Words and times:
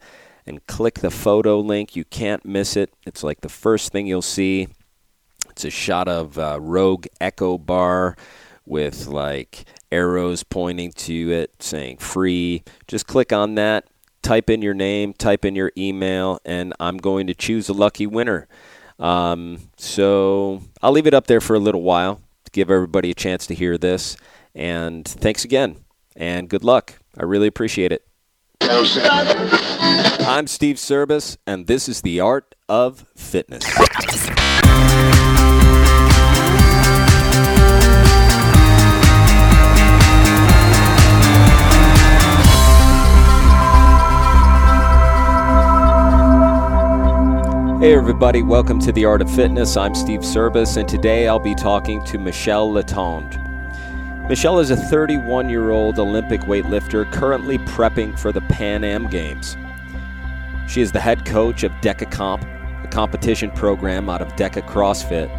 and 0.47 0.65
click 0.65 0.95
the 0.95 1.11
photo 1.11 1.59
link. 1.59 1.95
You 1.95 2.05
can't 2.05 2.43
miss 2.43 2.75
it. 2.75 2.91
It's 3.05 3.23
like 3.23 3.41
the 3.41 3.49
first 3.49 3.91
thing 3.91 4.07
you'll 4.07 4.23
see. 4.23 4.67
It's 5.51 5.65
a 5.65 5.69
shot 5.69 6.07
of 6.07 6.37
uh, 6.39 6.59
Rogue 6.61 7.07
Echo 7.19 7.57
Bar 7.57 8.15
with 8.65 9.07
like 9.07 9.65
arrows 9.91 10.43
pointing 10.43 10.93
to 10.93 11.31
it 11.31 11.61
saying 11.61 11.97
free. 11.97 12.63
Just 12.87 13.05
click 13.05 13.33
on 13.33 13.55
that, 13.55 13.85
type 14.21 14.49
in 14.49 14.61
your 14.61 14.73
name, 14.73 15.13
type 15.13 15.43
in 15.43 15.55
your 15.55 15.71
email, 15.77 16.39
and 16.45 16.73
I'm 16.79 16.97
going 16.97 17.27
to 17.27 17.33
choose 17.33 17.67
a 17.67 17.73
lucky 17.73 18.07
winner. 18.07 18.47
Um, 18.97 19.69
so 19.77 20.61
I'll 20.81 20.93
leave 20.93 21.07
it 21.07 21.13
up 21.13 21.27
there 21.27 21.41
for 21.41 21.55
a 21.55 21.59
little 21.59 21.81
while 21.81 22.21
to 22.45 22.51
give 22.51 22.71
everybody 22.71 23.11
a 23.11 23.15
chance 23.15 23.45
to 23.47 23.53
hear 23.53 23.77
this. 23.77 24.15
And 24.55 25.05
thanks 25.05 25.43
again, 25.43 25.83
and 26.15 26.47
good 26.49 26.63
luck. 26.63 26.95
I 27.17 27.23
really 27.23 27.47
appreciate 27.47 27.91
it. 27.91 28.07
I'm 28.61 30.47
Steve 30.47 30.79
Service, 30.79 31.37
and 31.45 31.67
this 31.67 31.89
is 31.89 32.01
the 32.01 32.21
Art 32.21 32.55
of 32.69 33.05
Fitness. 33.15 33.65
Hey, 47.81 47.95
everybody, 47.95 48.43
welcome 48.43 48.79
to 48.81 48.91
the 48.91 49.05
Art 49.05 49.23
of 49.23 49.35
Fitness. 49.35 49.75
I'm 49.75 49.95
Steve 49.95 50.23
Service, 50.23 50.77
and 50.77 50.87
today 50.87 51.27
I'll 51.27 51.39
be 51.39 51.55
talking 51.55 52.03
to 52.03 52.19
Michele 52.19 52.71
Letendre. 52.71 53.39
Michele 54.29 54.59
is 54.59 54.69
a 54.69 54.75
31 54.75 55.49
year 55.49 55.71
old 55.71 55.97
Olympic 55.97 56.41
weightlifter 56.41 57.11
currently 57.11 57.57
prepping 57.57 58.19
for 58.19 58.31
the 58.31 58.41
Pan 58.41 58.83
Am 58.83 59.07
Games. 59.07 59.57
She 60.67 60.81
is 60.81 60.91
the 60.91 60.99
head 60.99 61.25
coach 61.25 61.63
of 61.63 61.71
Deka 61.81 62.11
Comp, 62.11 62.43
a 62.43 62.87
competition 62.91 63.49
program 63.49 64.11
out 64.11 64.21
of 64.21 64.27
Deka 64.33 64.61
CrossFit. 64.67 65.35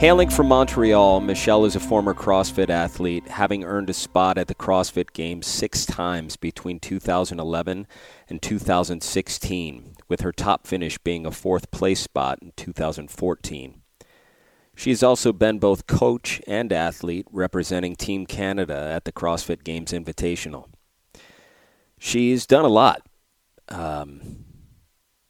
Hailing 0.00 0.30
from 0.30 0.48
Montreal, 0.48 1.20
Michele 1.20 1.64
is 1.64 1.76
a 1.76 1.80
former 1.80 2.12
CrossFit 2.12 2.70
athlete, 2.70 3.28
having 3.28 3.62
earned 3.62 3.88
a 3.88 3.94
spot 3.94 4.36
at 4.36 4.48
the 4.48 4.54
CrossFit 4.56 5.12
Games 5.12 5.46
six 5.46 5.86
times 5.86 6.34
between 6.34 6.80
2011 6.80 7.86
and 8.28 8.42
2016, 8.42 9.87
with 10.08 10.22
her 10.22 10.32
top 10.32 10.66
finish 10.66 10.98
being 10.98 11.26
a 11.26 11.30
fourth 11.30 11.70
place 11.70 12.00
spot 12.00 12.38
in 12.42 12.52
2014. 12.56 13.82
She 14.74 14.90
has 14.90 15.02
also 15.02 15.32
been 15.32 15.58
both 15.58 15.86
coach 15.86 16.40
and 16.46 16.72
athlete 16.72 17.26
representing 17.32 17.96
Team 17.96 18.26
Canada 18.26 18.90
at 18.92 19.04
the 19.04 19.12
CrossFit 19.12 19.64
Games 19.64 19.92
Invitational. 19.92 20.66
She's 21.98 22.46
done 22.46 22.64
a 22.64 22.68
lot. 22.68 23.02
Um, 23.68 24.44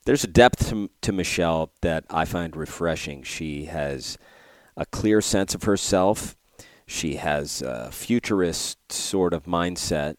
there's 0.05 0.23
a 0.23 0.29
depth 0.29 0.69
to, 0.69 0.91
to 1.01 1.13
Michele 1.13 1.73
that 1.81 2.05
I 2.11 2.25
find 2.25 2.55
refreshing. 2.57 3.23
She 3.23 3.65
has 3.65 4.19
a 4.77 4.85
clear 4.85 5.21
sense 5.21 5.55
of 5.55 5.65
herself. 5.65 6.37
She 6.87 7.17
has 7.17 7.63
a 7.63 7.91
futurist 7.91 8.93
sort 8.93 9.33
of 9.33 9.45
mindset. 9.45 10.17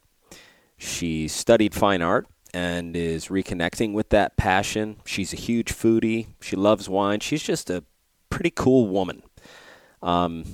She 0.77 1.27
studied 1.27 1.73
fine 1.73 2.01
art 2.01 2.27
and 2.53 2.95
is 2.95 3.27
reconnecting 3.27 3.93
with 3.93 4.09
that 4.09 4.37
passion. 4.37 4.97
She's 5.05 5.33
a 5.33 5.37
huge 5.37 5.73
foodie. 5.73 6.27
She 6.41 6.55
loves 6.55 6.89
wine. 6.89 7.19
She's 7.19 7.43
just 7.43 7.69
a 7.69 7.83
pretty 8.29 8.51
cool 8.51 8.87
woman. 8.87 9.23
Um, 10.01 10.45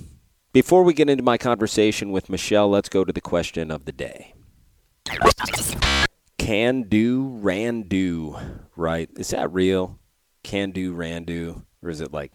before 0.52 0.82
we 0.82 0.94
get 0.94 1.10
into 1.10 1.22
my 1.22 1.38
conversation 1.38 2.10
with 2.10 2.30
Michele, 2.30 2.68
let's 2.68 2.88
go 2.88 3.04
to 3.04 3.12
the 3.12 3.20
question 3.20 3.70
of 3.70 3.84
the 3.84 3.92
day. 3.92 4.34
Can 6.38 6.84
do, 6.84 7.38
ran 7.40 7.82
do, 7.82 8.36
right? 8.76 9.10
Is 9.16 9.30
that 9.30 9.52
real? 9.52 9.98
Can 10.42 10.70
do, 10.70 10.94
ran 10.94 11.24
do? 11.24 11.62
Or 11.82 11.90
is 11.90 12.00
it 12.00 12.12
like 12.12 12.32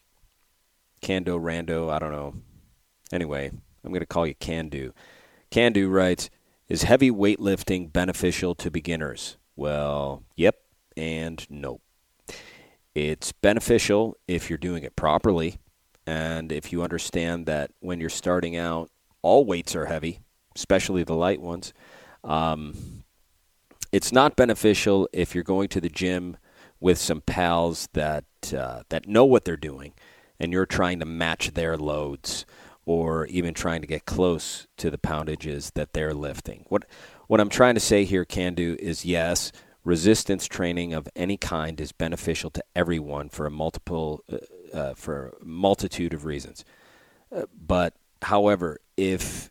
Cando, 1.02 1.40
rando? 1.40 1.92
I 1.92 2.00
don't 2.00 2.12
know. 2.12 2.36
Anyway, 3.12 3.52
I'm 3.84 3.92
going 3.92 4.02
to 4.02 4.06
call 4.06 4.28
you 4.28 4.36
Can 4.36 4.70
do. 4.70 4.94
Can 5.50 5.74
do 5.74 5.90
writes 5.90 6.30
Is 6.70 6.84
heavy 6.84 7.12
weightlifting 7.12 7.92
beneficial 7.92 8.56
to 8.56 8.72
beginners? 8.72 9.38
Well, 9.62 10.24
yep 10.36 10.56
and 10.98 11.46
no. 11.48 11.82
It's 12.96 13.32
beneficial 13.32 14.18
if 14.28 14.50
you're 14.50 14.58
doing 14.58 14.82
it 14.82 14.96
properly 14.96 15.60
and 16.08 16.52
if 16.52 16.72
you 16.72 16.82
understand 16.82 17.46
that 17.46 17.70
when 17.80 18.00
you're 18.00 18.10
starting 18.10 18.58
out, 18.58 18.90
all 19.22 19.46
weights 19.46 19.76
are 19.76 19.86
heavy, 19.86 20.22
especially 20.56 21.04
the 21.04 21.14
light 21.14 21.40
ones. 21.40 21.74
Um, 22.24 23.04
it's 23.92 24.12
not 24.12 24.36
beneficial 24.36 25.08
if 25.14 25.36
you're 25.36 25.44
going 25.44 25.68
to 25.70 25.80
the 25.80 25.90
gym 25.90 26.38
with 26.80 26.98
some 26.98 27.22
pals 27.22 27.88
that 27.94 28.26
uh, 28.58 28.82
that 28.90 29.08
know 29.08 29.26
what 29.26 29.46
they're 29.46 29.58
doing, 29.58 29.94
and 30.40 30.52
you're 30.52 30.66
trying 30.66 30.98
to 31.02 31.06
match 31.06 31.54
their 31.54 31.78
loads, 31.78 32.48
or 32.84 33.28
even 33.28 33.54
trying 33.54 33.82
to 33.82 33.88
get 33.88 34.06
close 34.08 34.66
to 34.78 34.90
the 34.90 34.98
poundages 34.98 35.72
that 35.76 35.94
they're 35.94 36.16
lifting. 36.16 36.66
What 36.68 36.86
what 37.32 37.40
I'm 37.40 37.48
trying 37.48 37.76
to 37.76 37.80
say 37.80 38.04
here, 38.04 38.26
can 38.26 38.56
do, 38.56 38.76
is 38.78 39.06
yes, 39.06 39.54
resistance 39.86 40.50
training 40.50 40.92
of 40.92 41.08
any 41.16 41.38
kind 41.38 41.80
is 41.80 41.94
beneficial 41.94 42.50
to 42.50 42.64
everyone 42.76 43.30
for 43.30 43.46
a 43.46 43.50
multiple 43.50 44.22
uh, 44.30 44.78
uh, 44.78 44.94
for 44.96 45.28
a 45.42 45.46
multitude 45.46 46.14
of 46.14 46.26
reasons. 46.26 46.66
Uh, 47.34 47.44
but 47.58 47.94
however, 48.24 48.80
if 48.98 49.50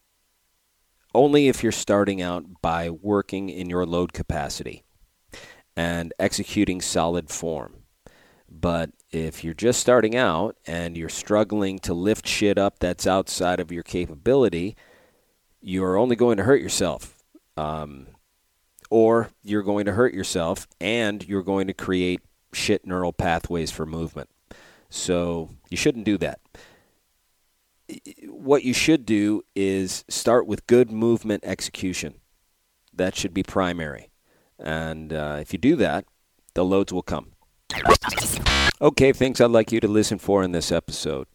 only 1.14 1.48
if 1.48 1.62
you're 1.62 1.72
starting 1.72 2.20
out 2.20 2.44
by 2.60 2.90
working 2.90 3.48
in 3.48 3.70
your 3.70 3.86
load 3.86 4.12
capacity 4.12 4.84
and 5.74 6.12
executing 6.18 6.82
solid 6.82 7.30
form. 7.30 7.76
But 8.46 8.90
if 9.10 9.42
you're 9.42 9.54
just 9.54 9.80
starting 9.80 10.14
out 10.14 10.54
and 10.66 10.98
you're 10.98 11.08
struggling 11.08 11.78
to 11.78 11.94
lift 11.94 12.28
shit 12.28 12.58
up 12.58 12.78
that's 12.78 13.06
outside 13.06 13.58
of 13.58 13.72
your 13.72 13.84
capability, 13.84 14.76
you're 15.62 15.96
only 15.96 16.14
going 16.14 16.36
to 16.36 16.44
hurt 16.44 16.60
yourself. 16.60 17.16
Um, 17.60 18.06
or 18.88 19.30
you're 19.42 19.62
going 19.62 19.84
to 19.84 19.92
hurt 19.92 20.14
yourself 20.14 20.66
and 20.80 21.26
you're 21.26 21.42
going 21.42 21.66
to 21.66 21.74
create 21.74 22.20
shit 22.52 22.86
neural 22.86 23.12
pathways 23.12 23.70
for 23.70 23.86
movement. 23.86 24.28
So 24.88 25.50
you 25.68 25.76
shouldn't 25.76 26.04
do 26.04 26.18
that. 26.18 26.40
What 28.28 28.64
you 28.64 28.72
should 28.72 29.04
do 29.04 29.42
is 29.54 30.04
start 30.08 30.46
with 30.46 30.66
good 30.66 30.90
movement 30.90 31.44
execution. 31.44 32.14
That 32.92 33.14
should 33.14 33.34
be 33.34 33.42
primary. 33.42 34.10
And 34.58 35.12
uh, 35.12 35.38
if 35.40 35.52
you 35.52 35.58
do 35.58 35.76
that, 35.76 36.04
the 36.54 36.64
loads 36.64 36.92
will 36.92 37.02
come. 37.02 37.32
Okay, 38.80 39.12
things 39.12 39.40
I'd 39.40 39.50
like 39.50 39.70
you 39.70 39.80
to 39.80 39.88
listen 39.88 40.18
for 40.18 40.42
in 40.42 40.52
this 40.52 40.72
episode 40.72 41.26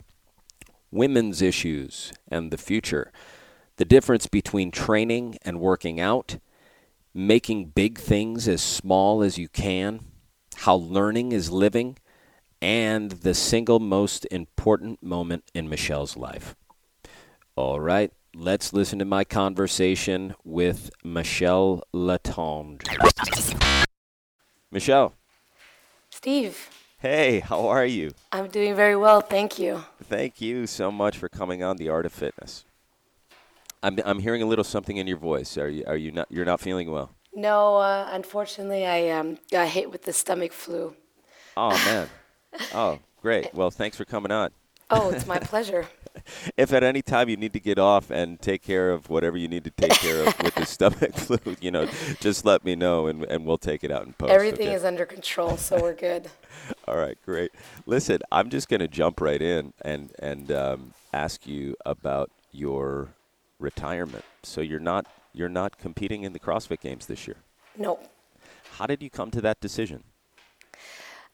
women's 0.92 1.42
issues 1.42 2.14
and 2.30 2.52
the 2.52 2.58
future, 2.58 3.12
the 3.78 3.86
difference 3.86 4.28
between 4.28 4.72
training 4.72 5.38
and 5.44 5.60
working 5.60 6.00
out, 6.00 6.38
making 7.14 7.66
big 7.68 7.98
things 7.98 8.48
as 8.48 8.62
small 8.62 9.22
as 9.22 9.38
you 9.38 9.48
can, 9.48 10.00
how 10.58 10.76
learning 10.76 11.32
is 11.32 11.52
living, 11.52 11.98
and 12.62 13.12
the 13.12 13.34
single 13.34 13.80
most 13.80 14.26
important 14.32 15.04
moment 15.04 15.44
in 15.54 15.70
Michele's 15.70 16.18
life. 16.18 16.56
All 17.56 17.80
right, 17.80 18.12
let's 18.34 18.74
listen 18.74 19.00
to 19.00 19.06
my 19.06 19.24
conversation 19.24 20.36
with 20.44 20.90
Michele 21.04 21.84
Letendre. 21.94 22.84
Michele. 24.72 25.14
Steve. 26.10 26.70
Hey, 26.98 27.40
how 27.40 27.68
are 27.68 27.86
you? 27.86 28.12
I'm 28.32 28.48
doing 28.48 28.76
very 28.76 28.96
well, 28.96 29.22
thank 29.22 29.60
you. 29.60 29.84
Thank 30.04 30.42
you 30.42 30.66
so 30.66 30.92
much 30.92 31.18
for 31.18 31.30
coming 31.30 31.62
on 31.62 31.78
the 31.78 31.88
Art 31.88 32.06
of 32.06 32.14
Fitness. 32.14 32.65
I'm 33.86 34.00
I'm 34.04 34.20
hearing 34.20 34.42
a 34.42 34.48
little 34.48 34.64
something 34.64 34.98
in 34.98 35.06
your 35.06 35.18
voice. 35.18 35.58
Are 35.60 35.70
you 35.70 35.84
are 35.86 35.96
you 35.96 36.12
not 36.12 36.28
you're 36.32 36.46
not 36.46 36.60
feeling 36.60 36.90
well? 36.90 37.12
No, 37.36 37.78
uh, 37.78 38.08
unfortunately, 38.12 38.86
I 38.86 39.10
um, 39.10 39.38
got 39.52 39.68
hit 39.68 39.92
with 39.92 40.04
the 40.04 40.14
stomach 40.14 40.54
flu. 40.54 40.96
Oh 41.56 41.70
man. 41.70 42.10
Oh, 42.74 43.00
great. 43.22 43.54
Well, 43.54 43.70
thanks 43.70 43.96
for 43.96 44.06
coming 44.06 44.32
on. 44.32 44.50
Oh, 44.90 45.12
it's 45.12 45.28
my 45.28 45.38
pleasure. 45.38 45.88
if 46.58 46.74
at 46.74 46.84
any 46.84 47.04
time 47.04 47.30
you 47.30 47.38
need 47.38 47.54
to 47.54 47.60
get 47.60 47.78
off 47.78 48.10
and 48.10 48.42
take 48.42 48.64
care 48.64 48.90
of 48.90 49.10
whatever 49.10 49.38
you 49.38 49.48
need 49.48 49.66
to 49.66 49.72
take 49.72 49.92
care 49.92 50.28
of 50.28 50.42
with 50.42 50.56
the 50.56 50.66
stomach 50.66 51.14
flu, 51.16 51.38
you 51.60 51.70
know, 51.70 51.88
just 52.20 52.44
let 52.44 52.66
me 52.66 52.76
know 52.76 53.08
and, 53.08 53.24
and 53.26 53.46
we'll 53.46 53.58
take 53.58 53.84
it 53.84 53.92
out 53.92 54.06
in 54.06 54.14
post. 54.14 54.32
Everything 54.32 54.68
okay? 54.68 54.76
is 54.76 54.84
under 54.84 55.06
control, 55.06 55.58
so 55.58 55.80
we're 55.80 55.94
good. 55.94 56.30
All 56.88 56.98
right, 56.98 57.18
great. 57.24 57.52
Listen, 57.86 58.20
I'm 58.32 58.50
just 58.50 58.68
going 58.68 58.80
to 58.80 58.88
jump 58.88 59.22
right 59.22 59.42
in 59.42 59.74
and 59.82 60.12
and 60.18 60.52
um, 60.52 60.94
ask 61.14 61.46
you 61.46 61.76
about 61.86 62.32
your 62.52 63.10
retirement. 63.60 64.26
So 64.44 64.62
you're 64.62 64.80
not 64.80 65.06
you're 65.34 65.50
not 65.50 65.78
competing 65.78 66.24
in 66.24 66.34
the 66.34 66.40
CrossFit 66.40 66.80
Games 66.80 67.06
this 67.06 67.28
year. 67.28 67.38
No. 67.78 68.00
How 68.78 68.86
did 68.86 69.04
you 69.04 69.10
come 69.10 69.32
to 69.32 69.42
that 69.42 69.60
decision? 69.60 70.04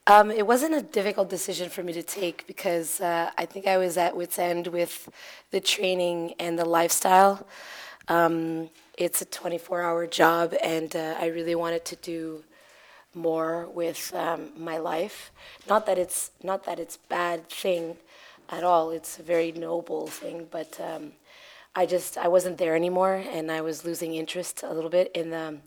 Um, 0.07 0.31
it 0.31 0.47
wasn't 0.47 0.73
a 0.73 0.81
difficult 0.81 1.29
decision 1.29 1.69
for 1.69 1.83
me 1.83 1.93
to 1.93 2.01
take 2.01 2.47
because 2.47 2.99
uh, 3.01 3.29
I 3.37 3.45
think 3.45 3.67
I 3.67 3.77
was 3.77 3.97
at 3.97 4.15
wit's 4.15 4.39
end 4.39 4.67
with 4.67 5.07
the 5.51 5.59
training 5.59 6.33
and 6.39 6.57
the 6.57 6.65
lifestyle. 6.65 7.45
Um, 8.07 8.71
it's 8.97 9.21
a 9.21 9.25
24-hour 9.25 10.07
job, 10.07 10.55
and 10.63 10.95
uh, 10.95 11.15
I 11.19 11.27
really 11.27 11.53
wanted 11.53 11.85
to 11.85 11.95
do 11.97 12.43
more 13.13 13.67
with 13.67 14.13
um, 14.15 14.49
my 14.57 14.77
life. 14.77 15.31
Not 15.69 15.85
that 15.85 15.97
it's 15.99 16.31
not 16.41 16.65
that 16.65 16.79
it's 16.79 16.97
bad 16.97 17.47
thing 17.49 17.97
at 18.49 18.63
all. 18.63 18.91
It's 18.91 19.19
a 19.19 19.23
very 19.23 19.51
noble 19.51 20.07
thing, 20.07 20.47
but 20.49 20.79
um, 20.79 21.11
I 21.73 21.85
just 21.85 22.17
I 22.17 22.27
wasn't 22.27 22.57
there 22.57 22.75
anymore, 22.75 23.23
and 23.31 23.49
I 23.49 23.61
was 23.61 23.85
losing 23.85 24.15
interest 24.15 24.63
a 24.63 24.73
little 24.73 24.89
bit 24.89 25.11
in 25.15 25.29
the 25.29 25.57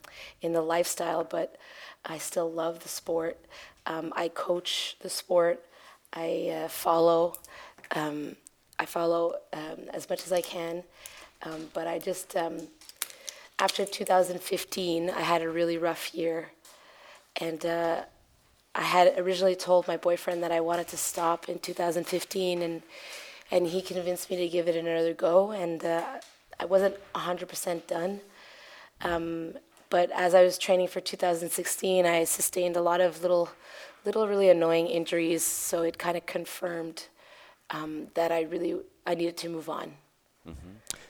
in 0.41 0.53
the 0.53 0.61
lifestyle. 0.61 1.23
But 1.23 1.55
I 2.05 2.19
still 2.19 2.51
love 2.51 2.81
the 2.81 2.89
sport. 2.89 3.37
Um, 3.87 4.13
I 4.15 4.27
coach 4.27 4.97
the 5.01 5.09
sport. 5.09 5.63
I 6.13 6.63
uh, 6.63 6.67
follow. 6.67 7.37
Um, 7.91 8.35
I 8.79 8.85
follow 8.85 9.35
um, 9.53 9.89
as 9.93 10.09
much 10.09 10.25
as 10.25 10.31
I 10.31 10.41
can, 10.41 10.83
um, 11.43 11.69
but 11.73 11.87
I 11.87 11.97
just 11.97 12.35
um, 12.35 12.59
after 13.57 13.85
2015, 13.85 15.09
I 15.09 15.21
had 15.21 15.41
a 15.41 15.49
really 15.49 15.77
rough 15.77 16.13
year, 16.13 16.51
and 17.39 17.65
uh, 17.65 18.01
I 18.75 18.81
had 18.81 19.17
originally 19.17 19.55
told 19.55 19.87
my 19.87 19.97
boyfriend 19.97 20.43
that 20.43 20.51
I 20.51 20.59
wanted 20.59 20.87
to 20.89 20.97
stop 20.97 21.49
in 21.49 21.57
2015, 21.59 22.61
and 22.61 22.83
and 23.55 23.67
he 23.67 23.81
convinced 23.81 24.29
me 24.29 24.35
to 24.35 24.49
give 24.49 24.67
it 24.67 24.75
another 24.75 25.13
go, 25.13 25.51
and 25.51 25.83
uh, 25.85 26.03
I 26.59 26.65
wasn't 26.65 26.95
100% 27.13 27.87
done. 27.87 28.19
Um, 28.99 29.53
but 29.89 30.11
as 30.11 30.35
I 30.35 30.43
was 30.43 30.57
training 30.57 30.89
for 30.89 30.99
2016, 30.99 32.05
I 32.05 32.25
sustained 32.25 32.75
a 32.75 32.81
lot 32.81 32.99
of 32.99 33.21
little, 33.21 33.47
little 34.03 34.27
really 34.27 34.49
annoying 34.49 34.87
injuries. 34.87 35.45
So 35.45 35.83
it 35.83 35.97
kind 35.97 36.17
of 36.17 36.25
confirmed 36.25 37.07
um, 37.69 38.07
that 38.15 38.29
I 38.29 38.41
really 38.41 38.75
I 39.07 39.15
needed 39.15 39.37
to 39.37 39.49
move 39.49 39.69
on. 39.69 39.93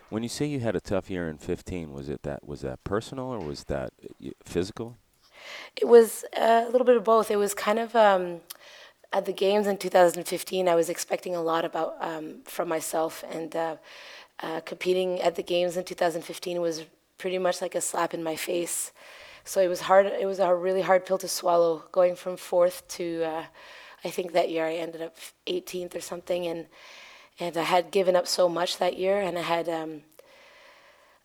When 0.09 0.21
you 0.21 0.29
say 0.29 0.45
you 0.45 0.59
had 0.59 0.75
a 0.75 0.81
tough 0.81 1.09
year 1.09 1.27
in 1.27 1.39
15, 1.39 1.91
was 1.91 2.09
it 2.09 2.21
that 2.23 2.47
was 2.47 2.61
that 2.61 2.83
personal 2.83 3.25
or 3.25 3.39
was 3.39 3.63
that 3.63 3.89
uh, 4.23 4.29
physical? 4.43 4.97
It 5.75 5.87
was 5.87 6.23
a 6.37 6.65
little 6.65 6.85
bit 6.85 6.95
of 6.95 7.03
both. 7.03 7.31
It 7.31 7.37
was 7.37 7.55
kind 7.55 7.79
of 7.79 7.95
um, 7.95 8.41
at 9.13 9.25
the 9.25 9.33
games 9.33 9.67
in 9.67 9.77
2015. 9.77 10.67
I 10.67 10.75
was 10.75 10.89
expecting 10.89 11.35
a 11.35 11.41
lot 11.41 11.65
about 11.65 11.95
um, 11.99 12.41
from 12.45 12.67
myself, 12.67 13.23
and 13.29 13.55
uh, 13.55 13.75
uh, 14.41 14.61
competing 14.61 15.21
at 15.21 15.35
the 15.35 15.43
games 15.43 15.77
in 15.77 15.83
2015 15.83 16.61
was 16.61 16.85
pretty 17.17 17.37
much 17.37 17.61
like 17.61 17.75
a 17.75 17.81
slap 17.81 18.13
in 18.13 18.23
my 18.23 18.35
face. 18.35 18.91
So 19.43 19.61
it 19.61 19.67
was 19.67 19.81
hard. 19.81 20.07
It 20.07 20.25
was 20.25 20.39
a 20.39 20.53
really 20.53 20.81
hard 20.81 21.05
pill 21.05 21.17
to 21.19 21.27
swallow. 21.27 21.83
Going 21.91 22.15
from 22.15 22.35
fourth 22.35 22.87
to, 22.89 23.23
uh, 23.23 23.43
I 24.03 24.09
think 24.09 24.33
that 24.33 24.49
year 24.49 24.65
I 24.65 24.75
ended 24.75 25.01
up 25.01 25.15
18th 25.47 25.95
or 25.95 26.01
something, 26.01 26.47
and 26.47 26.65
and 27.39 27.57
I 27.57 27.63
had 27.63 27.91
given 27.91 28.15
up 28.15 28.27
so 28.27 28.47
much 28.49 28.77
that 28.77 28.97
year, 28.97 29.19
and 29.19 29.37
I 29.37 29.41
had 29.41 29.69
um, 29.69 30.01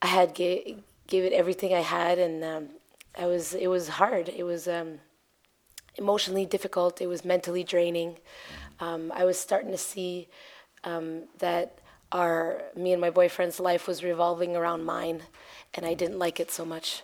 I 0.03 0.06
had 0.06 0.35
ga- 0.35 0.76
gave 1.06 1.25
it 1.25 1.33
everything 1.33 1.75
I 1.75 1.81
had, 1.81 2.19
and 2.19 2.44
um, 2.44 2.69
I 3.19 3.26
was 3.26 3.55
it 3.55 3.69
was 3.69 3.88
hard. 3.88 4.29
It 4.29 4.44
was 4.44 4.69
um, 4.69 5.00
emotionally 5.96 6.46
difficult. 6.46 7.00
It 7.00 7.06
was 7.06 7.25
mentally 7.25 7.64
draining. 7.64 8.19
Um, 8.78 9.12
I 9.14 9.25
was 9.25 9.38
starting 9.38 9.70
to 9.70 9.78
see 9.78 10.28
um, 10.84 11.25
that 11.38 11.78
our 12.12 12.62
me 12.76 12.92
and 12.92 13.00
my 13.00 13.10
boyfriend's 13.10 13.60
life 13.60 13.87
was 13.87 14.02
revolving 14.02 14.56
around 14.56 14.84
mine, 14.84 15.22
and 15.75 15.87
I 15.87 15.94
didn't 15.94 16.19
like 16.19 16.40
it 16.40 16.50
so 16.50 16.64
much. 16.64 17.02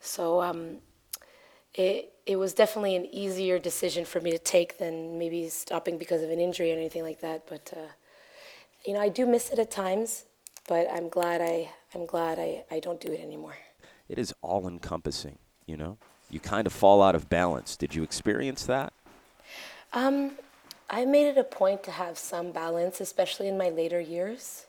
So 0.00 0.42
um, 0.42 0.78
it 1.74 2.12
it 2.26 2.36
was 2.36 2.54
definitely 2.54 2.96
an 2.96 3.06
easier 3.06 3.58
decision 3.58 4.04
for 4.04 4.20
me 4.20 4.30
to 4.30 4.38
take 4.38 4.78
than 4.78 5.18
maybe 5.18 5.48
stopping 5.48 5.98
because 5.98 6.22
of 6.22 6.30
an 6.30 6.40
injury 6.40 6.72
or 6.72 6.76
anything 6.76 7.02
like 7.02 7.20
that. 7.20 7.46
But 7.46 7.72
uh, 7.76 7.92
you 8.86 8.94
know, 8.94 9.00
I 9.00 9.08
do 9.08 9.26
miss 9.26 9.50
it 9.50 9.58
at 9.58 9.70
times, 9.70 10.24
but 10.66 10.88
I'm 10.90 11.08
glad 11.08 11.40
I 11.40 11.70
I'm 11.94 12.06
glad 12.06 12.38
I, 12.38 12.64
I 12.70 12.80
don't 12.80 13.00
do 13.00 13.12
it 13.12 13.20
anymore. 13.20 13.56
It 14.08 14.18
is 14.18 14.34
all 14.42 14.68
encompassing, 14.68 15.38
you 15.66 15.76
know? 15.76 15.98
You 16.34 16.40
kind 16.40 16.66
of 16.66 16.72
fall 16.72 17.00
out 17.00 17.14
of 17.14 17.30
balance. 17.30 17.76
Did 17.76 17.94
you 17.94 18.02
experience 18.02 18.66
that? 18.66 18.92
Um, 19.92 20.32
I 20.90 21.04
made 21.04 21.28
it 21.28 21.38
a 21.38 21.44
point 21.44 21.84
to 21.84 21.92
have 21.92 22.18
some 22.18 22.50
balance, 22.50 23.00
especially 23.00 23.46
in 23.46 23.56
my 23.56 23.70
later 23.70 24.00
years. 24.00 24.66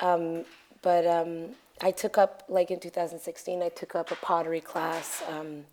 Um, 0.00 0.44
but 0.82 1.06
um, 1.06 1.54
I 1.80 1.90
took 1.90 2.18
up, 2.18 2.42
like 2.50 2.70
in 2.70 2.80
2016, 2.80 3.62
I 3.62 3.70
took 3.70 3.94
up 3.94 4.10
a 4.10 4.16
pottery 4.16 4.60
class. 4.60 5.22
Um, 5.26 5.64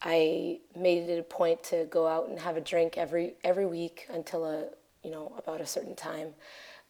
I 0.00 0.60
made 0.74 1.10
it 1.10 1.18
a 1.18 1.22
point 1.22 1.62
to 1.64 1.84
go 1.90 2.06
out 2.06 2.30
and 2.30 2.38
have 2.38 2.56
a 2.56 2.62
drink 2.62 2.96
every 2.96 3.34
every 3.44 3.66
week 3.66 4.06
until 4.10 4.46
a 4.46 4.64
you 5.04 5.10
know 5.10 5.34
about 5.36 5.60
a 5.60 5.66
certain 5.66 5.94
time. 5.94 6.28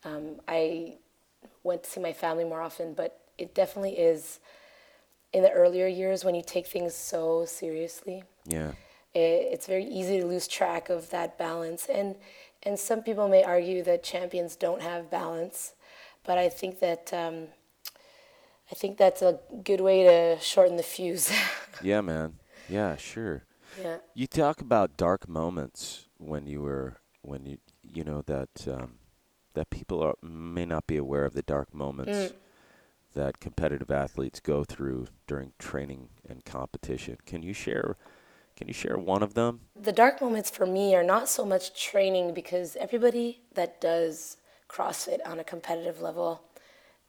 Um, 0.05 0.41
I 0.47 0.95
went 1.65 1.83
to 1.83 1.91
see 1.91 2.01
my 2.01 2.13
family 2.13 2.45
more 2.45 2.61
often, 2.61 2.95
but 2.95 3.19
it 3.37 3.53
definitely 3.53 3.99
is 3.99 4.39
in 5.33 5.43
the 5.43 5.51
earlier 5.53 5.87
years 5.87 6.25
when 6.25 6.35
you 6.35 6.43
take 6.45 6.67
things 6.67 6.95
so 6.95 7.45
seriously 7.47 8.25
Yeah. 8.47 8.73
it, 9.15 9.53
it's 9.53 9.67
very 9.67 9.85
easy 9.85 10.21
to 10.21 10.27
lose 10.27 10.49
track 10.49 10.89
of 10.91 11.11
that 11.11 11.39
balance. 11.39 11.87
And 11.89 12.17
and 12.63 12.79
some 12.79 13.03
people 13.03 13.27
may 13.29 13.43
argue 13.43 13.83
that 13.85 14.03
champions 14.03 14.55
don't 14.55 14.83
have 14.83 15.11
balance, 15.11 15.73
but 16.25 16.37
I 16.37 16.51
think 16.51 16.81
that 16.81 17.11
um, 17.13 17.49
I 18.71 18.75
think 18.75 18.99
that's 18.99 19.23
a 19.23 19.39
good 19.65 19.81
way 19.81 20.05
to 20.05 20.39
shorten 20.41 20.77
the 20.77 20.83
fuse. 20.83 21.33
Yeah, 21.83 22.03
man. 22.03 22.35
Yeah, 22.69 22.97
sure. 22.97 23.45
yeah. 23.81 23.97
You 24.15 24.27
talk 24.27 24.61
about 24.61 24.99
dark 24.99 25.27
moments 25.27 26.09
when 26.19 26.47
you 26.47 26.61
were 26.61 26.99
when 27.23 27.47
you 27.47 27.57
you 27.83 28.05
know 28.05 28.21
that 28.27 28.69
um, 28.69 28.99
that 29.55 29.71
people 29.71 30.03
are, 30.03 30.15
may 30.23 30.67
not 30.67 30.87
be 30.87 30.99
aware 30.99 31.25
of 31.25 31.33
the 31.33 31.43
dark 31.43 31.73
moments 31.75 32.35
that 33.15 33.41
competitive 33.41 33.91
athletes 33.91 34.41
go 34.41 34.65
through 34.65 35.09
during 35.27 35.53
training 35.59 36.09
and 36.29 36.45
competition. 36.45 37.19
Can 37.27 37.43
you 37.43 37.53
share 37.53 37.97
can 38.57 38.69
you 38.69 38.75
share 38.75 38.99
one 38.99 39.23
of 39.23 39.33
them? 39.33 39.61
The 39.75 39.93
dark 39.93 40.21
moments 40.21 40.51
for 40.51 40.67
me 40.67 40.95
are 40.95 41.03
not 41.03 41.31
so 41.31 41.47
much 41.47 41.83
training 41.83 42.35
because 42.35 42.77
everybody 42.77 43.41
that 43.55 43.81
does 43.81 44.37
CrossFit 44.69 45.21
on 45.25 45.39
a 45.39 45.45
competitive 45.45 46.03
level, 46.03 46.43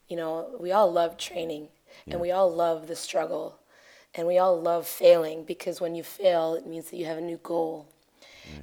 you 0.07 0.15
know, 0.15 0.55
we 0.61 0.71
all 0.71 0.89
love 0.89 1.17
training 1.17 1.67
and 2.07 2.21
we 2.21 2.31
all 2.31 2.49
love 2.49 2.87
the 2.87 2.95
struggle 2.95 3.59
and 4.15 4.27
we 4.27 4.37
all 4.37 4.61
love 4.61 4.87
failing 4.87 5.43
because 5.43 5.81
when 5.81 5.93
you 5.93 6.03
fail, 6.03 6.53
it 6.55 6.65
means 6.65 6.89
that 6.89 6.95
you 6.95 7.05
have 7.05 7.17
a 7.17 7.21
new 7.21 7.37
goal. 7.43 7.87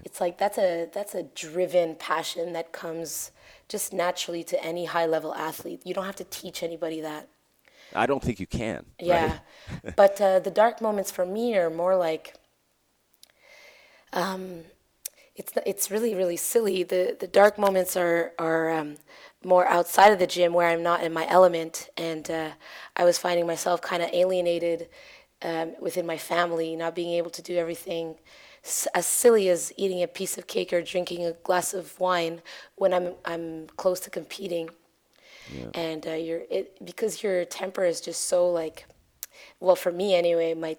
It's 0.04 0.20
like 0.20 0.38
that's 0.38 0.58
a 0.58 0.88
that's 0.92 1.14
a 1.14 1.22
driven 1.22 1.94
passion 1.94 2.52
that 2.52 2.72
comes 2.72 3.30
just 3.68 3.92
naturally 3.92 4.42
to 4.44 4.62
any 4.64 4.86
high 4.86 5.06
level 5.06 5.34
athlete. 5.34 5.82
You 5.84 5.94
don't 5.94 6.06
have 6.06 6.16
to 6.16 6.24
teach 6.24 6.62
anybody 6.62 7.00
that. 7.00 7.28
I 7.94 8.06
don't 8.06 8.22
think 8.22 8.40
you 8.40 8.46
can. 8.46 8.84
Yeah, 9.00 9.38
right? 9.84 9.96
but 9.96 10.20
uh, 10.20 10.40
the 10.40 10.50
dark 10.50 10.80
moments 10.80 11.10
for 11.10 11.24
me 11.24 11.56
are 11.56 11.70
more 11.70 11.96
like, 11.96 12.34
um, 14.12 14.62
it's 15.36 15.52
it's 15.64 15.90
really 15.90 16.14
really 16.14 16.36
silly. 16.36 16.82
The 16.82 17.16
the 17.18 17.26
dark 17.28 17.58
moments 17.58 17.96
are 17.96 18.32
are 18.38 18.70
um, 18.72 18.96
more 19.44 19.66
outside 19.68 20.12
of 20.12 20.18
the 20.18 20.26
gym 20.26 20.52
where 20.52 20.68
I'm 20.68 20.82
not 20.82 21.02
in 21.02 21.12
my 21.12 21.26
element, 21.28 21.88
and 21.96 22.28
uh, 22.30 22.50
I 22.96 23.04
was 23.04 23.18
finding 23.18 23.46
myself 23.46 23.80
kind 23.80 24.02
of 24.02 24.10
alienated 24.12 24.88
um, 25.42 25.74
within 25.80 26.06
my 26.06 26.18
family, 26.18 26.74
not 26.74 26.94
being 26.94 27.14
able 27.14 27.30
to 27.30 27.42
do 27.42 27.56
everything. 27.56 28.16
As 28.94 29.06
silly 29.06 29.48
as 29.48 29.72
eating 29.76 30.02
a 30.02 30.08
piece 30.08 30.36
of 30.38 30.46
cake 30.46 30.72
or 30.72 30.82
drinking 30.82 31.24
a 31.24 31.32
glass 31.32 31.72
of 31.74 31.98
wine 31.98 32.42
when 32.76 32.92
I'm 32.92 33.14
I'm 33.24 33.66
close 33.76 34.00
to 34.00 34.10
competing, 34.10 34.70
and 35.74 36.06
uh, 36.06 36.12
you're 36.12 36.42
it 36.50 36.76
because 36.84 37.22
your 37.22 37.44
temper 37.44 37.84
is 37.84 38.00
just 38.00 38.28
so 38.28 38.50
like 38.50 38.86
well 39.60 39.76
for 39.76 39.92
me 39.92 40.14
anyway 40.14 40.52
my 40.52 40.76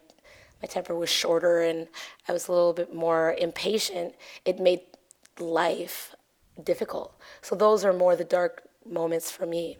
my 0.61 0.67
temper 0.67 0.93
was 0.93 1.09
shorter 1.09 1.61
and 1.61 1.87
i 2.27 2.33
was 2.33 2.47
a 2.47 2.51
little 2.51 2.73
bit 2.73 2.93
more 2.93 3.35
impatient 3.39 4.13
it 4.45 4.59
made 4.59 4.81
life 5.39 6.15
difficult. 6.63 7.15
So 7.41 7.55
those 7.55 7.85
are 7.85 7.93
more 7.93 8.15
the 8.15 8.23
dark 8.23 8.63
moments 8.85 9.31
for 9.31 9.45
me. 9.45 9.77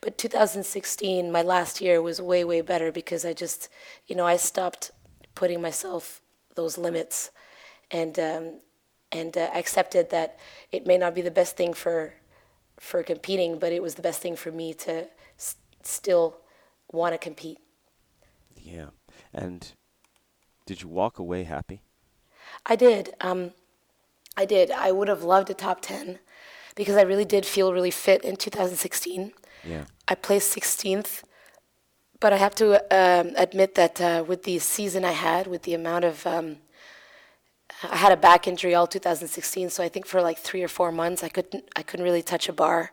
But 0.00 0.18
2016 0.18 1.32
my 1.32 1.42
last 1.42 1.80
year 1.80 2.02
was 2.02 2.20
way 2.20 2.44
way 2.44 2.60
better 2.60 2.92
because 2.92 3.24
i 3.24 3.32
just 3.32 3.70
you 4.06 4.14
know 4.14 4.26
i 4.26 4.36
stopped 4.36 4.90
putting 5.34 5.62
myself 5.62 6.20
those 6.54 6.76
limits 6.76 7.30
and 7.94 8.18
um, 8.18 8.44
and 9.12 9.38
uh, 9.38 9.48
accepted 9.54 10.10
that 10.10 10.38
it 10.72 10.86
may 10.86 10.98
not 10.98 11.14
be 11.14 11.22
the 11.22 11.30
best 11.30 11.56
thing 11.56 11.72
for 11.72 12.14
for 12.78 13.02
competing, 13.02 13.58
but 13.58 13.72
it 13.72 13.82
was 13.82 13.94
the 13.94 14.02
best 14.02 14.20
thing 14.20 14.36
for 14.36 14.50
me 14.50 14.74
to 14.74 15.06
s- 15.38 15.56
still 15.82 16.36
want 16.92 17.14
to 17.14 17.18
compete. 17.18 17.60
Yeah. 18.56 18.90
And 19.32 19.72
did 20.66 20.82
you 20.82 20.88
walk 20.88 21.18
away 21.18 21.44
happy? 21.44 21.82
I 22.66 22.74
did. 22.76 23.14
Um, 23.20 23.52
I 24.36 24.44
did. 24.44 24.70
I 24.72 24.90
would 24.90 25.08
have 25.08 25.22
loved 25.22 25.50
a 25.50 25.54
top 25.54 25.80
10 25.80 26.18
because 26.74 26.96
I 26.96 27.02
really 27.02 27.24
did 27.24 27.46
feel 27.46 27.72
really 27.72 27.92
fit 27.92 28.24
in 28.24 28.36
2016. 28.36 29.32
Yeah. 29.64 29.84
I 30.08 30.14
placed 30.16 30.54
16th, 30.56 31.22
but 32.18 32.32
I 32.32 32.38
have 32.38 32.54
to 32.56 32.74
um, 32.90 33.32
admit 33.36 33.76
that 33.76 34.00
uh, 34.00 34.24
with 34.26 34.42
the 34.42 34.58
season 34.58 35.04
I 35.04 35.12
had, 35.12 35.46
with 35.46 35.62
the 35.62 35.74
amount 35.74 36.04
of, 36.04 36.26
um, 36.26 36.56
I 37.82 37.96
had 37.96 38.12
a 38.12 38.16
back 38.16 38.46
injury 38.48 38.74
all 38.74 38.86
2016, 38.86 39.70
so 39.70 39.82
I 39.82 39.88
think 39.88 40.06
for 40.06 40.22
like 40.22 40.38
three 40.38 40.62
or 40.62 40.68
four 40.68 40.90
months 40.92 41.22
I 41.22 41.28
couldn't, 41.28 41.64
I 41.76 41.82
couldn't 41.82 42.04
really 42.04 42.22
touch 42.22 42.48
a 42.48 42.52
bar, 42.52 42.92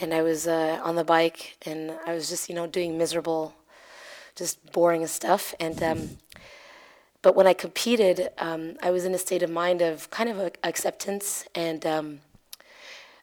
and 0.00 0.12
I 0.12 0.22
was 0.22 0.46
uh, 0.46 0.80
on 0.82 0.96
the 0.96 1.04
bike 1.04 1.56
and 1.64 1.92
I 2.06 2.12
was 2.12 2.28
just, 2.28 2.48
you 2.48 2.54
know, 2.54 2.66
doing 2.66 2.98
miserable, 2.98 3.54
just 4.36 4.72
boring 4.72 5.06
stuff, 5.06 5.54
and. 5.60 5.82
Um, 5.82 6.18
but 7.22 7.36
when 7.36 7.46
I 7.46 7.52
competed, 7.52 8.30
um, 8.38 8.76
I 8.82 8.90
was 8.90 9.04
in 9.04 9.14
a 9.14 9.18
state 9.18 9.42
of 9.42 9.50
mind 9.50 9.82
of 9.82 10.08
kind 10.10 10.30
of 10.30 10.52
acceptance, 10.64 11.46
and 11.54 11.84
um, 11.84 12.20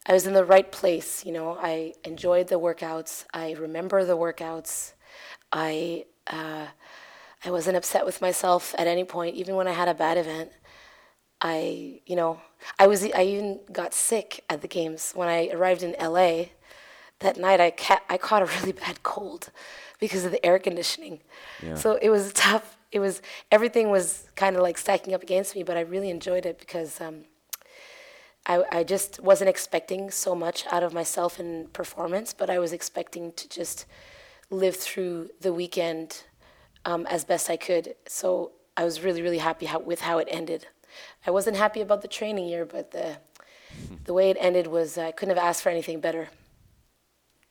I 0.05 0.13
was 0.13 0.27
in 0.27 0.33
the 0.33 0.45
right 0.45 0.71
place. 0.71 1.25
You 1.25 1.31
know, 1.31 1.57
I 1.59 1.93
enjoyed 2.03 2.47
the 2.47 2.59
workouts. 2.59 3.25
I 3.33 3.53
remember 3.53 4.05
the 4.05 4.15
workouts. 4.15 4.93
I 5.51 6.05
uh, 6.27 6.67
I 7.43 7.51
wasn't 7.51 7.77
upset 7.77 8.05
with 8.05 8.21
myself 8.21 8.75
at 8.77 8.85
any 8.85 9.03
point, 9.03 9.35
even 9.35 9.55
when 9.55 9.67
I 9.67 9.73
had 9.73 9.87
a 9.87 9.95
bad 9.95 10.17
event. 10.17 10.51
I, 11.41 12.01
you 12.05 12.15
know, 12.15 12.41
I 12.79 12.87
was 12.87 13.03
I 13.03 13.23
even 13.23 13.59
got 13.71 13.93
sick 13.93 14.43
at 14.49 14.61
the 14.61 14.67
games 14.67 15.11
when 15.13 15.27
I 15.27 15.49
arrived 15.49 15.83
in 15.83 15.95
LA. 16.01 16.45
That 17.19 17.37
night, 17.37 17.59
I 17.59 17.71
ca- 17.71 18.01
I 18.09 18.17
caught 18.17 18.41
a 18.41 18.45
really 18.59 18.71
bad 18.71 19.03
cold 19.03 19.49
because 19.99 20.25
of 20.25 20.31
the 20.31 20.43
air 20.45 20.59
conditioning. 20.59 21.21
Yeah. 21.63 21.75
So 21.75 21.97
it 22.01 22.09
was 22.09 22.33
tough. 22.33 22.77
It 22.91 22.99
was 22.99 23.21
everything 23.51 23.89
was 23.89 24.29
kind 24.35 24.55
of 24.55 24.61
like 24.61 24.77
stacking 24.77 25.13
up 25.13 25.23
against 25.23 25.55
me, 25.55 25.63
but 25.63 25.77
I 25.77 25.81
really 25.81 26.09
enjoyed 26.09 26.45
it 26.45 26.59
because 26.59 26.99
um, 27.01 27.25
I 28.45 28.63
I 28.71 28.83
just 28.83 29.19
wasn't 29.19 29.49
expecting 29.49 30.09
so 30.09 30.33
much 30.33 30.65
out 30.71 30.83
of 30.83 30.93
myself 30.93 31.39
in 31.39 31.67
performance, 31.73 32.33
but 32.33 32.49
I 32.49 32.59
was 32.59 32.73
expecting 32.73 33.31
to 33.33 33.49
just 33.49 33.85
live 34.49 34.75
through 34.75 35.29
the 35.41 35.53
weekend 35.53 36.23
um, 36.85 37.05
as 37.07 37.25
best 37.25 37.49
I 37.49 37.57
could. 37.57 37.95
So 38.07 38.53
I 38.75 38.85
was 38.85 39.01
really 39.01 39.21
really 39.21 39.39
happy 39.39 39.67
how, 39.67 39.79
with 39.79 40.01
how 40.01 40.17
it 40.17 40.27
ended. 40.31 40.67
I 41.25 41.31
wasn't 41.31 41.57
happy 41.57 41.81
about 41.81 42.01
the 42.01 42.07
training 42.07 42.47
year, 42.47 42.65
but 42.65 42.91
the 42.91 43.17
the 44.05 44.13
way 44.13 44.29
it 44.29 44.37
ended 44.39 44.67
was 44.67 44.97
I 44.97 45.11
couldn't 45.11 45.35
have 45.35 45.45
asked 45.45 45.61
for 45.61 45.69
anything 45.69 45.99
better. 45.99 46.29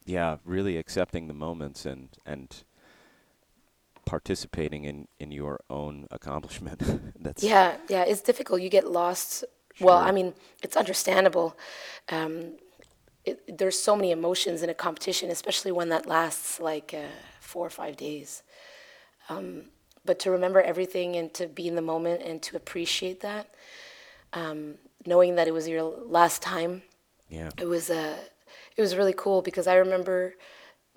Yeah, 0.05 0.37
really 0.45 0.76
accepting 0.76 1.26
the 1.26 1.35
moments 1.35 1.85
and 1.87 2.09
and 2.25 2.64
participating 4.07 4.85
in 4.85 5.09
in 5.19 5.33
your 5.33 5.61
own 5.69 6.07
accomplishment. 6.11 6.83
That's 7.21 7.43
Yeah, 7.43 7.76
yeah, 7.88 8.05
it's 8.05 8.23
difficult. 8.23 8.62
You 8.62 8.71
get 8.71 8.90
lost. 8.90 9.45
Well, 9.78 9.99
I 9.99 10.11
mean, 10.11 10.33
it's 10.62 10.75
understandable. 10.76 11.55
Um, 12.09 12.57
it, 13.26 13.59
there's 13.59 13.78
so 13.78 13.95
many 13.95 14.11
emotions 14.11 14.62
in 14.62 14.71
a 14.71 14.75
competition, 14.75 15.31
especially 15.31 15.71
one 15.71 15.90
that 15.90 16.07
lasts 16.07 16.61
like 16.61 16.95
uh, 16.95 17.09
four 17.40 17.66
or 17.66 17.71
five 17.71 17.97
days. 17.97 18.43
Um, 19.28 19.64
but 20.06 20.18
to 20.20 20.30
remember 20.30 20.60
everything 20.60 21.16
and 21.16 21.32
to 21.34 21.46
be 21.46 21.68
in 21.68 21.75
the 21.75 21.82
moment 21.82 22.22
and 22.22 22.40
to 22.42 22.56
appreciate 22.56 23.20
that, 23.20 23.52
um, 24.32 24.75
knowing 25.04 25.34
that 25.34 25.48
it 25.48 25.52
was 25.52 25.68
your 25.68 25.82
last 25.82 26.40
time, 26.40 26.82
yeah. 27.28 27.50
it 27.58 27.66
was 27.66 27.90
uh, 27.90 28.16
it 28.76 28.80
was 28.80 28.96
really 28.96 29.14
cool 29.16 29.42
because 29.42 29.66
I 29.66 29.75
remember 29.75 30.34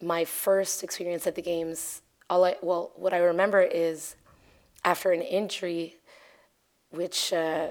my 0.01 0.25
first 0.25 0.83
experience 0.83 1.27
at 1.27 1.35
the 1.35 1.41
games. 1.41 2.01
All 2.29 2.45
I 2.45 2.55
well, 2.61 2.91
what 2.95 3.13
I 3.13 3.17
remember 3.17 3.61
is 3.61 4.15
after 4.85 5.11
an 5.11 5.21
injury, 5.21 5.95
which 6.91 7.33
uh, 7.33 7.67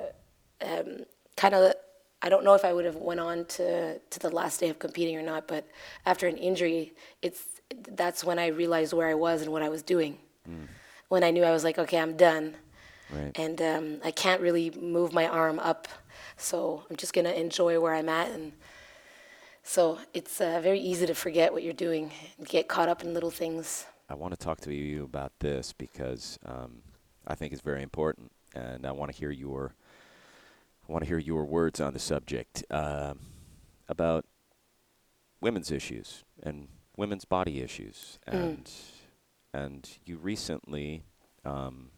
um, 0.61 1.05
kind 1.37 1.55
of 1.55 1.73
I 2.21 2.29
don't 2.29 2.45
know 2.45 2.55
if 2.55 2.65
I 2.65 2.73
would 2.73 2.85
have 2.85 2.97
went 2.97 3.21
on 3.21 3.45
to 3.45 3.99
to 3.99 4.19
the 4.19 4.31
last 4.31 4.61
day 4.61 4.69
of 4.69 4.79
competing 4.79 5.17
or 5.17 5.23
not, 5.23 5.47
but 5.47 5.67
after 6.05 6.27
an 6.27 6.37
injury, 6.37 6.93
it's 7.23 7.43
that's 7.91 8.25
when 8.25 8.39
I 8.39 8.49
realized 8.49 8.93
where 8.93 9.09
I 9.09 9.15
was 9.15 9.43
and 9.43 9.53
what 9.53 9.63
I 9.63 9.69
was 9.69 9.83
doing. 9.83 10.19
When 11.09 11.25
I 11.25 11.31
knew 11.31 11.45
I 11.45 11.51
was 11.53 11.65
like, 11.65 11.79
okay, 11.79 11.99
I'm 11.99 12.17
done, 12.17 12.57
Right. 13.11 13.33
and 13.35 13.61
um, 13.63 14.01
I 14.05 14.11
can't 14.11 14.41
really 14.43 14.71
move 14.71 15.13
my 15.13 15.27
arm 15.27 15.59
up, 15.59 15.89
so 16.37 16.85
I'm 16.91 16.97
just 16.97 17.13
gonna 17.15 17.33
enjoy 17.33 17.81
where 17.81 17.95
I'm 17.95 18.09
at 18.09 18.31
and. 18.31 18.53
So 19.63 19.99
it's 20.15 20.41
uh, 20.41 20.61
very 20.63 20.81
easy 20.81 21.05
to 21.05 21.15
forget 21.15 21.53
what 21.53 21.63
you're 21.63 21.75
doing, 21.75 22.11
and 22.39 22.49
get 22.49 22.69
caught 22.69 22.89
up 22.89 23.03
in 23.05 23.13
little 23.13 23.31
things. 23.31 23.85
I 24.09 24.15
want 24.15 24.33
to 24.33 24.39
talk 24.39 24.61
to 24.63 24.73
you 24.73 25.05
about 25.05 25.33
this 25.41 25.75
because 25.75 26.39
um, 26.47 26.81
I 27.27 27.35
think 27.35 27.53
it's 27.53 27.61
very 27.61 27.83
important, 27.83 28.33
and 28.55 28.87
I 28.87 28.93
want 28.93 29.13
to 29.13 29.19
hear 29.19 29.31
your 29.31 29.75
I 30.89 30.93
want 30.93 31.05
to 31.05 31.09
hear 31.09 31.19
your 31.19 31.45
words 31.45 31.81
on 31.81 31.93
the 31.93 31.99
subject 31.99 32.65
um 32.71 33.19
about 33.91 34.25
women's 35.43 35.71
issues 35.71 36.25
and 36.43 36.69
women's 36.97 37.27
body 37.27 37.61
issues, 37.61 38.19
and 38.27 38.71
and 39.65 39.89
you 40.05 40.17
recently 40.17 41.03
um, 41.45 41.91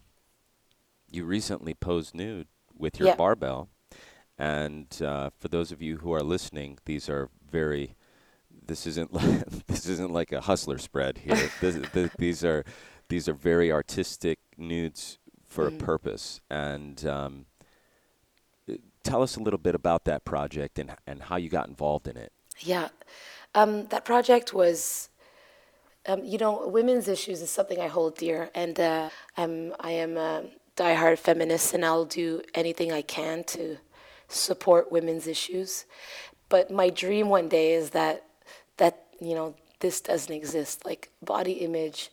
you 1.11 1.25
recently 1.25 1.75
posed 1.75 2.15
nude 2.15 2.47
with 2.77 2.99
your 2.99 3.09
Yeah. 3.09 3.17
barbell, 3.17 3.69
and 4.39 4.87
uh, 5.03 5.31
for 5.39 5.49
those 5.49 5.73
of 5.73 5.83
you 5.83 5.99
who 5.99 6.13
are 6.13 6.23
listening, 6.23 6.79
these 6.85 7.09
are 7.09 7.29
very 7.51 7.97
this 8.67 8.87
isn't 8.87 9.13
like, 9.19 9.67
this 9.67 9.87
isn't 9.87 10.13
like 10.13 10.33
a 10.33 10.41
hustler 10.43 10.79
spread 10.79 11.19
here. 11.19 11.51
this, 11.61 11.79
th- 11.93 12.13
these 12.19 12.45
are 12.45 12.65
these 13.09 13.29
are 13.29 13.35
very 13.35 13.73
artistic 13.73 14.39
nudes 14.57 15.19
for 15.47 15.67
a 15.67 15.73
purpose. 15.73 16.41
And 16.49 17.05
um, 17.07 17.47
uh, 18.71 18.75
tell 19.03 19.23
us 19.23 19.37
a 19.37 19.41
little 19.43 19.59
bit 19.59 19.75
about 19.75 20.05
that 20.05 20.25
project 20.25 20.79
and 20.79 20.95
and 21.07 21.23
how 21.23 21.37
you 21.37 21.49
got 21.49 21.69
involved 21.69 22.09
in 22.09 22.17
it. 22.17 22.33
Yeah, 22.61 22.89
um, 23.55 23.87
that 23.89 24.05
project 24.05 24.55
was, 24.55 25.10
um, 26.07 26.25
you 26.25 26.39
know, 26.39 26.67
women's 26.67 27.09
issues 27.09 27.43
is 27.43 27.51
something 27.51 27.81
I 27.81 27.89
hold 27.89 28.17
dear, 28.17 28.51
and 28.55 28.79
uh, 28.81 29.11
I'm 29.37 29.75
I 29.81 29.93
am 29.93 30.17
a 30.17 30.45
diehard 30.77 31.19
feminist, 31.19 31.75
and 31.75 31.85
I'll 31.85 32.07
do 32.07 32.43
anything 32.55 32.91
I 32.93 33.03
can 33.03 33.45
to 33.45 33.77
support 34.29 34.91
women's 34.93 35.27
issues. 35.27 35.85
But 36.49 36.71
my 36.71 36.91
dream 36.91 37.29
one 37.29 37.49
day 37.49 37.75
is 37.75 37.91
that 37.91 38.25
that 38.79 39.05
you 39.21 39.35
know 39.35 39.55
this 39.81 40.01
doesn't 40.01 40.35
exist, 40.35 40.85
like 40.85 41.11
body 41.23 41.53
image, 41.53 42.11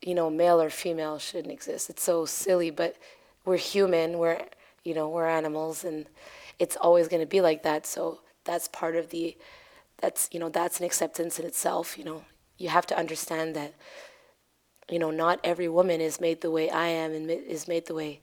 you 0.00 0.14
know, 0.14 0.30
male 0.30 0.60
or 0.60 0.70
female 0.70 1.18
shouldn't 1.18 1.52
exist. 1.52 1.90
It's 1.90 2.02
so 2.02 2.24
silly, 2.26 2.70
but 2.70 2.96
we're 3.44 3.56
human. 3.56 4.18
We're 4.18 4.40
you 4.84 4.94
know 4.94 5.08
we're 5.08 5.28
animals, 5.28 5.84
and 5.84 6.06
it's 6.58 6.76
always 6.76 7.08
going 7.08 7.22
to 7.22 7.26
be 7.26 7.40
like 7.42 7.62
that. 7.62 7.86
So 7.86 8.20
that's 8.44 8.68
part 8.68 8.96
of 8.96 9.10
the 9.10 9.36
that's 9.98 10.28
you 10.32 10.40
know 10.40 10.48
that's 10.48 10.80
an 10.80 10.86
acceptance 10.86 11.38
in 11.38 11.44
itself. 11.46 11.98
You 11.98 12.04
know, 12.04 12.24
you 12.62 12.68
have 12.68 12.86
to 12.86 12.98
understand 12.98 13.56
that 13.56 13.74
you 14.90 14.98
know 14.98 15.10
not 15.10 15.40
every 15.44 15.68
woman 15.68 16.00
is 16.00 16.20
made 16.20 16.40
the 16.40 16.50
way 16.50 16.70
I 16.70 16.88
am 16.88 17.12
and 17.12 17.30
is 17.30 17.68
made 17.68 17.86
the 17.86 17.94
way 17.94 18.20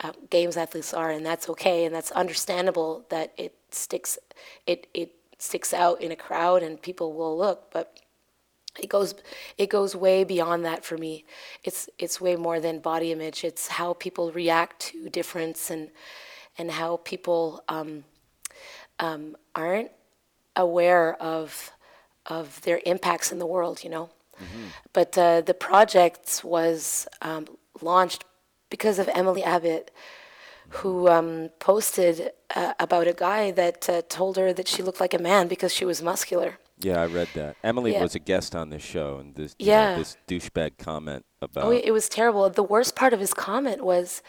uh, 0.00 0.12
games 0.30 0.56
athletes 0.56 0.94
are, 0.94 1.10
and 1.10 1.26
that's 1.26 1.48
okay, 1.48 1.84
and 1.84 1.94
that's 1.94 2.10
understandable 2.12 3.04
that 3.10 3.32
it 3.36 3.54
sticks 3.70 4.18
it 4.66 4.86
it 4.94 5.12
sticks 5.38 5.72
out 5.72 6.00
in 6.02 6.10
a 6.12 6.16
crowd 6.16 6.62
and 6.62 6.82
people 6.82 7.12
will 7.12 7.36
look, 7.36 7.70
but 7.72 7.98
it 8.78 8.88
goes 8.88 9.14
it 9.56 9.68
goes 9.68 9.96
way 9.96 10.24
beyond 10.24 10.64
that 10.64 10.84
for 10.84 10.96
me. 10.96 11.24
It's 11.64 11.88
it's 11.98 12.20
way 12.20 12.36
more 12.36 12.60
than 12.60 12.78
body 12.80 13.12
image. 13.12 13.44
It's 13.44 13.68
how 13.68 13.94
people 13.94 14.30
react 14.32 14.80
to 14.92 15.08
difference 15.08 15.70
and 15.70 15.90
and 16.58 16.70
how 16.70 16.98
people 16.98 17.62
um, 17.68 18.04
um, 18.98 19.36
aren't 19.54 19.90
aware 20.56 21.14
of 21.22 21.70
of 22.28 22.60
their 22.62 22.80
impacts 22.86 23.32
in 23.32 23.38
the 23.38 23.46
world 23.46 23.82
you 23.84 23.90
know 23.90 24.08
but 24.92 25.18
uh, 25.18 25.40
the 25.40 25.54
project 25.54 26.42
was 26.44 27.08
um, 27.22 27.44
launched 27.82 28.24
because 28.70 28.98
of 29.00 29.08
Emily 29.20 29.42
Abbott 29.42 29.90
who 30.70 31.08
um, 31.08 31.48
posted 31.58 32.30
uh, 32.54 32.74
about 32.78 33.06
a 33.08 33.12
guy 33.12 33.50
that 33.50 33.88
uh, 33.88 34.02
told 34.08 34.36
her 34.36 34.52
that 34.52 34.68
she 34.68 34.82
looked 34.82 35.00
like 35.00 35.14
a 35.14 35.18
man 35.18 35.48
because 35.48 35.72
she 35.74 35.84
was 35.84 36.02
muscular 36.02 36.58
Yeah, 36.80 37.00
I 37.02 37.06
read 37.06 37.30
that. 37.34 37.56
Emily 37.64 37.92
Yeah. 37.92 38.02
was 38.02 38.14
a 38.14 38.20
guest 38.32 38.54
on 38.54 38.70
this 38.70 38.82
show, 38.94 39.18
and 39.20 39.34
this 39.34 39.56
you 39.58 39.66
know, 39.66 39.72
Yeah. 39.72 39.96
this 39.98 40.16
douchebag 40.28 40.72
comment 40.78 41.24
about 41.42 41.64
Oh, 41.64 41.72
it 41.72 41.90
was 41.98 42.08
terrible. 42.08 42.48
The 42.50 42.62
worst 42.74 42.92
part 42.94 43.12
of 43.12 43.20
his 43.20 43.34
comment 43.34 43.80
was 43.92 44.22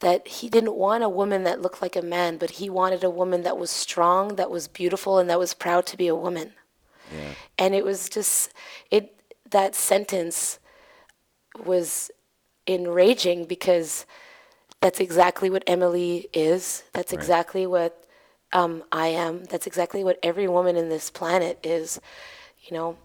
that 0.00 0.20
he 0.26 0.48
didn't 0.48 0.74
want 0.74 1.04
a 1.04 1.08
woman 1.20 1.44
that 1.44 1.62
looked 1.62 1.80
like 1.80 1.94
a 1.94 2.02
man, 2.16 2.38
but 2.42 2.50
he 2.58 2.68
wanted 2.80 3.04
a 3.04 3.10
woman 3.20 3.42
that 3.46 3.56
was 3.62 3.70
strong, 3.70 4.34
that 4.40 4.50
was 4.50 4.66
beautiful, 4.66 5.12
and 5.20 5.30
that 5.30 5.38
was 5.38 5.54
proud 5.54 5.86
to 5.90 5.96
be 5.96 6.08
a 6.08 6.16
woman. 6.26 6.48
Yeah. 7.14 7.34
And 7.58 7.74
it 7.74 7.84
was 7.84 8.08
just 8.08 8.52
it 8.90 9.14
that 9.50 9.74
sentence 9.74 10.58
was 11.64 12.10
enraging 12.66 13.44
because 13.44 14.06
that's 14.80 15.00
exactly 15.00 15.50
what 15.50 15.62
Emily 15.66 16.28
is. 16.32 16.82
That's 16.92 17.12
Right. 17.12 17.18
exactly 17.20 17.66
what 17.66 18.04
um, 18.52 18.84
I 18.92 19.08
am. 19.08 19.44
That's 19.44 19.66
exactly 19.66 20.02
what 20.04 20.18
every 20.22 20.48
woman 20.48 20.76
in 20.76 20.88
this 20.88 21.10
planet 21.10 21.58
is. 21.62 22.00
You 22.64 22.76
know, 22.76 22.96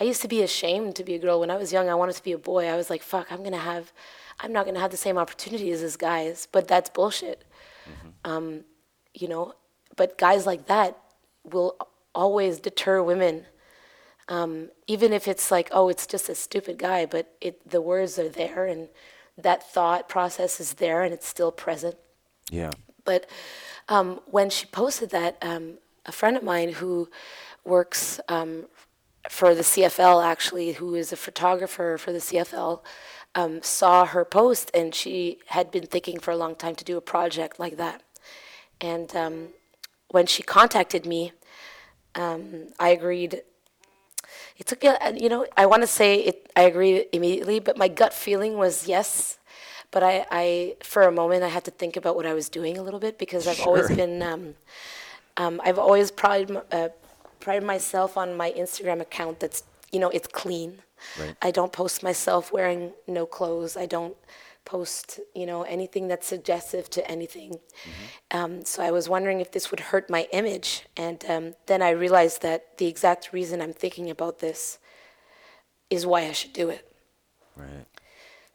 I 0.00 0.04
used 0.04 0.22
to 0.22 0.28
be 0.28 0.42
ashamed 0.42 0.96
to 0.96 1.04
be 1.04 1.14
a 1.14 1.18
girl. 1.18 1.40
When 1.40 1.50
I 1.50 1.56
was 1.56 1.72
young, 1.72 1.88
I 1.88 1.94
wanted 1.94 2.16
to 2.16 2.22
be 2.22 2.32
a 2.32 2.38
boy. 2.38 2.66
I 2.66 2.76
was 2.76 2.90
like, 2.90 3.02
fuck, 3.02 3.30
I'm 3.30 3.38
going 3.38 3.52
to 3.52 3.58
have, 3.58 3.92
I'm 4.40 4.52
not 4.52 4.64
going 4.64 4.74
to 4.74 4.80
have 4.80 4.90
the 4.90 4.96
same 4.96 5.18
opportunities 5.18 5.82
as 5.82 5.96
guys. 5.96 6.48
But 6.50 6.68
that's 6.68 6.90
bullshit. 6.90 7.44
Mm-hmm. 7.88 8.08
Um, 8.30 8.64
you 9.14 9.28
know, 9.28 9.54
but 9.96 10.18
guys 10.18 10.46
like 10.46 10.66
that 10.66 10.96
will 11.44 11.76
always 12.14 12.60
deter 12.60 13.02
women. 13.02 13.46
Um, 14.28 14.70
even 14.86 15.12
if 15.12 15.26
it's 15.26 15.50
like, 15.50 15.68
oh, 15.72 15.88
it's 15.88 16.06
just 16.06 16.28
a 16.28 16.34
stupid 16.34 16.78
guy, 16.78 17.06
but 17.06 17.34
it, 17.40 17.68
the 17.68 17.80
words 17.80 18.18
are 18.18 18.28
there 18.28 18.66
and 18.66 18.88
that 19.36 19.70
thought 19.70 20.08
process 20.08 20.60
is 20.60 20.74
there 20.74 21.02
and 21.02 21.12
it's 21.12 21.26
still 21.26 21.52
present. 21.52 21.96
Yeah. 22.50 22.70
But 23.04 23.28
um, 23.88 24.20
when 24.26 24.50
she 24.50 24.66
posted 24.66 25.10
that, 25.10 25.38
um, 25.42 25.78
a 26.06 26.12
friend 26.12 26.36
of 26.36 26.42
mine 26.42 26.72
who 26.74 27.08
works 27.64 28.20
um, 28.28 28.66
for 29.28 29.54
the 29.54 29.62
CFL, 29.62 30.24
actually, 30.24 30.72
who 30.72 30.94
is 30.94 31.12
a 31.12 31.16
photographer 31.16 31.96
for 31.98 32.12
the 32.12 32.18
CFL, 32.18 32.82
um, 33.34 33.62
saw 33.62 34.04
her 34.04 34.24
post 34.24 34.70
and 34.74 34.94
she 34.94 35.38
had 35.46 35.70
been 35.70 35.86
thinking 35.86 36.18
for 36.18 36.30
a 36.30 36.36
long 36.36 36.54
time 36.54 36.74
to 36.74 36.84
do 36.84 36.96
a 36.96 37.00
project 37.00 37.58
like 37.58 37.76
that. 37.76 38.02
And 38.80 39.14
um, 39.16 39.48
when 40.08 40.26
she 40.26 40.42
contacted 40.42 41.06
me, 41.06 41.32
um, 42.14 42.68
I 42.78 42.90
agreed. 42.90 43.42
It 44.58 44.66
took, 44.66 44.84
you 44.84 45.28
know, 45.28 45.46
I 45.56 45.66
want 45.66 45.82
to 45.82 45.86
say 45.86 46.20
it. 46.20 46.50
I 46.54 46.62
agreed 46.62 47.06
immediately, 47.12 47.58
but 47.58 47.76
my 47.76 47.88
gut 47.88 48.14
feeling 48.14 48.56
was 48.56 48.86
yes. 48.86 49.38
But 49.90 50.02
I, 50.02 50.26
I, 50.30 50.76
for 50.82 51.02
a 51.02 51.12
moment, 51.12 51.42
I 51.42 51.48
had 51.48 51.64
to 51.64 51.70
think 51.70 51.96
about 51.96 52.16
what 52.16 52.26
I 52.26 52.32
was 52.32 52.48
doing 52.48 52.78
a 52.78 52.82
little 52.82 53.00
bit 53.00 53.18
because 53.18 53.46
I've 53.46 53.56
sure. 53.56 53.66
always 53.66 53.88
been, 53.88 54.22
um, 54.22 54.54
um, 55.36 55.60
I've 55.64 55.78
always 55.78 56.10
prided, 56.10 56.56
uh, 56.70 56.88
prided 57.40 57.64
myself 57.64 58.16
on 58.16 58.34
my 58.34 58.52
Instagram 58.52 59.00
account. 59.00 59.40
That's, 59.40 59.64
you 59.90 60.00
know, 60.00 60.08
it's 60.08 60.28
clean. 60.28 60.78
Right. 61.20 61.36
I 61.42 61.50
don't 61.50 61.72
post 61.72 62.02
myself 62.02 62.52
wearing 62.52 62.92
no 63.06 63.26
clothes. 63.26 63.76
I 63.76 63.86
don't 63.86 64.16
post, 64.64 65.20
you 65.34 65.46
know, 65.46 65.62
anything 65.62 66.08
that's 66.08 66.26
suggestive 66.26 66.88
to 66.90 67.10
anything. 67.10 67.52
Mm-hmm. 67.52 68.38
Um, 68.38 68.64
so 68.64 68.82
I 68.82 68.90
was 68.90 69.08
wondering 69.08 69.40
if 69.40 69.52
this 69.52 69.70
would 69.70 69.80
hurt 69.80 70.08
my 70.10 70.28
image, 70.32 70.86
and 70.96 71.24
um, 71.28 71.54
then 71.66 71.82
I 71.82 71.90
realized 71.90 72.42
that 72.42 72.78
the 72.78 72.86
exact 72.86 73.32
reason 73.32 73.60
I'm 73.60 73.72
thinking 73.72 74.10
about 74.10 74.38
this 74.38 74.78
is 75.90 76.06
why 76.06 76.22
I 76.22 76.32
should 76.32 76.52
do 76.52 76.70
it. 76.70 76.90
Right. 77.56 77.86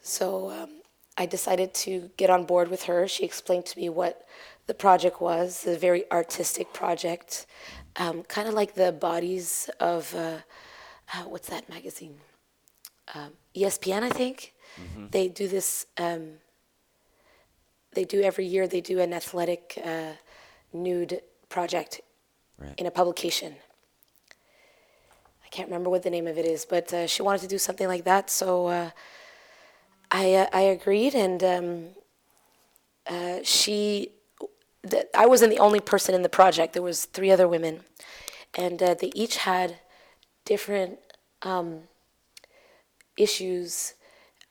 So 0.01 0.49
um, 0.49 0.81
I 1.17 1.25
decided 1.25 1.73
to 1.85 2.09
get 2.17 2.29
on 2.29 2.45
board 2.45 2.69
with 2.69 2.83
her. 2.83 3.07
She 3.07 3.23
explained 3.23 3.65
to 3.67 3.79
me 3.79 3.89
what 3.89 4.25
the 4.67 4.73
project 4.73 5.21
was, 5.21 5.65
a 5.67 5.77
very 5.77 6.09
artistic 6.11 6.73
project, 6.73 7.45
um, 7.95 8.23
kind 8.23 8.47
of 8.47 8.53
like 8.53 8.75
the 8.75 8.91
bodies 8.91 9.69
of 9.79 10.13
uh, 10.15 10.37
uh, 11.13 11.23
what's 11.23 11.49
that 11.49 11.69
magazine? 11.69 12.17
Um, 13.13 13.31
ESPN, 13.55 14.03
I 14.03 14.09
think. 14.09 14.53
Mm-hmm. 14.79 15.07
They 15.12 15.27
do 15.27 15.48
this. 15.48 15.86
Um, 15.98 16.34
they 17.93 18.03
do 18.03 18.22
every 18.22 18.46
year. 18.46 18.67
They 18.67 18.81
do 18.81 19.00
an 19.00 19.13
athletic 19.13 19.79
uh, 19.84 20.13
nude 20.74 21.22
project 21.50 22.01
right. 22.57 22.74
in 22.77 22.86
a 22.86 22.91
publication. 22.91 23.55
I 25.43 25.50
can't 25.50 25.69
remember 25.69 25.89
what 25.89 26.03
the 26.03 26.10
name 26.10 26.27
of 26.27 26.38
it 26.38 26.46
is, 26.46 26.65
but 26.65 26.93
uh, 26.93 27.07
she 27.07 27.22
wanted 27.22 27.41
to 27.41 27.48
do 27.48 27.57
something 27.57 27.88
like 27.88 28.03
that. 28.03 28.29
So 28.29 28.67
uh, 28.67 28.89
I 30.12 30.34
uh, 30.34 30.48
I 30.53 30.62
agreed, 30.62 31.15
and 31.15 31.43
um, 31.43 31.86
uh, 33.07 33.39
she. 33.43 34.12
Th- 34.88 35.07
I 35.15 35.25
wasn't 35.25 35.51
the 35.51 35.60
only 35.60 35.79
person 35.79 36.13
in 36.15 36.22
the 36.22 36.29
project. 36.29 36.74
There 36.74 36.84
was 36.84 37.05
three 37.05 37.31
other 37.31 37.48
women, 37.48 37.84
and 38.53 38.81
uh, 38.84 38.93
they 38.93 39.12
each 39.15 39.38
had 39.38 39.79
different 40.46 41.00
um, 41.41 41.84
issues 43.17 43.93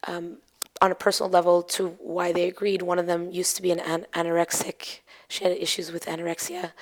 um, 0.07 0.39
on 0.81 0.91
a 0.91 0.95
personal 0.95 1.31
level 1.31 1.63
to 1.63 1.89
why 1.99 2.33
they 2.33 2.49
agreed. 2.49 2.83
One 2.83 2.99
of 2.99 3.07
them 3.07 3.31
used 3.31 3.57
to 3.57 3.63
be 3.63 3.71
an, 3.71 3.81
an- 3.81 4.07
anorexic. 4.15 5.01
She 5.29 5.45
had 5.45 5.53
issues 5.53 5.91
with 5.91 6.07
anorexia. 6.07 6.73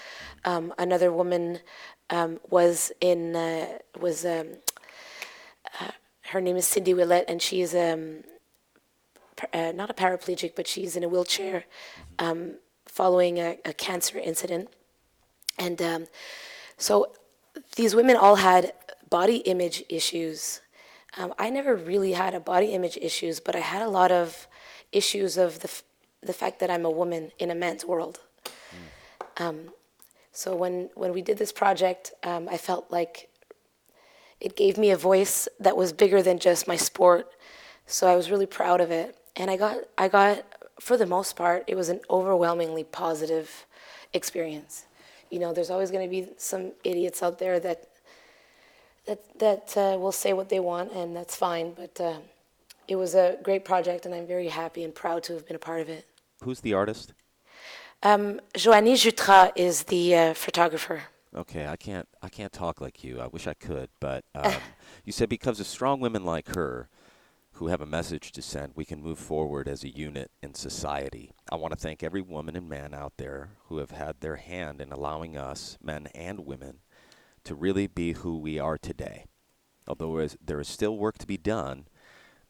Um, 0.45 0.75
another 0.79 1.13
woman 1.13 1.61
um, 2.11 2.41
was 2.51 2.93
in 3.01 3.35
uh, 3.35 3.79
was 3.99 4.27
um, 4.27 4.49
uh, 5.81 5.91
her 6.31 6.41
name 6.41 6.57
is 6.57 6.67
Cindy 6.67 6.95
Willett, 6.95 7.25
and 7.29 7.41
she's 7.41 7.75
um, 7.75 8.25
uh, 9.53 9.73
not 9.75 9.91
a 9.91 9.95
paraplegic, 9.95 10.55
but 10.55 10.67
she's 10.67 10.97
in 10.97 11.05
a 11.05 11.09
wheelchair 11.09 11.65
um, 12.19 12.55
following 12.87 13.39
a, 13.39 13.59
a, 13.65 13.73
cancer 13.73 14.19
incident. 14.19 14.69
And 15.59 15.81
um, 15.83 16.07
so 16.77 17.13
these 17.77 17.95
women 17.95 18.17
all 18.17 18.37
had 18.37 18.73
body 19.11 19.39
image 19.39 19.83
issues 19.89 20.61
um, 21.17 21.33
I 21.39 21.51
never 21.51 21.77
really 21.77 22.13
had 22.13 22.35
a 22.35 22.41
body 22.41 22.73
image 22.73 22.99
issues, 23.01 23.41
but 23.41 23.55
I 23.55 23.61
had 23.61 23.83
a 23.83 23.89
lot 23.89 24.11
of 24.11 24.49
issues 24.93 25.37
of 25.37 25.61
the, 25.61 25.69
f- 25.69 25.85
the 26.23 26.33
fact 26.33 26.61
that 26.61 26.71
I'm 26.71 26.85
a 26.85 26.91
woman 26.91 27.31
in 27.39 27.51
a 27.51 27.55
man's 27.55 27.85
world. 27.85 28.21
Mm. 29.37 29.45
Um, 29.45 29.71
so 30.33 30.57
when, 30.57 30.91
when 30.95 31.13
we 31.13 31.23
did 31.23 31.39
this 31.39 31.53
project, 31.53 32.13
um, 32.25 32.49
I 32.51 32.57
felt 32.57 32.91
like 32.91 33.29
it 34.41 34.57
gave 34.57 34.77
me 34.77 34.91
a 34.91 34.97
voice 34.97 35.49
that 35.61 35.77
was 35.77 35.93
bigger 35.93 36.21
than 36.23 36.39
just 36.39 36.67
my 36.67 36.77
sport. 36.77 37.31
So 37.87 38.09
I 38.09 38.17
was 38.17 38.31
really 38.31 38.47
proud 38.47 38.81
of 38.81 38.91
it. 38.91 39.17
And 39.37 39.51
I 39.51 39.57
got, 39.57 39.79
I 39.97 40.09
got, 40.09 40.45
for 40.81 40.97
the 40.97 41.07
most 41.07 41.37
part, 41.37 41.65
it 41.67 41.77
was 41.77 41.89
an 41.89 42.01
overwhelmingly 42.11 42.85
positive 42.85 43.67
experience. 44.13 44.87
You 45.31 45.39
know, 45.39 45.53
there's 45.53 45.71
always 45.71 45.91
going 45.91 46.05
to 46.05 46.11
be 46.11 46.29
some 46.37 46.73
idiots 46.83 47.23
out 47.23 47.39
there 47.39 47.61
that 47.61 47.89
that 49.07 49.39
that 49.39 49.77
uh, 49.77 49.97
will 49.99 50.13
say 50.13 50.33
what 50.33 50.49
they 50.49 50.61
want, 50.61 50.93
and 50.93 51.15
that's 51.15 51.37
fine. 51.37 51.73
But 51.73 52.01
uh, 52.01 52.19
it 52.89 52.97
was 52.97 53.15
a 53.15 53.39
great 53.43 53.65
project, 53.65 54.07
and 54.07 54.15
I'm 54.15 54.27
very 54.27 54.49
happy 54.49 54.85
and 54.85 54.95
proud 54.95 55.23
to 55.25 55.35
have 55.35 55.47
been 55.47 55.57
a 55.57 55.61
part 55.61 55.81
of 55.81 55.89
it. 55.89 56.07
Who's 56.43 56.61
the 56.61 56.75
artist? 56.75 57.13
Um, 58.03 58.41
Joanie 58.55 58.95
Jutras 58.95 59.53
is 59.57 59.85
the 59.85 60.15
uh, 60.15 60.35
photographer. 60.35 61.03
Okay, 61.35 61.67
I 61.67 61.77
can't 61.77 62.09
I 62.23 62.29
can't 62.29 62.53
talk 62.53 62.81
like 62.81 63.03
you. 63.03 63.21
I 63.21 63.27
wish 63.27 63.47
I 63.47 63.55
could, 63.55 63.89
but 64.01 64.25
um, 64.35 64.53
you 65.05 65.13
said 65.13 65.29
because 65.29 65.59
of 65.61 65.67
strong 65.67 66.01
women 66.01 66.25
like 66.25 66.55
her, 66.55 66.89
who 67.55 67.69
have 67.69 67.81
a 67.81 67.87
message 67.87 68.33
to 68.33 68.43
send, 68.43 68.73
we 68.75 68.85
can 68.85 69.01
move 69.01 69.19
forward 69.19 69.69
as 69.69 69.85
a 69.85 69.89
unit 69.89 70.31
in 70.43 70.55
society. 70.55 71.31
I 71.51 71.57
want 71.57 71.73
to 71.73 71.79
thank 71.79 72.03
every 72.03 72.21
woman 72.21 72.57
and 72.57 72.69
man 72.69 72.93
out 72.93 73.17
there 73.17 73.51
who 73.69 73.79
have 73.79 73.93
had 73.93 74.21
their 74.21 74.37
hand 74.37 74.81
in 74.81 74.91
allowing 74.91 75.37
us, 75.37 75.79
men 75.81 76.09
and 76.15 76.41
women, 76.41 76.79
to 77.45 77.55
really 77.55 77.87
be 77.87 78.13
who 78.13 78.39
we 78.39 78.59
are 78.59 78.79
today. 78.79 79.27
Although 79.87 80.29
there 80.45 80.61
is 80.61 80.69
still 80.69 80.97
work 80.97 81.19
to 81.19 81.27
be 81.27 81.37
done, 81.37 81.87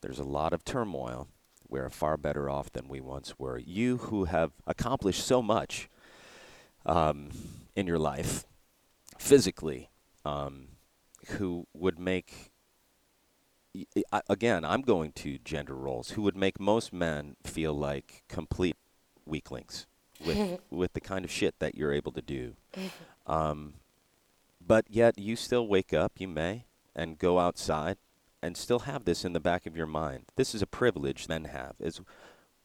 there's 0.00 0.18
a 0.18 0.24
lot 0.24 0.52
of 0.52 0.64
turmoil. 0.64 1.28
We're 1.68 1.90
far 1.90 2.16
better 2.16 2.48
off 2.48 2.70
than 2.72 2.88
we 2.88 3.00
once 3.00 3.38
were. 3.38 3.59
You 3.59 3.96
who 3.96 4.24
have 4.24 4.52
accomplished 4.66 5.26
so 5.26 5.42
much 5.42 5.88
um, 6.87 7.30
in 7.74 7.87
your 7.87 7.98
life, 7.98 8.44
physically, 9.18 9.90
um, 10.24 10.68
who 11.30 11.66
would 11.74 11.98
make 11.98 12.52
again, 14.28 14.64
I'm 14.64 14.83
going 14.83 15.12
to 15.12 15.38
gender 15.38 15.74
roles 15.74 16.11
who 16.11 16.22
would 16.22 16.37
make 16.37 16.61
most 16.61 16.92
men 16.92 17.37
feel 17.42 17.74
like 17.74 18.22
complete 18.28 18.76
weaklings 19.26 19.87
with 20.24 20.61
with 20.70 20.92
the 20.92 21.00
kind 21.00 21.24
of 21.24 21.30
shit 21.30 21.59
that 21.59 21.74
you're 21.74 21.92
able 21.92 22.12
to 22.12 22.22
do. 22.22 22.54
Um, 23.26 23.74
but 24.66 24.87
yet 24.88 25.18
you 25.18 25.37
still 25.37 25.66
wake 25.66 25.92
up, 25.92 26.12
you 26.18 26.29
may, 26.29 26.64
and 26.94 27.18
go 27.18 27.38
outside 27.38 27.96
and 28.42 28.57
still 28.57 28.81
have 28.81 29.05
this 29.05 29.24
in 29.24 29.33
the 29.33 29.40
back 29.40 29.66
of 29.66 29.77
your 29.77 29.87
mind. 29.87 30.24
This 30.37 30.55
is 30.55 30.62
a 30.62 30.66
privilege 30.66 31.29
men 31.29 31.44
have. 31.44 31.74
Is 31.81 32.00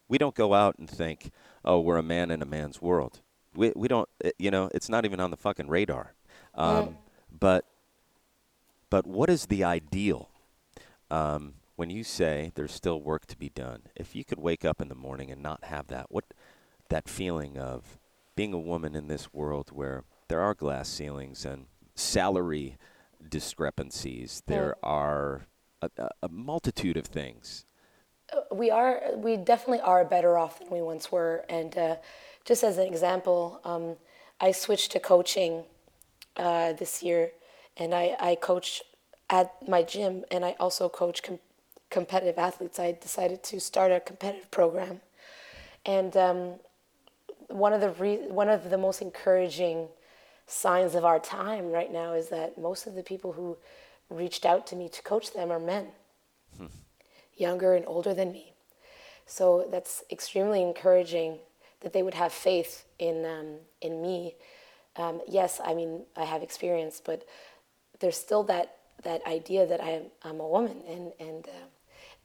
we 0.08 0.18
don't 0.18 0.36
go 0.36 0.54
out 0.54 0.78
and 0.78 0.90
think, 0.90 1.32
"Oh, 1.64 1.80
we're 1.80 1.98
a 1.98 2.04
man 2.04 2.32
in 2.32 2.42
a 2.42 2.46
man's 2.46 2.82
world." 2.82 3.22
We 3.56 3.72
we 3.76 3.88
don't 3.88 4.10
you 4.38 4.52
know, 4.52 4.70
it's 4.74 4.90
not 4.90 5.06
even 5.06 5.20
on 5.20 5.32
the 5.32 5.38
fucking 5.38 5.70
radar. 5.70 6.14
Um, 6.56 6.88
mm. 6.88 6.96
but 7.40 7.66
but 8.90 9.06
what 9.08 9.30
is 9.30 9.46
the 9.46 9.64
ideal? 9.64 10.30
Um, 11.12 11.56
when 11.76 11.90
you 11.90 12.04
say 12.04 12.52
there's 12.56 12.74
still 12.74 13.00
work 13.00 13.26
to 13.28 13.38
be 13.38 13.50
done, 13.50 13.84
if 13.96 14.16
you 14.16 14.26
could 14.26 14.40
wake 14.40 14.66
up 14.66 14.82
in 14.82 14.90
the 14.90 14.96
morning 14.96 15.32
and 15.32 15.42
not 15.42 15.64
have 15.64 15.88
that, 15.88 16.08
what 16.10 16.26
that 16.90 17.08
feeling 17.08 17.58
of 17.58 17.98
being 18.36 18.54
a 18.54 18.60
woman 18.60 18.96
in 18.96 19.08
this 19.08 19.34
world 19.34 19.70
where 19.72 20.04
there 20.28 20.42
are 20.42 20.54
glass 20.54 20.90
ceilings 20.90 21.46
and 21.46 21.68
salary 22.00 22.78
discrepancies. 23.28 24.42
There 24.48 24.76
are 24.84 25.48
a, 25.82 25.90
a, 26.24 26.30
multitude 26.30 26.98
of 26.98 27.06
things. 27.06 27.66
Uh, 28.34 28.42
we 28.54 28.72
are, 28.72 29.02
we 29.16 29.38
definitely 29.38 29.82
are 29.82 30.06
better 30.06 30.38
off 30.38 30.60
than 30.60 30.70
we 30.70 30.82
once 30.82 31.12
were. 31.12 31.46
And 31.50 31.78
uh, 31.78 31.96
just 32.46 32.64
as 32.64 32.78
an 32.78 32.88
example, 32.88 33.62
um, 33.64 33.96
I 34.40 34.52
switched 34.52 34.92
to 34.94 35.00
coaching 35.00 35.64
uh, 36.38 36.74
this 36.74 37.04
year, 37.04 37.32
and 37.78 37.94
I, 37.94 38.16
I 38.20 38.36
coach 38.36 38.82
at 39.30 39.68
my 39.68 39.84
gym, 39.84 40.24
and 40.32 40.46
I 40.46 40.56
also 40.60 40.90
coach 40.90 41.22
com- 41.22 41.40
competitive 41.90 42.38
athletes. 42.38 42.80
I 42.80 42.94
decided 42.94 43.44
to 43.44 43.60
start 43.60 43.92
a 43.92 44.00
competitive 44.00 44.50
program, 44.50 45.02
and 45.86 46.16
um, 46.16 46.56
one 47.48 47.74
of 47.74 47.82
the 47.82 47.92
re- 47.92 48.28
one 48.28 48.50
of 48.50 48.70
the 48.70 48.78
most 48.78 49.02
encouraging 49.02 49.90
signs 50.50 50.96
of 50.96 51.06
our 51.06 51.20
time 51.20 51.72
right 51.72 51.92
now 51.92 52.14
is 52.14 52.30
that 52.30 52.58
most 52.58 52.88
of 52.88 52.96
the 52.96 53.04
people 53.04 53.34
who 53.34 53.58
reached 54.10 54.46
out 54.46 54.66
to 54.68 54.76
me 54.76 54.90
to 54.90 55.02
coach 55.04 55.32
them 55.34 55.52
are 55.52 55.60
men, 55.60 55.88
younger 57.38 57.76
and 57.76 57.86
older 57.88 58.14
than 58.14 58.32
me. 58.32 58.54
So 59.28 59.68
that's 59.72 60.04
extremely 60.12 60.62
encouraging 60.64 61.38
that 61.82 61.94
they 61.94 62.02
would 62.02 62.16
have 62.16 62.34
faith 62.34 62.86
in 62.98 63.26
um, 63.26 63.56
in 63.82 64.02
me. 64.02 64.36
Um, 64.96 65.22
yes, 65.28 65.62
I 65.64 65.74
mean 65.76 66.04
I 66.18 66.26
have 66.26 66.42
experience, 66.42 67.02
but 67.04 67.26
there's 68.00 68.18
still 68.18 68.44
that 68.44 68.78
that 69.04 69.26
idea 69.28 69.68
that 69.68 69.84
I'm 69.84 70.06
I'm 70.24 70.40
a 70.40 70.48
woman, 70.48 70.82
and 70.88 71.14
and 71.20 71.48
uh, 71.48 71.68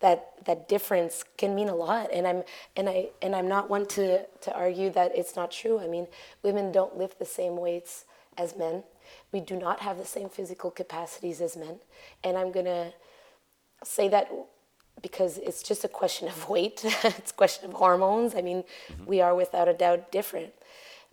that 0.01 0.33
that 0.47 0.69
difference 0.69 1.25
can 1.37 1.55
mean 1.55 1.69
a 1.69 1.75
lot. 1.75 2.11
And 2.11 2.27
I'm 2.27 2.43
and 2.75 2.89
I 2.89 3.11
and 3.21 3.37
I'm 3.37 3.49
not 3.49 3.69
one 3.69 3.87
to 3.89 4.25
to 4.25 4.55
argue 4.55 4.91
that 4.91 5.13
it's 5.15 5.37
not 5.37 5.51
true. 5.51 5.79
I 5.79 5.87
mean, 5.87 6.09
women 6.43 6.73
don't 6.73 6.97
lift 6.97 7.19
the 7.19 7.27
same 7.27 7.59
weights 7.59 8.07
as 8.37 8.57
men. 8.57 8.83
We 9.33 9.41
do 9.41 9.57
not 9.57 9.81
have 9.81 9.99
the 9.99 10.05
same 10.05 10.29
physical 10.29 10.71
capacities 10.71 11.41
as 11.41 11.57
men, 11.57 11.81
and 12.23 12.37
I'm 12.37 12.53
gonna 12.53 12.93
say 13.83 14.09
that 14.09 14.31
because 15.03 15.39
it's 15.39 15.63
just 15.63 15.85
a 15.85 15.89
question 15.89 16.29
of 16.29 16.49
weight. 16.49 16.81
it's 16.85 17.31
a 17.31 17.35
question 17.35 17.69
of 17.69 17.75
hormones. 17.75 18.35
I 18.35 18.43
mean, 18.43 18.63
mm-hmm. 18.63 19.05
we 19.07 19.21
are 19.21 19.35
without 19.35 19.69
a 19.69 19.75
doubt 19.75 20.11
different. 20.11 20.53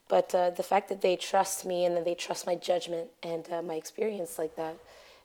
But 0.08 0.36
uh, 0.36 0.50
the 0.52 0.64
fact 0.64 0.90
that 0.90 1.02
they 1.02 1.16
trust 1.16 1.66
me 1.66 1.86
and 1.86 1.96
that 1.96 2.06
they 2.06 2.16
trust 2.16 2.46
my 2.46 2.56
judgment 2.56 3.08
and 3.24 3.50
uh, 3.52 3.62
my 3.62 3.76
experience 3.76 4.38
like 4.38 4.56
that 4.56 4.76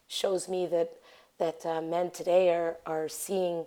shows 0.09 0.49
me 0.49 0.67
that 0.67 0.93
that 1.39 1.67
uh, 1.67 1.83
men 1.83 2.11
today 2.11 2.55
are 2.55 2.77
are 2.87 3.09
seeing 3.09 3.67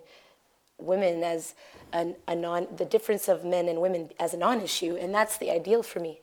women 0.77 1.23
as 1.23 1.55
an, 1.91 2.15
a 2.27 2.35
non 2.35 2.67
the 2.77 2.85
difference 2.85 3.27
of 3.27 3.43
men 3.43 3.67
and 3.67 3.81
women 3.81 4.09
as 4.19 4.33
a 4.33 4.37
non-issue, 4.37 4.95
and 4.95 5.13
that's 5.13 5.37
the 5.37 5.51
ideal 5.51 5.83
for 5.83 5.99
me. 5.99 6.19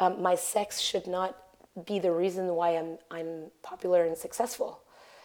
Um, 0.00 0.22
my 0.22 0.34
sex 0.34 0.80
should 0.80 1.06
not 1.06 1.36
be 1.86 1.98
the 1.98 2.10
reason 2.10 2.48
why 2.54 2.70
I'm 2.76 2.98
I'm 3.10 3.50
popular 3.62 4.04
and 4.04 4.16
successful. 4.16 4.80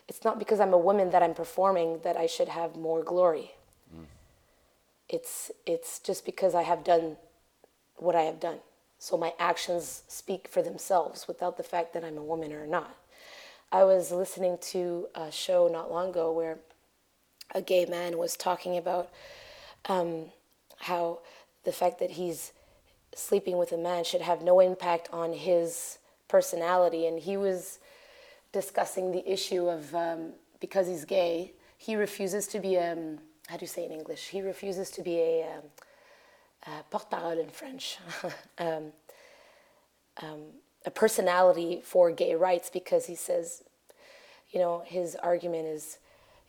It's 0.08 0.24
not 0.24 0.38
because 0.38 0.60
I'm 0.60 0.74
a 0.74 0.78
woman 0.78 1.10
that 1.10 1.24
I'm 1.24 1.34
performing 1.34 2.02
that 2.04 2.16
I 2.16 2.28
should 2.28 2.50
have 2.50 2.76
more 2.76 3.02
glory. 3.04 3.54
Mm. 3.96 4.06
It's 5.10 5.52
it's 5.66 6.00
just 6.00 6.26
because 6.26 6.54
I 6.54 6.64
have 6.64 6.84
done 6.84 7.18
what 7.96 8.16
I 8.16 8.24
have 8.24 8.40
done. 8.40 8.60
So 9.00 9.18
my 9.18 9.34
actions 9.40 10.04
speak 10.08 10.48
for 10.48 10.62
themselves 10.62 11.28
without 11.28 11.58
the 11.58 11.64
fact 11.64 11.94
that 11.94 12.04
I'm 12.04 12.18
a 12.18 12.24
woman 12.24 12.54
or 12.54 12.68
not. 12.68 12.96
I 13.72 13.84
was 13.84 14.12
listening 14.12 14.58
to 14.74 15.08
a 15.16 15.32
show 15.32 15.68
not 15.68 15.92
long 15.92 16.10
ago 16.10 16.32
where 16.32 16.60
a 17.54 17.62
gay 17.62 17.86
man 17.86 18.18
was 18.18 18.36
talking 18.36 18.78
about 18.78 19.10
um, 19.88 20.26
how 20.80 21.20
the 21.64 21.72
fact 21.72 22.00
that 22.00 22.12
he's 22.12 22.52
sleeping 23.16 23.58
with 23.58 23.72
a 23.72 23.78
man 23.78 24.04
should 24.04 24.22
have 24.22 24.44
no 24.44 24.60
impact 24.60 25.10
on 25.12 25.34
his 25.34 25.98
personality. 26.28 27.08
And 27.08 27.20
he 27.20 27.38
was 27.38 27.80
discussing 28.52 29.12
the 29.12 29.28
issue 29.30 29.68
of 29.68 29.96
um, 29.96 30.34
because 30.60 30.88
he's 30.88 31.06
gay, 31.06 31.54
he 31.78 31.96
refuses 31.96 32.48
to 32.48 32.60
be 32.60 32.78
um, 32.78 33.18
how 33.48 33.58
do 33.58 33.62
you 33.62 33.68
say 33.68 33.86
in 33.86 33.92
English? 33.92 34.28
He 34.30 34.42
refuses 34.42 34.90
to 34.92 35.02
be 35.02 35.20
a, 35.20 35.58
um, 35.58 35.64
a 36.68 36.84
porte-parole 36.90 37.40
in 37.40 37.50
French. 37.50 37.98
um, 38.58 38.92
um, 40.22 40.42
a 40.86 40.92
personality 40.92 41.82
for 41.84 42.12
gay 42.12 42.36
rights 42.36 42.70
because 42.72 43.06
he 43.06 43.16
says, 43.16 43.64
you 44.52 44.60
know, 44.60 44.84
his 44.86 45.16
argument 45.16 45.68
is, 45.68 46.00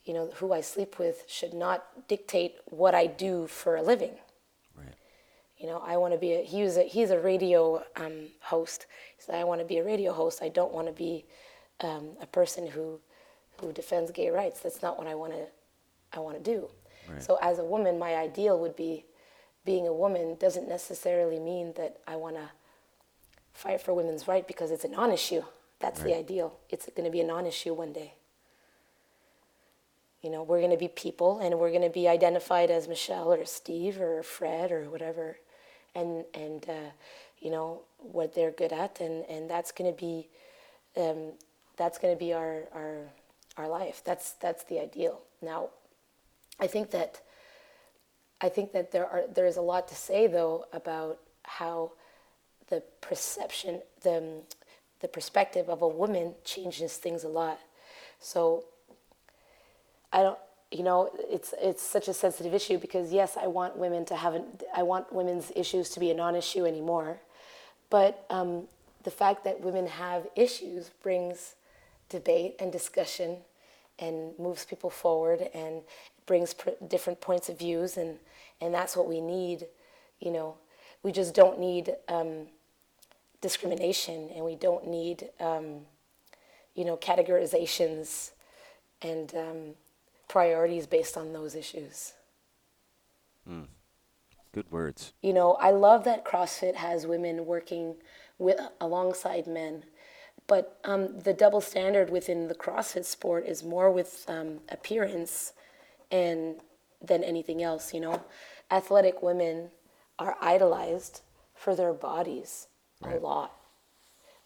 you 0.05 0.15
know, 0.15 0.31
who 0.37 0.53
I 0.53 0.61
sleep 0.61 0.99
with 0.99 1.25
should 1.27 1.53
not 1.53 2.09
dictate 2.09 2.57
what 2.67 2.95
I 2.95 3.07
do 3.07 3.47
for 3.47 3.77
a 3.77 3.83
living. 3.83 4.13
You 5.59 5.67
know, 5.67 5.83
I 5.87 5.97
want 5.97 6.13
to 6.13 6.19
be 6.19 6.33
a, 6.35 6.43
he 6.43 6.63
was 6.63 6.77
a, 6.77 6.83
he's 6.83 7.11
a 7.11 7.19
radio 7.19 7.83
um, 7.97 8.27
host. 8.41 8.87
He 9.17 9.23
said, 9.23 9.37
I 9.37 9.45
want 9.45 9.61
to 9.61 9.67
be 9.67 9.79
a 9.79 9.85
radio 9.85 10.13
host. 10.13 10.43
I 10.43 10.49
don't 10.49 10.73
want 10.73 10.87
to 10.87 10.93
be 10.93 11.25
um, 11.81 12.11
a 12.21 12.27
person 12.27 12.67
who, 12.67 13.01
who 13.61 13.73
defends 13.73 14.11
gay 14.11 14.29
rights. 14.29 14.61
That's 14.61 14.83
not 14.83 14.99
what 14.99 15.07
I 15.07 15.15
want 15.15 15.33
to, 15.33 15.47
I 16.13 16.21
want 16.21 16.37
to 16.37 16.43
do. 16.43 16.69
Right. 17.09 17.23
So 17.23 17.39
as 17.41 17.59
a 17.59 17.65
woman, 17.65 17.99
my 17.99 18.17
ideal 18.17 18.59
would 18.61 18.77
be 18.77 19.07
being 19.65 19.87
a 19.87 19.93
woman 19.93 20.37
doesn't 20.39 20.69
necessarily 20.69 21.39
mean 21.39 21.73
that 21.77 21.99
I 22.07 22.17
want 22.17 22.37
to 22.37 22.51
fight 23.53 23.81
for 23.81 23.95
women's 23.95 24.29
right 24.29 24.47
because 24.47 24.71
it's 24.71 24.85
a 24.85 24.89
non-issue. 24.89 25.43
That's 25.81 26.01
right. 26.01 26.09
the 26.09 26.17
ideal. 26.17 26.59
It's 26.69 26.89
going 26.95 27.05
to 27.05 27.11
be 27.11 27.21
a 27.21 27.27
non-issue 27.27 27.75
one 27.75 27.93
day. 27.93 28.15
You 30.23 30.31
know, 30.31 30.43
we're 30.43 30.61
going 30.61 30.71
to 30.71 30.77
be 30.77 30.89
people, 30.89 31.39
and 31.41 31.59
we're 31.59 31.71
going 31.71 31.83
to 31.83 31.91
be 31.91 32.09
identified 32.09 32.71
as 32.71 32.89
Michele 32.89 33.33
or 33.33 33.45
Steve 33.45 34.01
or 34.01 34.23
Fred 34.23 34.73
or 34.73 34.91
whatever, 34.91 35.39
and 35.97 36.25
and 36.35 36.69
uh, 36.69 36.91
you 37.41 37.51
know 37.51 37.83
what 37.99 38.35
they're 38.35 38.53
good 38.53 38.73
at, 38.73 39.01
and 39.01 39.25
and 39.29 39.51
that's 39.51 39.73
going 39.73 39.93
to 39.93 39.99
be 39.99 40.29
um, 40.97 41.33
that's 41.77 41.99
going 41.99 42.15
to 42.15 42.19
be 42.19 42.33
our 42.33 42.65
our 42.73 42.99
our 43.57 43.69
life. 43.69 44.03
That's 44.05 44.33
that's 44.35 44.65
the 44.65 44.81
ideal. 44.81 45.21
Now, 45.43 45.71
I 46.61 46.69
think 46.69 46.91
that 46.93 47.21
I 48.41 48.49
think 48.49 48.73
that 48.73 48.93
there 48.93 49.07
are 49.07 49.25
there 49.35 49.47
is 49.47 49.57
a 49.57 49.63
lot 49.63 49.89
to 49.89 49.95
say 49.95 50.27
though 50.27 50.67
about 50.73 51.19
how 51.43 51.93
the 52.69 52.83
perception, 53.01 53.81
the, 54.03 54.43
the 55.01 55.09
perspective 55.09 55.69
of 55.69 55.83
a 55.83 55.89
woman 55.89 56.35
changes 56.45 56.97
things 56.97 57.25
a 57.25 57.29
lot. 57.29 57.59
So 58.19 58.65
I 60.13 60.23
don't, 60.23 60.39
you 60.71 60.83
know, 60.83 61.11
it's 61.31 61.55
it's 61.61 61.83
such 61.83 62.09
a 62.09 62.15
sensitive 62.15 62.55
issue 62.55 62.79
because 62.79 63.13
yes, 63.13 63.37
I 63.41 63.47
want 63.47 63.77
women 63.77 64.05
to 64.07 64.17
have, 64.17 64.35
an, 64.35 64.45
I 64.75 64.83
want 64.83 65.13
women's 65.13 65.53
issues 65.55 65.91
to 65.91 66.01
be 66.01 66.11
a 66.11 66.15
non-issue 66.15 66.65
anymore, 66.65 67.21
but 67.91 68.27
um, 68.31 68.65
the 69.05 69.11
fact 69.11 69.45
that 69.45 69.61
women 69.61 69.87
have 69.87 70.27
issues 70.35 70.91
brings 71.03 71.55
debate 72.09 72.57
and 72.61 72.73
discussion, 72.73 73.39
and 73.99 74.39
moves 74.39 74.65
people 74.65 74.91
forward 74.91 75.49
and 75.55 75.83
brings 76.27 76.53
pr- 76.55 76.71
different 76.89 77.21
points 77.21 77.49
of 77.49 77.59
views, 77.59 77.97
and 77.97 78.19
and 78.61 78.75
that's 78.75 78.97
what 78.97 79.09
we 79.09 79.21
need, 79.21 79.67
you 80.21 80.31
know. 80.31 80.57
We 81.03 81.13
just 81.13 81.35
don't 81.35 81.61
need 81.61 81.95
um, 82.09 82.49
discrimination 83.41 84.31
and 84.35 84.45
we 84.45 84.57
don't 84.57 84.89
need 84.89 85.31
um, 85.41 85.83
you 86.75 86.85
know 86.85 86.97
categorizations 86.97 88.33
and 89.03 89.35
um, 89.37 89.75
priorities 90.29 90.87
based 90.87 91.17
on 91.17 91.33
those 91.33 91.55
issues 91.55 92.15
mm. 93.49 93.67
good 94.53 94.71
words 94.71 95.13
you 95.23 95.33
know 95.33 95.53
i 95.55 95.71
love 95.71 96.05
that 96.05 96.25
crossfit 96.25 96.75
has 96.75 97.07
women 97.07 97.47
working 97.47 97.95
with 98.39 98.59
alongside 98.81 99.47
men 99.47 99.85
but 100.49 100.79
um, 100.85 101.19
the 101.21 101.33
double 101.33 101.61
standard 101.61 102.09
within 102.11 102.47
the 102.47 102.55
crossfit 102.55 103.05
sport 103.05 103.47
is 103.47 103.65
more 103.65 103.91
with 103.91 104.25
um, 104.29 104.61
appearance 104.69 105.53
and 106.11 106.57
than 107.03 107.23
anything 107.25 107.63
else 107.63 107.95
you 107.95 108.01
know 108.01 108.23
athletic 108.71 109.23
women 109.23 109.69
are 110.19 110.37
idolized 110.41 111.23
for 111.55 111.75
their 111.75 111.93
bodies 111.93 112.69
right. 113.01 113.17
a 113.17 113.21
lot 113.21 113.53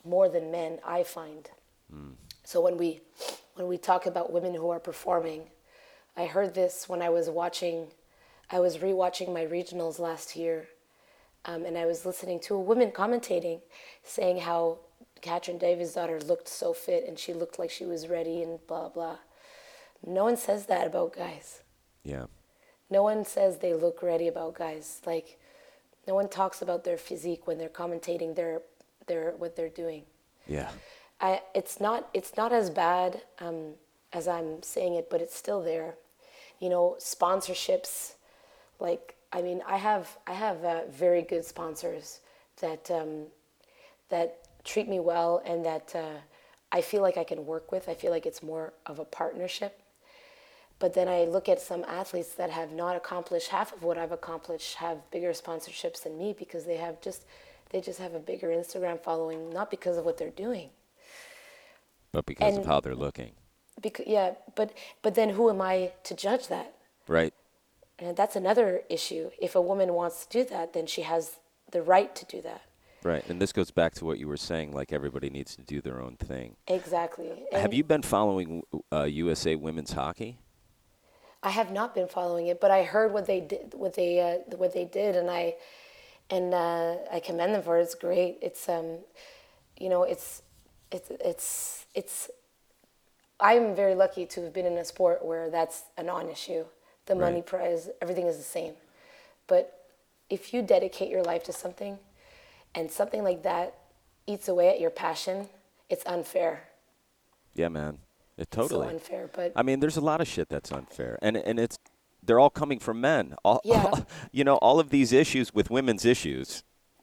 more 0.04 0.28
than 0.28 0.50
men 0.50 0.78
i 0.84 1.02
find 1.02 1.50
mm. 1.94 2.12
so 2.44 2.60
when 2.60 2.76
we 2.76 3.00
when 3.54 3.66
we 3.66 3.76
talk 3.76 4.06
about 4.06 4.32
women 4.32 4.54
who 4.54 4.70
are 4.70 4.80
performing 4.80 5.42
i 6.16 6.26
heard 6.26 6.54
this 6.54 6.88
when 6.88 7.02
i 7.02 7.08
was 7.08 7.28
watching 7.28 7.88
i 8.50 8.58
was 8.58 8.78
rewatching 8.78 9.32
my 9.32 9.44
regionals 9.44 9.98
last 9.98 10.36
year 10.36 10.68
um, 11.44 11.64
and 11.64 11.76
i 11.76 11.86
was 11.86 12.04
listening 12.04 12.38
to 12.40 12.54
a 12.54 12.60
woman 12.60 12.90
commentating 12.90 13.60
saying 14.02 14.38
how 14.38 14.78
Katrin 15.22 15.58
daughter 15.58 16.18
looked 16.20 16.48
so 16.48 16.72
fit 16.72 17.04
and 17.06 17.18
she 17.18 17.34
looked 17.34 17.58
like 17.58 17.70
she 17.70 17.84
was 17.84 18.08
ready 18.08 18.42
and 18.42 18.58
blah 18.66 18.88
blah 18.88 19.18
no 20.06 20.24
one 20.24 20.36
says 20.36 20.66
that 20.66 20.86
about 20.86 21.14
guys 21.14 21.62
yeah 22.04 22.24
no 22.88 23.02
one 23.02 23.24
says 23.24 23.58
they 23.58 23.74
look 23.74 24.02
ready 24.02 24.28
about 24.28 24.54
guys 24.54 25.00
like 25.04 25.38
no 26.06 26.14
one 26.14 26.28
talks 26.28 26.62
about 26.62 26.84
their 26.84 26.96
physique 26.96 27.46
when 27.46 27.58
they're 27.58 27.68
commentating 27.68 28.34
their 28.34 28.62
their 29.06 29.32
what 29.32 29.56
they're 29.56 29.68
doing. 29.68 30.02
Yeah. 30.46 30.70
I, 31.20 31.42
it's 31.54 31.80
not 31.80 32.08
it's 32.14 32.36
not 32.36 32.52
as 32.52 32.70
bad 32.70 33.22
um, 33.40 33.74
as 34.12 34.28
I'm 34.28 34.62
saying 34.62 34.94
it, 34.94 35.08
but 35.10 35.20
it's 35.20 35.36
still 35.36 35.62
there. 35.62 35.94
You 36.58 36.68
know, 36.68 36.96
sponsorships, 36.98 38.14
like 38.78 39.16
I 39.32 39.42
mean, 39.42 39.62
I 39.66 39.76
have 39.76 40.16
I 40.26 40.32
have 40.32 40.64
uh, 40.64 40.82
very 40.90 41.22
good 41.22 41.44
sponsors 41.44 42.20
that 42.60 42.90
um, 42.90 43.26
that 44.08 44.38
treat 44.64 44.88
me 44.88 45.00
well 45.00 45.42
and 45.44 45.64
that 45.64 45.94
uh, 45.94 46.18
I 46.72 46.80
feel 46.80 47.02
like 47.02 47.16
I 47.16 47.24
can 47.24 47.46
work 47.46 47.72
with. 47.72 47.88
I 47.88 47.94
feel 47.94 48.10
like 48.10 48.26
it's 48.26 48.42
more 48.42 48.72
of 48.86 48.98
a 48.98 49.04
partnership. 49.04 49.80
But 50.78 50.94
then 50.94 51.08
I 51.08 51.24
look 51.24 51.48
at 51.48 51.60
some 51.60 51.84
athletes 51.84 52.34
that 52.34 52.50
have 52.50 52.72
not 52.72 52.96
accomplished 52.96 53.48
half 53.48 53.72
of 53.72 53.82
what 53.82 53.98
I've 53.98 54.12
accomplished, 54.12 54.76
have 54.76 54.98
bigger 55.10 55.30
sponsorships 55.32 56.02
than 56.02 56.16
me 56.18 56.34
because 56.36 56.64
they 56.64 56.76
have 56.76 57.00
just 57.00 57.24
they 57.70 57.80
just 57.80 58.00
have 58.00 58.14
a 58.14 58.18
bigger 58.18 58.48
Instagram 58.48 59.00
following, 59.00 59.50
not 59.50 59.70
because 59.70 59.96
of 59.96 60.04
what 60.04 60.18
they're 60.18 60.30
doing, 60.30 60.70
but 62.12 62.26
because 62.26 62.54
and 62.54 62.64
of 62.64 62.66
how 62.66 62.80
they're 62.80 62.96
looking. 62.96 63.32
Because, 63.80 64.06
yeah, 64.06 64.32
but 64.54 64.72
but 65.02 65.14
then 65.14 65.30
who 65.30 65.50
am 65.50 65.60
I 65.60 65.92
to 66.04 66.14
judge 66.14 66.48
that? 66.48 66.74
Right. 67.08 67.34
And 67.98 68.16
that's 68.16 68.36
another 68.36 68.82
issue. 68.88 69.30
If 69.40 69.54
a 69.54 69.60
woman 69.60 69.92
wants 69.92 70.24
to 70.26 70.42
do 70.42 70.50
that, 70.50 70.72
then 70.72 70.86
she 70.86 71.02
has 71.02 71.38
the 71.70 71.82
right 71.82 72.14
to 72.16 72.24
do 72.24 72.40
that. 72.42 72.62
Right, 73.02 73.26
and 73.30 73.40
this 73.40 73.52
goes 73.52 73.70
back 73.70 73.94
to 73.94 74.04
what 74.04 74.18
you 74.18 74.28
were 74.28 74.36
saying. 74.36 74.72
Like 74.72 74.92
everybody 74.92 75.30
needs 75.30 75.56
to 75.56 75.62
do 75.62 75.80
their 75.80 76.02
own 76.02 76.16
thing. 76.16 76.56
Exactly. 76.66 77.30
Have 77.52 77.72
you 77.72 77.82
been 77.82 78.02
following 78.02 78.62
uh, 78.92 79.04
USA 79.04 79.56
women's 79.56 79.92
hockey? 79.92 80.38
I 81.42 81.50
have 81.50 81.72
not 81.72 81.94
been 81.94 82.08
following 82.08 82.48
it, 82.48 82.60
but 82.60 82.70
I 82.70 82.82
heard 82.82 83.12
what 83.12 83.26
they 83.26 83.40
did, 83.40 83.72
what 83.74 83.94
they 83.94 84.20
uh, 84.20 84.56
what 84.56 84.74
they 84.74 84.84
did, 84.84 85.16
and 85.16 85.30
I 85.30 85.54
and 86.28 86.52
uh, 86.52 86.96
I 87.10 87.20
commend 87.20 87.54
them 87.54 87.62
for 87.62 87.78
it. 87.78 87.82
It's 87.82 87.94
great. 87.94 88.38
It's 88.42 88.68
um, 88.68 88.98
you 89.78 89.88
know, 89.88 90.02
it's 90.02 90.42
it's 90.92 91.10
it's 91.24 91.86
it's. 91.94 92.30
I'm 93.40 93.74
very 93.74 93.94
lucky 93.94 94.26
to 94.26 94.42
have 94.44 94.52
been 94.52 94.66
in 94.66 94.76
a 94.78 94.84
sport 94.84 95.24
where 95.24 95.50
that's 95.50 95.84
a 95.96 96.02
non-issue. 96.02 96.64
The 97.06 97.14
money 97.14 97.36
Right. 97.36 97.46
prize, 97.46 97.88
everything 98.02 98.26
is 98.26 98.36
the 98.36 98.42
same. 98.42 98.74
But 99.46 99.86
if 100.28 100.52
you 100.54 100.62
dedicate 100.62 101.08
your 101.10 101.22
life 101.22 101.42
to 101.44 101.52
something, 101.52 101.98
and 102.74 102.90
something 102.90 103.24
like 103.24 103.42
that 103.42 103.74
eats 104.26 104.46
away 104.48 104.68
at 104.68 104.78
your 104.80 104.90
passion, 104.90 105.48
it's 105.88 106.04
unfair. 106.06 106.68
Yeah, 107.54 107.68
man. 107.68 107.98
It 108.36 108.50
totally. 108.50 108.86
so 108.86 108.90
unfair. 108.94 109.28
But 109.32 109.52
I 109.56 109.62
mean, 109.62 109.80
there's 109.80 109.96
a 109.96 110.00
lot 110.00 110.20
of 110.20 110.28
shit 110.28 110.48
that's 110.48 110.70
unfair, 110.72 111.18
and 111.20 111.36
and 111.36 111.58
it's 111.58 111.78
they're 112.22 112.38
all 112.38 112.50
coming 112.50 112.78
from 112.78 113.00
men. 113.00 113.34
All, 113.44 113.60
Yeah. 113.64 113.90
you 114.32 114.44
know, 114.44 114.56
all 114.56 114.78
of 114.78 114.90
these 114.90 115.12
issues 115.12 115.52
with 115.52 115.68
women's 115.70 116.04
issues, 116.04 116.62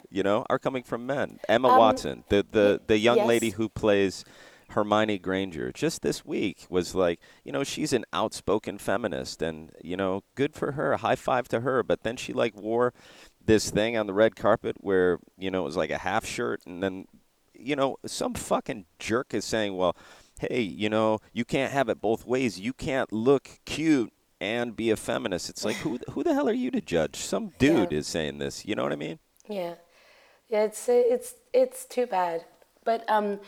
you 0.09 0.23
know, 0.23 0.45
are 0.49 0.57
coming 0.59 0.83
from 0.83 1.05
men. 1.05 1.39
Emma 1.49 1.67
Um, 1.67 1.77
Watson, 1.79 2.23
the 2.29 2.45
the 2.49 2.81
the 2.87 2.97
young 2.97 3.17
yes. 3.17 3.27
lady 3.27 3.49
who 3.51 3.67
plays 3.69 4.23
Hermione 4.69 5.17
Granger, 5.19 5.71
just 5.71 6.01
this 6.01 6.25
week 6.25 6.65
was 6.69 6.93
like, 6.95 7.19
you 7.43 7.51
know, 7.51 7.63
she's 7.63 7.93
an 7.93 8.05
outspoken 8.13 8.77
feminist, 8.77 9.41
and 9.41 9.71
you 9.83 9.95
know, 9.97 10.23
good 10.35 10.53
for 10.55 10.73
her. 10.73 10.97
High 10.97 11.15
five 11.15 11.47
to 11.49 11.61
her. 11.61 11.83
But 11.83 12.03
then 12.03 12.17
she 12.17 12.33
like 12.33 12.55
wore 12.55 12.93
this 13.43 13.69
thing 13.69 13.97
on 13.97 14.07
the 14.07 14.13
red 14.13 14.35
carpet 14.35 14.77
where 14.79 15.19
you 15.37 15.49
know 15.51 15.61
it 15.61 15.65
was 15.65 15.77
like 15.77 15.91
a 15.91 15.99
half 15.99 16.25
shirt, 16.25 16.61
and 16.65 16.81
then 16.83 17.05
you 17.59 17.75
know, 17.75 17.97
some 18.05 18.33
fucking 18.35 18.85
jerk 18.99 19.33
is 19.33 19.43
saying, 19.43 19.75
well, 19.75 19.95
hey, 20.39 20.61
you 20.61 20.89
know, 20.89 21.19
you 21.33 21.43
can't 21.43 21.71
have 21.71 21.89
it 21.89 21.99
both 21.99 22.25
ways. 22.25 22.59
You 22.59 22.71
can't 22.71 23.11
look 23.11 23.49
cute 23.65 24.13
and 24.39 24.75
be 24.75 24.91
a 24.91 24.95
feminist. 24.95 25.49
It's 25.49 25.65
like, 25.65 25.77
who, 25.77 25.97
who 26.11 26.23
the 26.23 26.35
hell 26.35 26.47
are 26.47 26.53
you 26.53 26.69
to 26.69 26.79
judge? 26.81 27.15
Some 27.15 27.53
dude 27.57 27.91
Yeah. 27.91 27.97
is 27.97 28.05
saying 28.07 28.37
this. 28.37 28.63
You 28.63 28.75
know 28.75 28.83
what 28.83 28.91
I 28.91 28.95
mean? 28.97 29.17
Yeah, 29.49 29.73
yeah, 30.49 30.63
it's 30.65 30.87
it's 30.87 31.33
it's 31.53 31.85
too 31.85 32.05
bad, 32.05 32.45
but 32.83 33.09
um, 33.09 33.39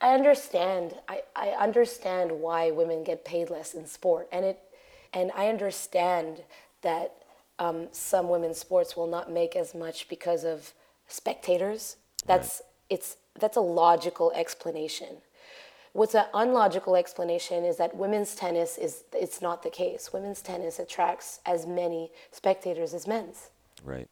I 0.00 0.14
understand. 0.14 0.94
I, 1.08 1.22
I 1.34 1.48
understand 1.50 2.30
why 2.32 2.70
women 2.70 3.02
get 3.04 3.24
paid 3.24 3.50
less 3.50 3.74
in 3.74 3.86
sport, 3.86 4.28
and 4.32 4.44
it, 4.44 4.58
and 5.12 5.32
I 5.34 5.48
understand 5.48 6.42
that 6.82 7.14
um, 7.58 7.88
some 7.90 8.28
women's 8.28 8.58
sports 8.58 8.96
will 8.96 9.08
not 9.08 9.30
make 9.30 9.56
as 9.56 9.74
much 9.74 10.08
because 10.08 10.44
of 10.44 10.72
spectators. 11.08 11.96
That's 12.26 12.62
it's 12.88 13.16
that's 13.38 13.56
a 13.56 13.60
logical 13.60 14.32
explanation. 14.34 15.18
What's 15.94 16.14
an 16.14 16.26
unlogical 16.34 16.94
explanation 16.94 17.64
is 17.64 17.76
that 17.78 17.96
women's 17.96 18.34
tennis 18.34 18.78
is 18.78 19.04
it's 19.12 19.40
not 19.42 19.62
the 19.62 19.70
case. 19.70 20.12
Women's 20.12 20.42
tennis 20.42 20.78
attracts 20.78 21.40
as 21.44 21.66
many 21.66 22.12
spectators 22.30 22.94
as 22.94 23.06
men's, 23.06 23.50
Right. 23.82 24.08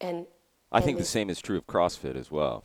and 0.00 0.26
I 0.72 0.78
and 0.78 0.84
think 0.84 0.98
the 0.98 1.04
same 1.04 1.30
is 1.30 1.40
true 1.40 1.58
of 1.58 1.66
CrossFit 1.66 2.16
as 2.16 2.30
well. 2.32 2.64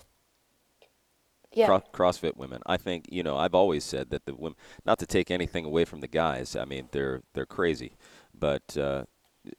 Yeah. 1.56 1.68
Cro- 1.68 1.84
CrossFit 1.94 2.36
women. 2.36 2.62
I 2.66 2.78
think 2.78 3.06
you 3.10 3.24
know. 3.24 3.38
I've 3.38 3.56
always 3.56 3.84
said 3.84 4.10
that 4.10 4.26
the 4.26 4.36
women, 4.36 4.58
not 4.86 5.00
to 5.00 5.06
take 5.06 5.32
anything 5.32 5.66
away 5.66 5.86
from 5.86 6.02
the 6.02 6.08
guys. 6.08 6.56
I 6.56 6.66
mean, 6.66 6.90
they're 6.92 7.22
they're 7.34 7.46
crazy, 7.46 7.94
but 8.38 8.78
uh, 8.78 9.06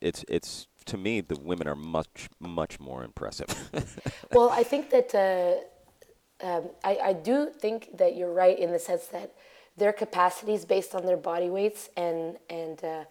it's 0.00 0.24
it's 0.28 0.68
to 0.86 0.96
me 0.96 1.20
the 1.20 1.38
women 1.38 1.66
are 1.66 1.74
much 1.74 2.28
much 2.38 2.78
more 2.78 3.02
impressive. 3.02 3.48
well, 4.32 4.50
I 4.50 4.62
think 4.62 4.90
that 4.90 5.14
uh, 5.14 6.46
um, 6.46 6.70
I, 6.84 6.98
I 7.02 7.12
do 7.12 7.50
think 7.50 7.96
that 7.96 8.16
you're 8.16 8.32
right 8.32 8.58
in 8.58 8.72
the 8.72 8.78
sense 8.78 9.06
that 9.06 9.32
their 9.76 9.92
capacities 9.92 10.64
based 10.64 10.94
on 10.94 11.04
their 11.06 11.16
body 11.16 11.50
weights 11.50 11.88
and 11.96 12.36
and 12.50 12.82
uh, 12.84 13.04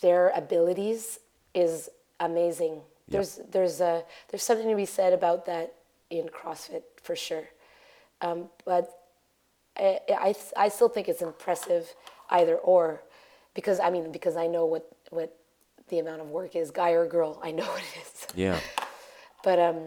their 0.00 0.30
abilities 0.30 1.20
is 1.54 1.88
amazing. 2.20 2.80
There's 3.08 3.40
there's 3.50 3.80
a 3.80 4.02
there's 4.28 4.42
something 4.42 4.68
to 4.68 4.76
be 4.76 4.86
said 4.86 5.12
about 5.12 5.46
that 5.46 5.74
in 6.10 6.28
CrossFit 6.28 6.82
for 7.02 7.14
sure, 7.14 7.48
um, 8.22 8.48
but 8.64 8.90
I, 9.76 10.00
I 10.10 10.34
I 10.56 10.68
still 10.68 10.88
think 10.88 11.08
it's 11.08 11.22
impressive 11.22 11.94
either 12.30 12.56
or, 12.56 13.02
because 13.54 13.78
I 13.80 13.90
mean 13.90 14.12
because 14.12 14.36
I 14.36 14.46
know 14.46 14.64
what 14.66 14.88
what 15.10 15.36
the 15.88 15.98
amount 16.00 16.20
of 16.20 16.28
work 16.30 16.56
is, 16.56 16.70
guy 16.70 16.90
or 16.90 17.06
girl. 17.06 17.40
I 17.42 17.50
know 17.52 17.64
what 17.74 17.82
it 17.82 18.00
is 18.02 18.26
yeah. 18.34 18.58
but 19.44 19.58
um, 19.58 19.78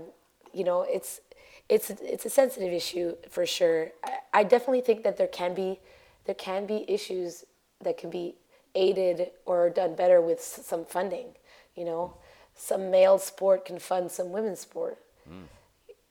you 0.53 0.63
know, 0.63 0.81
it's 0.83 1.21
it's 1.67 1.89
it's 1.89 2.25
a 2.25 2.29
sensitive 2.29 2.71
issue 2.73 3.15
for 3.29 3.45
sure. 3.45 3.91
I, 4.03 4.41
I 4.41 4.43
definitely 4.43 4.81
think 4.81 5.03
that 5.03 5.17
there 5.17 5.27
can 5.27 5.53
be 5.53 5.79
there 6.25 6.35
can 6.35 6.65
be 6.65 6.85
issues 6.87 7.45
that 7.83 7.97
can 7.97 8.09
be 8.09 8.35
aided 8.75 9.31
or 9.45 9.69
done 9.69 9.95
better 9.95 10.21
with 10.21 10.39
s- 10.39 10.61
some 10.65 10.85
funding. 10.85 11.27
You 11.75 11.85
know, 11.85 12.13
some 12.55 12.91
male 12.91 13.17
sport 13.17 13.65
can 13.65 13.79
fund 13.79 14.11
some 14.11 14.31
women's 14.31 14.59
sport. 14.61 14.97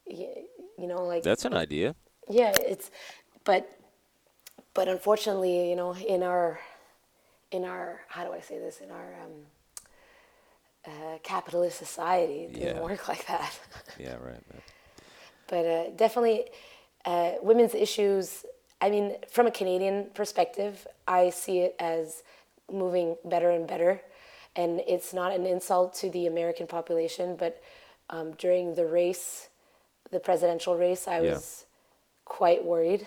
Y- 0.07 0.45
You 0.79 0.87
know, 0.87 1.05
like 1.05 1.23
That's 1.25 1.45
an 1.45 1.55
idea. 1.55 1.95
Yeah, 2.31 2.53
it's 2.57 2.91
but 3.45 3.71
but 4.75 4.89
unfortunately, 4.89 5.71
you 5.71 5.77
know, 5.77 5.95
in 5.95 6.23
our 6.23 6.61
in 7.51 7.65
our 7.65 8.03
how 8.09 8.25
do 8.25 8.33
I 8.33 8.41
say 8.41 8.59
this 8.59 8.81
in 8.81 8.91
our 8.91 9.15
um, 9.25 9.33
uh, 10.87 11.19
capitalist 11.23 11.79
society, 11.79 12.45
it 12.45 12.53
doesn't 12.55 12.83
work 12.83 13.09
like 13.13 13.27
that. 13.27 13.59
Yeah. 13.99 14.17
Right. 14.17 14.43
but 15.49 15.65
uh, 15.67 15.91
definitely, 15.97 16.47
uh, 17.05 17.33
women's 17.43 17.75
issues. 17.75 18.45
I 18.81 18.91
mean, 18.91 19.17
from 19.31 19.47
a 19.47 19.51
Canadian 19.51 20.07
perspective, 20.15 20.87
I 21.09 21.31
see 21.31 21.61
it 21.61 21.75
as 21.81 22.23
moving 22.73 23.17
better 23.25 23.51
and 23.51 23.67
better, 23.67 24.01
and 24.55 24.81
it's 24.87 25.13
not 25.13 25.33
an 25.33 25.47
insult 25.47 25.95
to 25.95 26.11
the 26.11 26.27
American 26.27 26.67
population. 26.67 27.37
But 27.37 27.61
um, 28.11 28.33
during 28.35 28.75
the 28.77 28.87
race, 28.87 29.49
the 30.13 30.21
presidential 30.21 30.77
race, 30.77 31.09
I 31.09 31.21
Yeah. 31.21 31.33
was 31.33 31.67
quite 32.29 32.65
worried. 32.65 33.07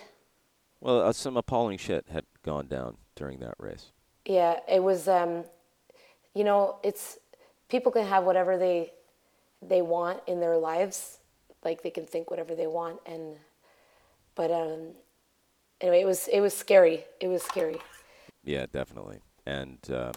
Well, 0.80 1.00
uh, 1.02 1.12
some 1.12 1.36
appalling 1.36 1.78
shit 1.78 2.06
had 2.10 2.24
gone 2.44 2.66
down 2.66 2.96
during 3.14 3.38
that 3.40 3.54
race. 3.58 3.92
Yeah, 4.26 4.58
it 4.68 4.82
was. 4.82 5.08
Um, 5.08 5.44
you 6.34 6.44
know, 6.44 6.76
it's 6.82 7.18
people 7.68 7.92
can 7.92 8.06
have 8.06 8.24
whatever 8.24 8.58
they 8.58 8.92
they 9.60 9.82
want 9.82 10.20
in 10.26 10.40
their 10.40 10.56
lives, 10.56 11.18
like 11.64 11.82
they 11.82 11.90
can 11.90 12.04
think 12.04 12.30
whatever 12.30 12.54
they 12.54 12.66
want, 12.66 12.98
and 13.06 13.36
but 14.34 14.50
um, 14.50 14.88
anyway, 15.80 16.00
it 16.00 16.06
was 16.06 16.28
it 16.28 16.40
was 16.40 16.54
scary. 16.54 17.04
It 17.20 17.28
was 17.28 17.42
scary. 17.42 17.78
Yeah, 18.44 18.66
definitely. 18.72 19.20
And 19.46 19.78
uh, 19.90 20.12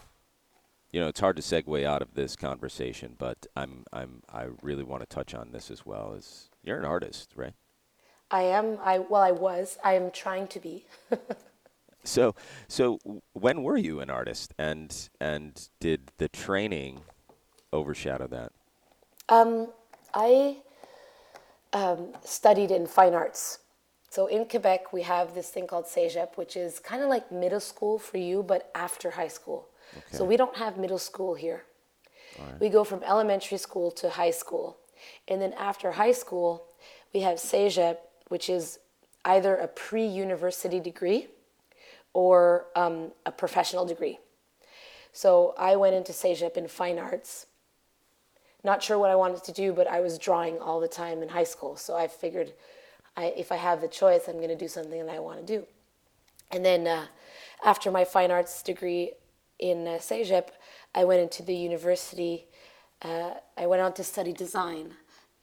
you 0.91 0.99
know, 0.99 1.07
it's 1.07 1.19
hard 1.19 1.35
to 1.35 1.41
segue 1.41 1.83
out 1.83 2.01
of 2.01 2.13
this 2.13 2.35
conversation, 2.35 3.15
but 3.17 3.45
I'm 3.55 3.83
I'm 3.91 4.23
I 4.31 4.47
really 4.61 4.83
want 4.83 5.01
to 5.01 5.07
touch 5.07 5.33
on 5.33 5.51
this 5.51 5.69
as 5.69 5.85
well. 5.85 6.15
As 6.17 6.49
you're 6.63 6.79
an 6.79 6.85
artist, 6.85 7.33
right? 7.35 7.53
I 8.31 8.43
am. 8.43 8.77
I 8.83 8.99
well, 8.99 9.21
I 9.21 9.31
was. 9.31 9.77
I 9.83 9.93
am 9.93 10.11
trying 10.11 10.47
to 10.47 10.59
be. 10.59 10.85
So 12.05 12.35
so 12.67 12.99
when 13.33 13.63
were 13.63 13.77
you 13.77 13.99
an 13.99 14.09
artist, 14.09 14.53
and 14.57 15.09
and 15.19 15.69
did 15.79 16.11
the 16.17 16.29
training 16.29 17.01
overshadow 17.73 18.27
that? 18.27 18.51
Um, 19.27 19.69
I 20.13 20.57
um, 21.73 22.13
studied 22.23 22.71
in 22.71 22.87
fine 22.87 23.13
arts. 23.13 23.59
So 24.09 24.27
in 24.27 24.45
Quebec, 24.45 24.93
we 24.93 25.01
have 25.01 25.35
this 25.35 25.49
thing 25.49 25.67
called 25.67 25.85
CEGEP, 25.85 26.37
which 26.37 26.55
is 26.55 26.79
kind 26.79 27.01
of 27.01 27.09
like 27.09 27.31
middle 27.31 27.59
school 27.59 27.99
for 27.99 28.17
you, 28.17 28.43
but 28.43 28.71
after 28.73 29.11
high 29.11 29.27
school. 29.27 29.67
Okay. 29.97 30.17
So 30.17 30.23
we 30.23 30.37
don't 30.37 30.55
have 30.55 30.77
middle 30.77 30.99
school 30.99 31.35
here. 31.35 31.65
We 32.59 32.69
go 32.69 32.83
from 32.83 33.01
elementary 33.03 33.57
school 33.57 33.91
to 33.91 34.09
high 34.09 34.31
school. 34.31 34.77
And 35.27 35.41
then 35.41 35.53
after 35.53 35.91
high 35.91 36.11
school, 36.11 36.65
we 37.13 37.21
have 37.21 37.37
CEGEP, 37.37 37.97
which 38.27 38.49
is 38.49 38.79
either 39.23 39.55
a 39.55 39.67
pre 39.67 40.05
university 40.05 40.79
degree 40.79 41.27
or 42.13 42.67
um, 42.75 43.11
a 43.25 43.31
professional 43.31 43.85
degree. 43.85 44.19
So 45.11 45.53
I 45.57 45.75
went 45.75 45.95
into 45.95 46.11
CEGEP 46.11 46.57
in 46.57 46.67
fine 46.67 46.99
arts 46.99 47.47
not 48.65 48.81
sure 48.81 48.97
what 48.97 49.11
I 49.11 49.15
wanted 49.15 49.43
to 49.43 49.51
do, 49.51 49.71
but 49.71 49.87
I 49.87 50.01
was 50.01 50.17
drawing 50.17 50.57
all 50.57 50.79
the 50.79 50.87
time 50.87 51.21
in 51.21 51.29
high 51.29 51.43
school. 51.43 51.77
So 51.77 51.95
I 51.95 52.07
figured 52.07 52.51
I, 53.15 53.25
if 53.37 53.51
I 53.51 53.55
have 53.55 53.79
the 53.79 53.87
choice, 53.87 54.23
I'm 54.27 54.37
going 54.37 54.49
to 54.49 54.55
do 54.55 54.67
something 54.67 55.05
that 55.05 55.15
I 55.15 55.19
want 55.19 55.39
to 55.39 55.45
do. 55.45 55.65
And 56.51 56.65
then 56.65 56.87
uh, 56.87 57.05
after 57.63 57.91
my 57.91 58.03
fine 58.03 58.31
arts 58.31 58.63
degree 58.63 59.13
in 59.59 59.87
uh, 59.87 59.99
I 60.95 61.03
went 61.03 61.21
into 61.21 61.43
the 61.43 61.55
university. 61.55 62.47
Uh, 63.01 63.35
I 63.55 63.67
went 63.67 63.81
on 63.81 63.93
to 63.93 64.03
study 64.03 64.33
design 64.33 64.95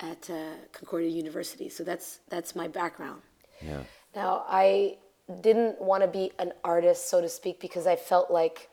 at 0.02 0.28
uh, 0.28 0.34
Concordia 0.72 1.10
University. 1.10 1.68
So 1.70 1.84
that's, 1.84 2.20
that's 2.28 2.54
my 2.54 2.68
background. 2.68 3.22
Yeah. 3.60 3.82
Now, 4.14 4.44
I 4.48 4.98
didn't 5.40 5.80
want 5.80 6.02
to 6.02 6.08
be 6.08 6.32
an 6.38 6.52
artist, 6.64 7.08
so 7.08 7.20
to 7.20 7.28
speak, 7.28 7.60
because 7.60 7.86
I 7.86 7.96
felt 7.96 8.30
like 8.30 8.68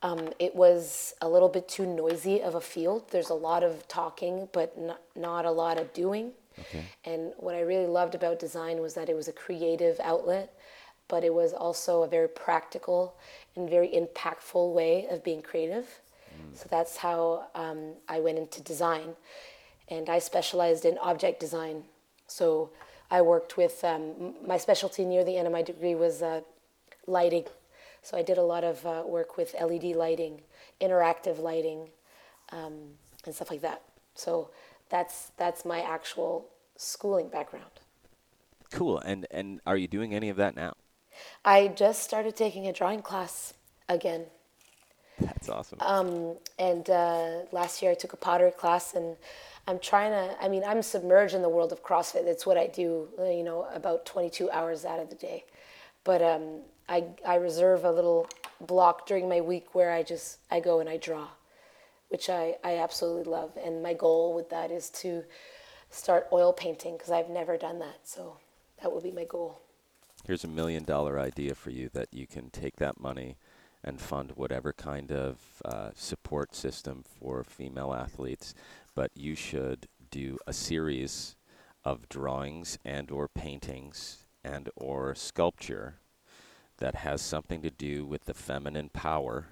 Um, 0.00 0.30
it 0.38 0.54
was 0.54 1.14
a 1.20 1.28
little 1.34 1.48
bit 1.48 1.66
too 1.66 1.84
noisy 1.84 2.40
of 2.48 2.54
a 2.54 2.60
field. 2.60 3.00
There's 3.10 3.32
a 3.32 3.40
lot 3.48 3.62
of 3.68 3.72
talking, 3.88 4.48
but 4.52 4.68
not, 4.78 5.00
not 5.16 5.44
a 5.44 5.50
lot 5.50 5.76
of 5.82 5.86
doing. 5.92 6.26
Okay. 6.60 6.84
And 7.10 7.32
what 7.44 7.54
I 7.60 7.62
really 7.72 7.90
loved 8.00 8.14
about 8.14 8.38
design 8.38 8.76
was 8.80 8.92
that 8.94 9.08
it 9.08 9.16
was 9.16 9.28
a 9.28 9.32
creative 9.32 9.96
outlet, 10.12 10.54
but 11.08 11.24
it 11.24 11.34
was 11.34 11.52
also 11.52 11.92
a 12.04 12.08
very 12.08 12.28
practical 12.28 13.00
and 13.56 13.68
very 13.68 13.90
impactful 13.90 14.72
way 14.72 15.08
of 15.10 15.18
being 15.24 15.42
creative. 15.42 15.86
So 16.54 16.64
that's 16.70 16.96
how 16.96 17.48
um, 17.54 17.80
I 18.06 18.20
went 18.20 18.38
into 18.38 18.62
design. 18.62 19.16
And 19.90 20.08
I 20.08 20.18
specialized 20.18 20.84
in 20.84 20.98
object 20.98 21.40
design. 21.40 21.84
So 22.26 22.70
I 23.10 23.22
worked 23.22 23.56
with, 23.56 23.82
um, 23.84 24.34
my 24.46 24.58
specialty 24.58 25.04
near 25.04 25.24
the 25.24 25.36
end 25.36 25.46
of 25.46 25.52
my 25.52 25.62
degree 25.62 25.94
was 25.94 26.22
uh, 26.22 26.42
lighting. 27.06 27.44
So 28.02 28.16
I 28.16 28.22
did 28.22 28.38
a 28.38 28.42
lot 28.42 28.64
of 28.64 28.84
uh, 28.86 29.02
work 29.06 29.36
with 29.36 29.54
LED 29.60 29.96
lighting, 29.96 30.42
interactive 30.80 31.40
lighting, 31.40 31.88
um, 32.52 32.74
and 33.24 33.34
stuff 33.34 33.50
like 33.50 33.62
that. 33.62 33.82
So 34.14 34.50
that's 34.88 35.32
that's 35.36 35.64
my 35.64 35.80
actual 35.80 36.46
schooling 36.76 37.28
background. 37.28 37.70
Cool. 38.70 38.98
And 38.98 39.26
and 39.30 39.60
are 39.66 39.76
you 39.76 39.88
doing 39.88 40.14
any 40.14 40.28
of 40.28 40.36
that 40.36 40.54
now? 40.54 40.74
I 41.44 41.68
just 41.68 42.02
started 42.02 42.36
taking 42.36 42.66
a 42.66 42.72
drawing 42.72 43.02
class 43.02 43.54
again, 43.88 44.26
That's 45.20 45.48
awesome. 45.48 45.78
and 46.58 46.88
uh, 46.90 47.42
last 47.50 47.82
year 47.82 47.90
I 47.90 47.94
took 47.94 48.12
a 48.12 48.16
pottery 48.16 48.52
class, 48.52 48.94
and 48.94 49.16
I'm 49.68 49.78
trying 49.78 50.12
to. 50.12 50.42
I 50.42 50.48
mean, 50.48 50.64
I'm 50.66 50.82
submerged 50.82 51.34
in 51.34 51.42
the 51.42 51.48
world 51.48 51.72
of 51.72 51.82
CrossFit. 51.84 52.26
It's 52.26 52.46
what 52.46 52.56
I 52.56 52.66
do. 52.68 53.08
uh, 53.18 53.24
You 53.24 53.44
know, 53.44 53.68
about 53.74 54.06
22 54.06 54.50
hours 54.50 54.86
out 54.86 54.98
of 54.98 55.10
the 55.10 55.14
day, 55.14 55.44
but 56.04 56.22
um, 56.22 56.62
I 56.88 57.04
I 57.26 57.34
reserve 57.34 57.84
a 57.84 57.92
little 57.92 58.26
block 58.62 59.06
during 59.06 59.28
my 59.28 59.42
week 59.42 59.74
where 59.74 59.92
I 59.92 60.02
just 60.02 60.38
I 60.50 60.60
go 60.60 60.80
and 60.80 60.88
I 60.88 60.96
draw, 60.96 61.28
which 62.08 62.30
I 62.30 62.56
I 62.64 62.78
absolutely 62.78 63.24
love. 63.30 63.50
And 63.62 63.82
my 63.82 63.92
goal 63.92 64.34
with 64.34 64.48
that 64.48 64.70
is 64.70 64.88
to 65.02 65.22
start 65.90 66.28
oil 66.32 66.54
painting 66.54 66.96
because 66.96 67.10
I've 67.10 67.28
never 67.28 67.58
done 67.58 67.78
that. 67.80 68.00
So 68.04 68.38
that 68.80 68.90
will 68.90 69.02
be 69.02 69.12
my 69.12 69.24
goal. 69.24 69.60
Here's 70.26 70.44
a 70.44 70.48
million 70.48 70.84
dollar 70.84 71.20
idea 71.20 71.54
for 71.54 71.70
you 71.70 71.90
that 71.92 72.08
you 72.10 72.26
can 72.26 72.48
take 72.48 72.76
that 72.76 72.98
money 72.98 73.36
and 73.84 74.00
fund 74.00 74.32
whatever 74.34 74.72
kind 74.72 75.12
of 75.12 75.38
uh, 75.64 75.90
support 75.94 76.54
system 76.54 77.04
for 77.20 77.44
female 77.44 77.94
athletes, 77.94 78.54
but 78.98 79.12
you 79.14 79.36
should 79.36 79.86
do 80.10 80.36
a 80.44 80.52
series 80.52 81.36
of 81.84 82.08
drawings 82.08 82.80
and 82.84 83.12
or 83.12 83.28
paintings 83.28 84.26
and 84.42 84.68
or 84.74 85.14
sculpture 85.14 86.00
that 86.78 86.96
has 86.96 87.22
something 87.22 87.62
to 87.62 87.70
do 87.70 88.04
with 88.04 88.24
the 88.24 88.34
feminine 88.34 88.88
power 88.88 89.50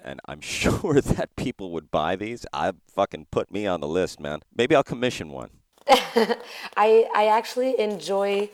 and 0.00 0.20
I'm 0.26 0.40
sure 0.58 1.00
that 1.00 1.34
people 1.34 1.72
would 1.72 1.90
buy 1.90 2.14
these. 2.14 2.46
I 2.52 2.70
fucking 2.86 3.26
put 3.32 3.50
me 3.50 3.66
on 3.66 3.80
the 3.80 3.88
list, 3.88 4.20
man. 4.20 4.42
Maybe 4.56 4.76
I'll 4.76 4.84
commission 4.84 5.28
one. 5.30 5.50
I 5.88 7.08
I 7.12 7.26
actually 7.32 7.80
enjoy. 7.80 8.48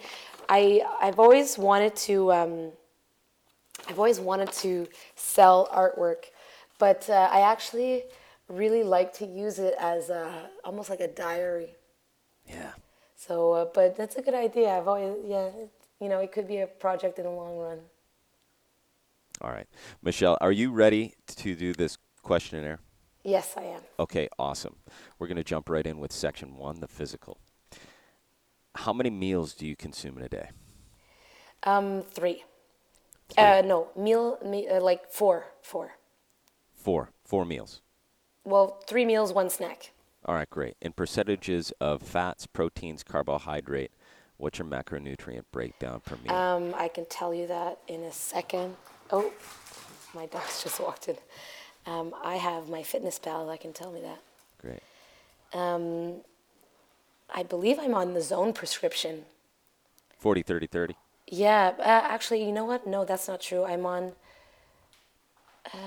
I 0.49 0.81
I've 1.03 1.19
always 1.19 1.59
wanted 1.59 1.95
to. 2.07 2.33
Um, 2.33 2.73
I've 3.87 3.99
always 3.99 4.21
wanted 4.21 4.53
to 4.53 4.89
sell 5.17 5.69
artwork, 5.71 6.31
but 6.79 7.11
uh, 7.11 7.29
I 7.31 7.41
actually 7.41 8.05
really 8.51 8.83
like 8.83 9.13
to 9.15 9.27
use 9.27 9.59
it 9.59 9.75
as 9.79 10.11
a, 10.11 10.51
almost 10.65 10.91
like 10.91 11.01
a 11.01 11.09
diary. 11.09 11.77
Yeah. 12.47 12.73
So, 13.17 13.53
uh, 13.53 13.65
but 13.73 13.97
that's 13.97 14.17
a 14.17 14.23
good 14.23 14.35
idea. 14.35 14.71
I've 14.71 14.89
always 14.89 15.17
yeah. 15.25 15.51
You 16.01 16.09
know, 16.09 16.21
it 16.21 16.33
could 16.33 16.49
be 16.49 16.59
a 16.59 16.67
project 16.67 17.19
in 17.19 17.25
the 17.25 17.31
long 17.31 17.59
run. 17.59 17.79
All 19.43 19.51
right. 19.51 19.67
Michele, 20.03 20.39
are 20.41 20.53
you 20.53 20.73
ready 20.73 21.15
to 21.27 21.55
do 21.55 21.75
this 21.75 21.99
questionnaire? 22.23 22.81
Yes, 23.23 23.55
I 23.57 23.65
am. 23.65 23.83
Okay, 23.99 24.29
awesome. 24.39 24.77
We're 25.19 25.27
going 25.27 25.37
to 25.37 25.45
jump 25.45 25.69
right 25.69 25.87
in 25.87 25.99
with 25.99 26.11
section 26.11 26.57
one, 26.57 26.81
the 26.81 26.89
physical. 26.89 27.39
How 28.75 28.95
many 28.95 29.11
meals 29.11 29.53
do 29.53 29.67
you 29.67 29.77
consume 29.77 30.17
in 30.17 30.25
a 30.25 30.29
day? 30.29 30.49
Um, 31.65 32.03
three. 32.03 32.45
Uh, 33.37 33.63
no, 33.65 33.89
meal, 33.95 34.39
me, 34.45 34.69
uh, 34.69 34.81
like 34.81 35.11
four, 35.13 35.45
four. 35.61 35.93
Four. 36.75 37.11
Four 37.25 37.45
meals. 37.45 37.83
Well, 38.45 38.79
three 38.87 39.05
meals, 39.05 39.33
one 39.33 39.51
snack. 39.51 39.91
All 40.25 40.35
right, 40.35 40.49
great. 40.51 40.77
In 40.81 40.93
percentages 40.93 41.73
of 41.81 42.03
fats, 42.03 42.47
proteins, 42.47 43.03
carbohydrate, 43.03 43.91
what's 44.37 44.59
your 44.59 44.67
macronutrient 44.69 45.45
breakdown 45.53 46.01
per 46.05 46.17
meal? 46.25 46.35
Um, 46.35 46.75
I 46.77 46.89
can 46.89 47.07
tell 47.07 47.33
you 47.35 47.47
that 47.47 47.79
in 47.89 48.03
a 48.03 48.13
second. 48.13 48.77
Oh, 49.11 49.33
my 50.15 50.27
dog's 50.27 50.63
just 50.63 50.81
walked 50.81 51.09
in. 51.09 51.17
Um, 51.87 52.15
I 52.23 52.37
have 52.37 52.65
MyFitnessPal 52.65 53.51
that 53.51 53.61
can 53.61 53.73
tell 53.73 53.91
me 53.93 54.01
that. 54.03 54.21
great. 54.61 54.83
Um, 55.53 56.21
I 57.35 57.43
believe 57.43 57.79
I'm 57.79 57.95
on 57.95 58.15
the 58.15 58.21
zone 58.21 58.53
prescription. 58.53 59.25
40, 60.19 60.43
30, 60.43 60.67
30. 60.67 60.97
Yeah, 61.27 61.73
uh, 61.79 61.83
actually, 61.83 62.45
you 62.45 62.53
know 62.53 62.65
what? 62.65 62.87
No, 62.87 63.05
that's 63.05 63.29
not 63.29 63.41
true. 63.41 63.65
I'm 63.65 63.87
on. 63.87 64.13
Uh, 65.73 65.79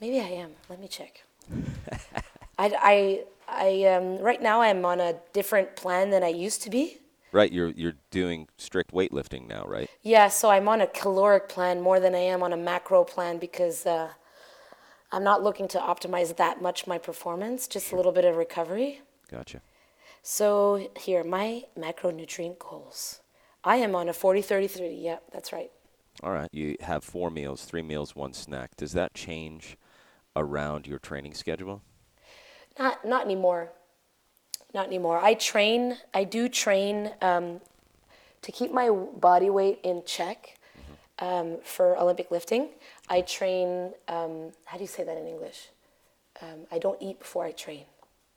maybe 0.00 0.20
I 0.20 0.28
am. 0.28 0.52
Let 0.68 0.80
me 0.80 0.88
check. 0.88 1.25
I, 2.58 2.72
I, 2.78 3.24
I, 3.48 3.84
um, 3.94 4.18
right 4.18 4.40
now 4.40 4.60
I'm 4.60 4.84
on 4.84 5.00
a 5.00 5.14
different 5.32 5.76
plan 5.76 6.10
than 6.10 6.22
I 6.22 6.28
used 6.28 6.62
to 6.62 6.70
be. 6.70 6.98
Right, 7.32 7.52
you're 7.52 7.70
you're 7.70 7.96
doing 8.10 8.48
strict 8.56 8.92
weightlifting 8.92 9.46
now, 9.46 9.64
right? 9.66 9.90
Yeah, 10.02 10.28
so 10.28 10.48
I'm 10.48 10.68
on 10.68 10.80
a 10.80 10.86
caloric 10.86 11.48
plan 11.48 11.82
more 11.82 12.00
than 12.00 12.14
I 12.14 12.20
am 12.20 12.42
on 12.42 12.52
a 12.52 12.56
macro 12.56 13.04
plan 13.04 13.38
because 13.38 13.84
uh, 13.84 14.10
I'm 15.12 15.24
not 15.24 15.42
looking 15.42 15.68
to 15.68 15.78
optimize 15.78 16.34
that 16.36 16.62
much 16.62 16.86
my 16.86 16.98
performance, 16.98 17.66
just 17.66 17.92
a 17.92 17.96
little 17.96 18.12
bit 18.12 18.24
of 18.24 18.36
recovery. 18.36 19.02
Gotcha. 19.30 19.60
So 20.22 20.90
here, 20.98 21.24
my 21.24 21.64
macronutrient 21.78 22.58
goals. 22.58 23.20
I 23.64 23.76
am 23.76 23.94
on 23.94 24.08
a 24.08 24.12
40 24.12 24.40
30 24.42 24.68
30. 24.68 24.94
Yep, 24.94 25.22
that's 25.32 25.52
right. 25.52 25.70
All 26.22 26.32
right. 26.32 26.48
You 26.52 26.76
have 26.80 27.04
four 27.04 27.30
meals, 27.30 27.64
three 27.64 27.82
meals, 27.82 28.16
one 28.16 28.32
snack. 28.32 28.76
Does 28.76 28.92
that 28.92 29.14
change 29.14 29.76
around 30.36 30.86
your 30.86 30.98
training 31.00 31.34
schedule? 31.34 31.82
Not 32.78 33.04
not 33.04 33.24
anymore. 33.24 33.72
Not 34.74 34.86
anymore. 34.86 35.18
I 35.18 35.34
train. 35.34 35.96
I 36.12 36.24
do 36.24 36.48
train 36.48 37.12
um, 37.22 37.60
to 38.42 38.52
keep 38.52 38.72
my 38.72 38.90
body 38.90 39.50
weight 39.50 39.80
in 39.82 40.02
check 40.04 40.58
um, 41.18 41.58
for 41.64 41.98
Olympic 41.98 42.30
lifting. 42.30 42.68
I 43.08 43.22
train. 43.22 43.92
Um, 44.08 44.52
how 44.66 44.76
do 44.76 44.82
you 44.84 44.88
say 44.88 45.02
that 45.04 45.16
in 45.16 45.26
English? 45.26 45.70
Um, 46.42 46.66
I 46.70 46.78
don't 46.78 47.00
eat 47.00 47.18
before 47.18 47.44
I 47.44 47.52
train. 47.52 47.84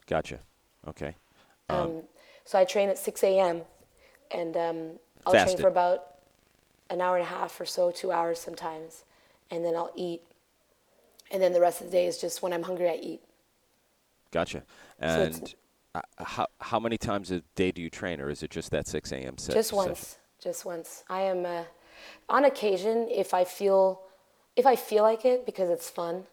Gotcha. 0.08 0.40
Okay. 0.88 1.16
Um, 1.70 2.04
so 2.46 2.58
I 2.58 2.66
train 2.66 2.90
at 2.90 2.98
6 2.98 3.24
a.m. 3.24 3.62
and 4.32 4.58
um, 4.58 4.90
I'll 5.26 5.34
train 5.34 5.58
for 5.58 5.68
about 5.68 6.16
an 6.90 7.02
hour 7.02 7.18
and 7.18 7.26
a 7.26 7.30
half 7.30 7.60
or 7.60 7.66
so, 7.66 7.92
two 7.92 8.12
hours 8.12 8.40
sometimes, 8.40 9.04
and 9.52 9.64
then 9.64 9.76
I'll 9.76 9.92
eat. 9.96 10.22
And 11.32 11.42
then 11.42 11.54
the 11.54 11.62
rest 11.62 11.82
of 11.82 11.88
the 11.88 11.92
day 11.92 12.08
is 12.08 12.18
just 12.18 12.42
when 12.42 12.54
I'm 12.54 12.64
hungry, 12.64 12.90
I 12.90 13.00
eat. 13.02 13.22
Gotcha. 14.32 14.64
And 15.00 15.54
uh, 15.96 16.02
how 16.18 16.48
how 16.60 16.80
many 16.80 16.98
times 16.98 17.32
a 17.32 17.42
day 17.56 17.72
do 17.72 17.82
you 17.82 17.90
train, 17.90 18.22
or 18.22 18.30
is 18.30 18.44
it 18.44 18.52
just 18.52 18.72
that 18.72 18.88
6 18.88 19.12
a.m. 19.12 19.36
just 19.36 19.46
session? 19.46 19.76
once, 19.76 20.18
just 20.42 20.66
once. 20.66 21.04
I 21.10 21.22
am, 21.22 21.46
uh, 21.46 21.64
on 22.28 22.46
occasion, 22.46 23.08
if 23.10 23.34
I 23.34 23.44
feel, 23.44 24.02
if 24.56 24.66
I 24.66 24.76
feel 24.76 25.04
like 25.04 25.26
it 25.26 25.46
because 25.46 25.70
it's 25.70 25.90
fun, 25.90 26.26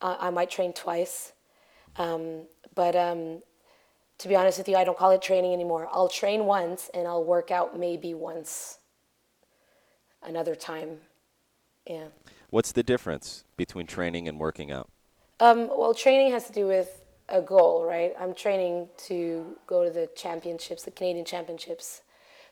uh, 0.00 0.16
I 0.18 0.30
might 0.30 0.50
train 0.50 0.72
twice. 0.72 1.32
Um, 1.96 2.42
but 2.74 2.96
um, 2.96 3.42
to 4.18 4.28
be 4.28 4.36
honest 4.36 4.58
with 4.58 4.68
you, 4.68 4.76
I 4.76 4.84
don't 4.84 4.96
call 4.96 5.10
it 5.10 5.22
training 5.22 5.52
anymore. 5.52 5.88
I'll 5.92 6.08
train 6.08 6.46
once 6.46 6.90
and 6.94 7.06
I'll 7.06 7.24
work 7.24 7.50
out 7.50 7.78
maybe 7.78 8.14
once. 8.14 8.78
Another 10.22 10.54
time, 10.54 10.98
yeah. 11.86 12.06
What's 12.54 12.70
the 12.70 12.84
difference 12.84 13.42
between 13.56 13.88
training 13.88 14.28
and 14.28 14.38
working 14.38 14.70
out? 14.70 14.88
Um, 15.40 15.66
well, 15.76 15.92
training 15.92 16.30
has 16.30 16.46
to 16.46 16.52
do 16.52 16.68
with 16.68 17.02
a 17.28 17.42
goal, 17.42 17.84
right? 17.84 18.14
I'm 18.16 18.32
training 18.32 18.90
to 19.08 19.56
go 19.66 19.82
to 19.82 19.90
the 19.90 20.08
championships, 20.14 20.84
the 20.84 20.92
Canadian 20.92 21.24
championships. 21.24 22.02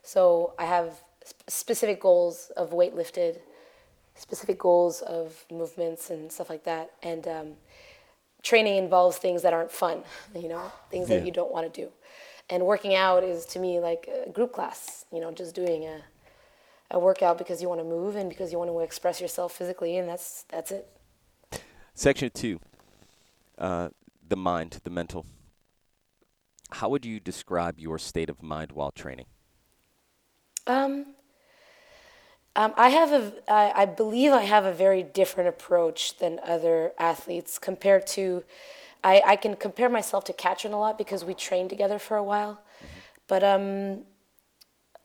So 0.02 0.54
I 0.58 0.64
have 0.64 1.00
sp- 1.22 1.46
specific 1.48 2.00
goals 2.00 2.50
of 2.56 2.72
weight 2.72 2.96
lifted, 2.96 3.42
specific 4.16 4.58
goals 4.58 5.02
of 5.02 5.44
movements 5.52 6.10
and 6.10 6.32
stuff 6.32 6.50
like 6.50 6.64
that. 6.64 6.90
And 7.04 7.28
um, 7.28 7.48
training 8.42 8.78
involves 8.78 9.18
things 9.18 9.42
that 9.42 9.52
aren't 9.52 9.70
fun, 9.70 10.02
you 10.34 10.48
know, 10.48 10.72
things 10.90 11.10
Yeah. 11.10 11.18
that 11.18 11.26
you 11.26 11.30
don't 11.30 11.52
want 11.52 11.72
to 11.72 11.80
do. 11.80 11.92
And 12.50 12.66
working 12.66 12.96
out 12.96 13.22
is 13.22 13.46
to 13.46 13.60
me 13.60 13.78
like 13.78 14.08
a 14.26 14.28
group 14.30 14.52
class, 14.52 15.04
you 15.12 15.20
know, 15.20 15.30
just 15.30 15.54
doing 15.54 15.84
a, 15.84 16.02
a 16.92 16.98
workout 16.98 17.36
because 17.38 17.60
you 17.60 17.68
want 17.68 17.80
to 17.80 17.84
move 17.84 18.14
and 18.14 18.28
because 18.28 18.52
you 18.52 18.58
want 18.58 18.70
to 18.70 18.78
express 18.80 19.20
yourself 19.20 19.52
physically, 19.52 19.96
and 19.98 20.08
that's 20.08 20.44
that's 20.48 20.70
it. 20.70 20.86
Section 21.94 22.30
two, 22.32 22.60
uh, 23.58 23.88
the 24.28 24.36
mind, 24.36 24.80
the 24.84 24.90
mental. 24.90 25.26
How 26.70 26.88
would 26.88 27.04
you 27.04 27.18
describe 27.20 27.80
your 27.80 27.98
state 27.98 28.30
of 28.30 28.42
mind 28.42 28.72
while 28.72 28.92
training? 28.92 29.26
Um, 30.66 31.14
Um, 32.54 32.74
I 32.76 32.90
have 32.90 33.12
a, 33.12 33.32
I, 33.48 33.82
I 33.82 33.86
believe 33.86 34.32
I 34.32 34.44
have 34.44 34.66
a 34.66 34.72
very 34.72 35.02
different 35.02 35.48
approach 35.48 36.18
than 36.18 36.38
other 36.44 36.92
athletes 36.98 37.58
compared 37.58 38.06
to, 38.08 38.44
I, 39.02 39.22
I 39.26 39.36
can 39.36 39.56
compare 39.56 39.88
myself 39.88 40.24
to 40.24 40.34
Katrin 40.34 40.74
a 40.74 40.78
lot 40.78 40.98
because 40.98 41.24
we 41.24 41.34
trained 41.34 41.70
together 41.70 41.98
for 41.98 42.16
a 42.16 42.22
while, 42.22 42.60
but 43.26 43.42
um, 43.42 44.04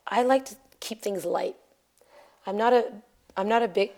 I 0.05 0.23
like 0.23 0.43
to 0.45 0.55
keep 0.79 1.01
things 1.01 1.23
light. 1.23 1.55
I'm 2.47 2.57
not 2.57 2.71
a, 2.73 2.85
I'm 3.35 3.49
not 3.49 3.61
a 3.61 3.67
big 3.67 3.91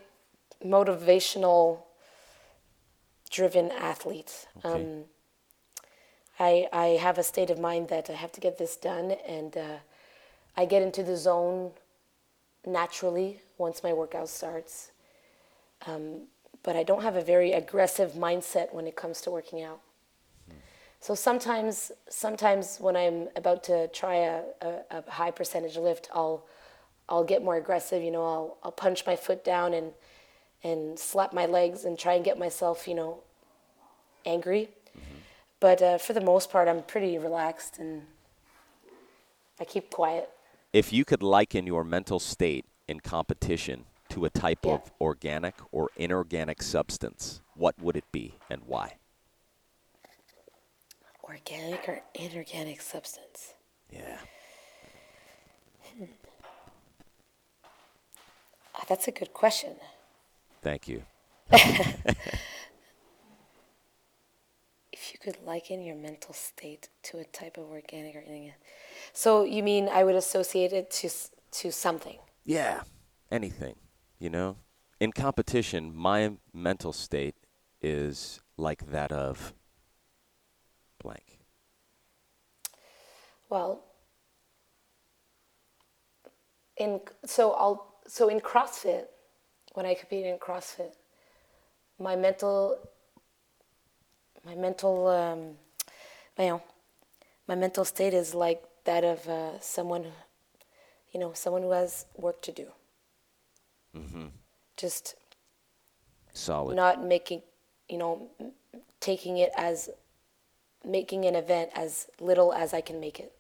motivational 0.65 1.83
driven 3.29 3.71
athlete. 3.71 4.47
Okay. 4.65 4.83
Um, 4.83 5.03
I, 6.39 6.67
I 6.73 6.85
have 6.99 7.19
a 7.19 7.23
state 7.23 7.51
of 7.51 7.59
mind 7.59 7.89
that 7.89 8.09
I 8.09 8.13
have 8.13 8.31
to 8.31 8.41
get 8.41 8.57
this 8.57 8.75
done, 8.75 9.11
and 9.27 9.55
uh, 9.55 9.77
I 10.57 10.65
get 10.65 10.81
into 10.81 11.03
the 11.03 11.15
zone 11.15 11.71
naturally 12.65 13.39
once 13.57 13.83
my 13.83 13.93
workout 13.93 14.29
starts. 14.29 14.91
Um, 15.85 16.23
but 16.63 16.75
I 16.75 16.83
don't 16.83 17.03
have 17.03 17.15
a 17.15 17.21
very 17.21 17.51
aggressive 17.51 18.13
mindset 18.13 18.73
when 18.73 18.87
it 18.87 18.95
comes 18.95 19.21
to 19.21 19.31
working 19.31 19.61
out. 19.61 19.79
So 21.01 21.13
sometimes, 21.13 21.91
sometimes 22.09 22.77
when 22.79 22.97
I'm 22.97 23.29
about 23.35 23.63
to 23.65 23.87
try 23.89 24.15
a, 24.15 24.41
a, 24.61 24.73
a 24.91 25.11
high 25.11 25.31
percentage 25.31 25.77
lift, 25.77 26.09
I'll, 26.13 26.45
I'll 27.09 27.23
get 27.23 27.43
more 27.43 27.57
aggressive. 27.57 28.01
You 28.03 28.11
know, 28.11 28.23
I'll, 28.23 28.57
I'll 28.63 28.71
punch 28.71 29.05
my 29.05 29.15
foot 29.15 29.43
down 29.43 29.73
and, 29.73 29.91
and 30.63 30.97
slap 30.97 31.33
my 31.33 31.45
legs 31.45 31.83
and 31.83 31.97
try 31.97 32.13
and 32.13 32.23
get 32.23 32.37
myself, 32.37 32.87
you 32.87 32.95
know, 32.95 33.19
angry. 34.25 34.69
But 35.59 35.81
uh, 35.81 35.97
for 35.97 36.13
the 36.13 36.21
most 36.21 36.49
part, 36.51 36.67
I'm 36.69 36.83
pretty 36.83 37.17
relaxed 37.17 37.79
and 37.79 38.03
I 39.59 39.65
keep 39.65 39.89
quiet. 39.89 40.29
If 40.71 40.93
you 40.93 41.03
could 41.03 41.23
liken 41.23 41.67
your 41.67 41.83
mental 41.83 42.19
state 42.19 42.65
in 42.87 42.99
competition 43.01 43.85
to 44.09 44.25
a 44.25 44.29
type 44.29 44.65
Yeah. 44.65 44.75
of 44.75 44.91
organic 45.01 45.55
or 45.71 45.89
inorganic 45.97 46.61
substance, 46.61 47.41
what 47.55 47.79
would 47.81 47.97
it 47.97 48.09
be 48.11 48.35
and 48.49 48.61
why? 48.65 48.95
Organic 51.23 51.87
or 51.89 52.01
inorganic 52.15 52.81
substance? 52.81 53.53
Yeah. 53.91 54.17
Ah, 58.79 58.85
that's 58.87 59.07
a 59.07 59.11
good 59.11 59.33
question. 59.33 59.75
Thank 60.61 60.87
you. 60.87 61.03
If 64.91 65.13
you 65.13 65.19
could 65.19 65.45
liken 65.45 65.81
your 65.81 65.95
mental 65.95 66.33
state 66.33 66.89
to 67.03 67.19
a 67.19 67.23
type 67.23 67.57
of 67.57 67.65
organic 67.71 68.15
or 68.15 68.19
inorganic. 68.19 68.55
So 69.13 69.43
you 69.43 69.63
mean 69.63 69.87
I 69.87 70.03
would 70.03 70.15
associate 70.15 70.73
it 70.73 70.91
to, 70.91 71.09
to 71.51 71.71
something? 71.71 72.17
Yeah. 72.43 72.81
Anything, 73.31 73.75
you 74.19 74.29
know? 74.29 74.57
In 74.99 75.13
competition, 75.13 75.95
my 75.95 76.33
mental 76.53 76.91
state 76.91 77.35
is 77.81 78.41
like 78.57 78.91
that 78.91 79.13
of 79.13 79.53
blank. 81.01 81.39
Well, 83.49 83.85
in 86.75 86.99
so 87.25 87.51
I'll 87.53 87.88
so 88.09 88.27
in 88.27 88.39
CrossFit, 88.39 89.05
when 89.73 89.85
I 89.85 89.93
compete 89.93 90.25
in 90.25 90.37
CrossFit, 90.37 90.93
my 91.99 92.15
mental 92.15 92.77
my 94.45 94.55
mental 94.55 95.07
um, 95.07 95.39
you 96.37 96.49
know 96.49 96.61
my 97.47 97.55
mental 97.55 97.85
state 97.85 98.13
is 98.13 98.33
like 98.33 98.63
that 98.85 99.03
of 99.03 99.27
uh, 99.27 99.59
someone 99.59 100.05
you 101.13 101.19
know 101.19 101.33
someone 101.33 101.61
who 101.61 101.71
has 101.71 102.05
work 102.17 102.41
to 102.41 102.51
do. 102.51 102.65
Just 104.75 105.15
Solid. 106.33 106.75
not 106.75 107.03
making 107.03 107.43
you 107.87 107.97
know 107.99 108.29
taking 108.99 109.37
it 109.37 109.51
as 109.55 109.89
making 110.83 111.25
an 111.25 111.35
event 111.35 111.69
as 111.75 112.07
little 112.19 112.53
as 112.53 112.73
I 112.73 112.81
can 112.81 112.99
make 112.99 113.19
it. 113.19 113.33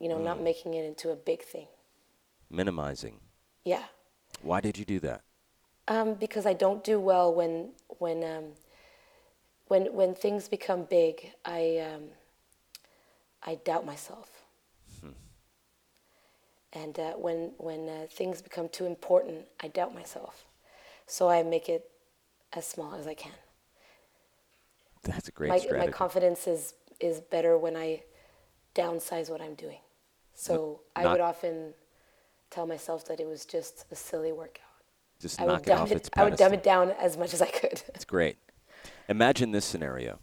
You 0.00 0.10
know, 0.10 0.18
not 0.18 0.42
making 0.42 0.74
it 0.74 0.84
into 0.84 1.10
a 1.10 1.16
big 1.16 1.42
thing. 1.42 1.68
Minimizing. 2.50 3.18
Yeah. 3.64 3.84
Why 4.42 4.60
did 4.60 4.78
you 4.78 4.84
do 4.84 5.00
that? 5.00 5.22
Um, 5.88 6.14
because 6.14 6.46
I 6.46 6.52
don't 6.52 6.82
do 6.84 6.98
well 6.98 7.32
when 7.34 7.70
when 7.98 8.24
um, 8.24 8.44
when 9.68 9.92
when 9.94 10.14
things 10.14 10.48
become 10.48 10.84
big. 10.84 11.32
I 11.44 11.78
um, 11.78 12.04
I 13.42 13.56
doubt 13.56 13.86
myself, 13.86 14.28
and 16.72 16.98
uh, 16.98 17.12
when 17.12 17.52
when 17.58 17.88
uh, 17.88 18.06
things 18.10 18.42
become 18.42 18.68
too 18.68 18.86
important, 18.86 19.46
I 19.62 19.68
doubt 19.68 19.94
myself. 19.94 20.44
So 21.06 21.28
I 21.28 21.42
make 21.42 21.68
it 21.68 21.90
as 22.52 22.66
small 22.66 22.94
as 22.94 23.06
I 23.06 23.14
can. 23.14 23.32
That's 25.02 25.28
a 25.28 25.32
great 25.32 25.50
My 25.50 25.58
strategy. 25.58 25.86
my 25.86 25.92
confidence 25.92 26.46
is 26.46 26.74
is 27.00 27.20
better 27.20 27.56
when 27.58 27.76
I 27.76 28.02
downsize 28.74 29.30
what 29.30 29.40
I'm 29.40 29.54
doing. 29.54 29.78
So 30.34 30.80
I 30.94 31.06
would 31.06 31.20
often 31.20 31.74
tell 32.50 32.66
myself 32.66 33.06
that 33.08 33.20
it 33.20 33.26
was 33.26 33.44
just 33.44 33.84
a 33.90 33.96
silly 33.96 34.32
workout. 34.32 34.62
Just 35.20 35.40
I 35.40 35.44
would 35.44 35.52
knock 35.52 35.62
it 35.62 35.66
dumb 35.66 35.82
off 35.82 35.90
it. 35.90 35.96
its 35.96 36.10
I 36.16 36.24
would 36.24 36.36
dumb 36.36 36.52
it 36.52 36.62
down 36.62 36.90
as 36.90 37.16
much 37.16 37.32
as 37.34 37.40
I 37.42 37.46
could. 37.46 37.82
It's 37.94 38.04
great. 38.04 38.36
Imagine 39.08 39.52
this 39.52 39.64
scenario. 39.64 40.20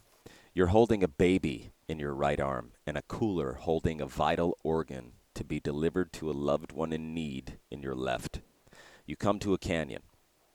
You're 0.52 0.68
holding 0.68 1.02
a 1.02 1.08
baby 1.08 1.72
in 1.88 1.98
your 1.98 2.14
right 2.14 2.40
arm 2.40 2.72
and 2.86 2.96
a 2.96 3.02
cooler 3.02 3.54
holding 3.54 4.00
a 4.00 4.06
vital 4.06 4.56
organ 4.62 5.12
to 5.34 5.44
be 5.44 5.58
delivered 5.58 6.12
to 6.14 6.30
a 6.30 6.32
loved 6.32 6.72
one 6.72 6.92
in 6.92 7.12
need 7.12 7.58
in 7.70 7.82
your 7.82 7.94
left. 7.94 8.40
You 9.04 9.16
come 9.16 9.38
to 9.40 9.52
a 9.52 9.58
canyon. 9.58 10.02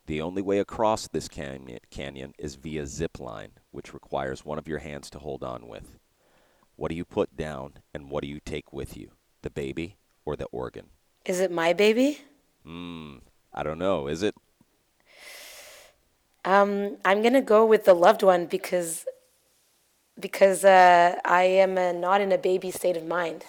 The 0.05 0.21
only 0.21 0.41
way 0.41 0.59
across 0.59 1.07
this 1.07 1.27
canyon, 1.27 1.79
canyon 1.91 2.33
is 2.39 2.55
via 2.55 2.87
zip 2.87 3.19
line, 3.19 3.51
which 3.71 3.93
requires 3.93 4.45
one 4.45 4.57
of 4.57 4.67
your 4.67 4.79
hands 4.79 5.09
to 5.11 5.19
hold 5.19 5.43
on 5.43 5.67
with. 5.67 5.99
What 6.75 6.89
do 6.89 6.95
you 6.95 7.05
put 7.05 7.35
down 7.35 7.73
and 7.93 8.09
what 8.09 8.23
do 8.23 8.29
you 8.29 8.39
take 8.39 8.71
with 8.71 8.95
you? 8.95 9.11
The 9.41 9.49
baby 9.49 9.97
or 10.25 10.35
the 10.35 10.45
organ? 10.45 10.87
Is 11.25 11.39
it 11.39 11.51
my 11.51 11.73
baby? 11.73 12.19
Hmm. 12.63 13.17
I 13.53 13.63
don't 13.63 13.79
know. 13.79 14.07
Is 14.07 14.23
it? 14.23 14.35
Um, 16.45 16.97
I'm 17.03 17.21
gonna 17.21 17.41
go 17.41 17.65
with 17.65 17.85
the 17.85 17.93
loved 17.93 18.23
one 18.23 18.45
because 18.45 19.05
because 20.19 20.63
uh, 20.63 21.15
I 21.25 21.43
am 21.43 21.77
uh, 21.77 21.91
not 21.91 22.21
in 22.21 22.31
a 22.31 22.37
baby 22.37 22.71
state 22.71 22.97
of 22.97 23.05
mind. 23.05 23.45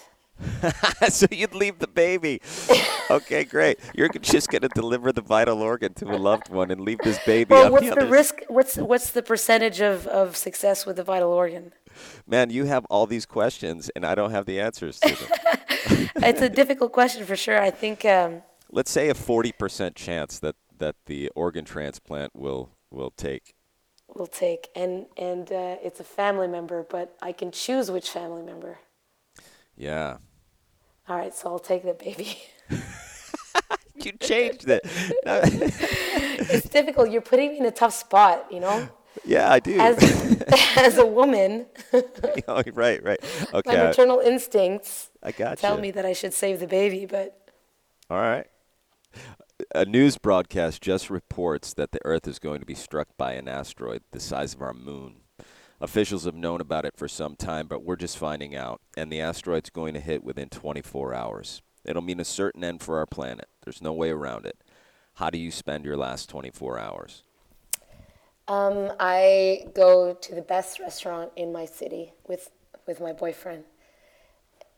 so 1.08 1.26
you'd 1.30 1.54
leave 1.54 1.78
the 1.78 1.88
baby. 1.88 2.40
Okay, 3.10 3.42
great. 3.42 3.80
You're 3.92 4.08
just 4.08 4.50
going 4.50 4.62
to 4.62 4.68
deliver 4.68 5.10
the 5.10 5.20
vital 5.20 5.62
organ 5.62 5.94
to 5.94 6.04
a 6.14 6.14
loved 6.14 6.48
one 6.48 6.70
and 6.70 6.80
leave 6.80 6.98
this 7.02 7.18
baby 7.26 7.52
Well, 7.52 7.72
what's 7.72 7.88
the 7.88 7.96
the 7.96 8.06
risk? 8.06 8.42
What's 8.46 8.76
what's 8.76 9.10
the 9.10 9.20
percentage 9.20 9.80
of, 9.80 10.06
of 10.06 10.36
success 10.36 10.86
with 10.86 10.94
the 10.94 11.02
vital 11.02 11.30
organ? 11.32 11.72
Man, 12.24 12.50
you 12.50 12.66
have 12.66 12.84
all 12.88 13.06
these 13.06 13.26
questions 13.26 13.90
and 13.96 14.06
I 14.06 14.14
don't 14.14 14.30
have 14.30 14.46
the 14.46 14.60
answers 14.60 15.00
to 15.00 15.08
them. 15.08 15.28
it's 16.16 16.40
a 16.42 16.48
difficult 16.48 16.92
question 16.92 17.24
for 17.26 17.36
sure. 17.36 17.60
I 17.60 17.70
think 17.70 18.04
um, 18.04 18.42
Let's 18.70 18.90
say 18.90 19.08
a 19.10 19.14
40% 19.14 19.94
chance 19.94 20.38
that, 20.40 20.56
that 20.78 20.96
the 21.06 21.30
organ 21.34 21.64
transplant 21.64 22.34
will 22.34 22.70
will 22.90 23.10
take. 23.10 23.54
we'll 24.14 24.26
take 24.26 24.68
and 24.74 25.06
and 25.16 25.52
uh, 25.52 25.76
it's 25.82 26.00
a 26.00 26.04
family 26.04 26.48
member, 26.48 26.84
but 26.88 27.16
I 27.22 27.32
can 27.32 27.50
choose 27.52 27.90
which 27.90 28.10
family 28.10 28.42
member. 28.42 28.78
Yeah. 29.76 30.18
All 31.08 31.16
right, 31.16 31.34
so 31.34 31.48
I'll 31.50 31.58
take 31.58 31.82
the 31.84 31.94
baby. 31.94 32.38
You 34.04 34.12
changed 34.12 34.66
it. 34.68 34.82
It's 36.52 36.68
difficult. 36.68 37.10
You're 37.10 37.20
putting 37.20 37.50
me 37.50 37.58
in 37.58 37.66
a 37.66 37.70
tough 37.70 37.94
spot, 37.94 38.46
you 38.50 38.60
know. 38.60 38.88
Yeah, 39.24 39.50
I 39.50 39.60
do. 39.60 39.78
As 39.78 40.42
as 40.76 40.98
a 40.98 41.06
woman, 41.06 41.66
Oh, 42.48 42.62
right, 42.72 43.02
right. 43.02 43.18
my 43.52 43.58
Okay. 43.60 43.78
I- 43.80 43.86
maternal 43.88 44.20
instincts 44.20 45.10
I 45.22 45.32
got 45.32 45.58
tell 45.58 45.78
me 45.78 45.90
that 45.92 46.04
I 46.06 46.12
should 46.12 46.32
save 46.34 46.60
the 46.60 46.66
baby, 46.66 47.06
but 47.06 47.48
All 48.08 48.18
right. 48.18 48.46
A 49.74 49.84
news 49.84 50.16
broadcast 50.16 50.80
just 50.82 51.10
reports 51.10 51.74
that 51.74 51.92
the 51.92 52.00
Earth 52.04 52.26
is 52.26 52.38
going 52.38 52.60
to 52.60 52.66
be 52.66 52.74
struck 52.74 53.08
by 53.18 53.32
an 53.34 53.46
asteroid 53.46 54.02
the 54.10 54.20
size 54.20 54.54
of 54.54 54.62
our 54.62 54.72
moon. 54.72 55.16
Officials 55.82 56.24
have 56.24 56.34
known 56.34 56.60
about 56.60 56.84
it 56.86 56.96
for 56.96 57.08
some 57.08 57.36
time, 57.36 57.66
but 57.66 57.82
we're 57.82 57.96
just 57.96 58.16
finding 58.18 58.54
out, 58.56 58.80
and 58.96 59.10
the 59.12 59.20
asteroid's 59.20 59.70
going 59.70 59.94
to 59.94 60.00
hit 60.00 60.22
within 60.24 60.48
24 60.48 61.12
hours. 61.14 61.62
It'll 61.84 62.02
mean 62.02 62.20
a 62.20 62.24
certain 62.24 62.64
end 62.64 62.82
for 62.82 62.98
our 62.98 63.06
planet. 63.06 63.48
There's 63.64 63.80
no 63.82 63.92
way 63.92 64.10
around 64.10 64.44
it. 64.46 64.58
How 65.14 65.28
do 65.30 65.38
you 65.38 65.50
spend 65.50 65.84
your 65.84 65.96
last 65.96 66.28
24 66.30 66.78
hours? 66.78 67.24
Um, 68.50 68.92
I 68.98 69.66
go 69.74 70.14
to 70.14 70.34
the 70.34 70.42
best 70.42 70.80
restaurant 70.80 71.30
in 71.36 71.52
my 71.52 71.66
city 71.66 72.12
with 72.26 72.50
with 72.86 73.00
my 73.00 73.12
boyfriend 73.12 73.64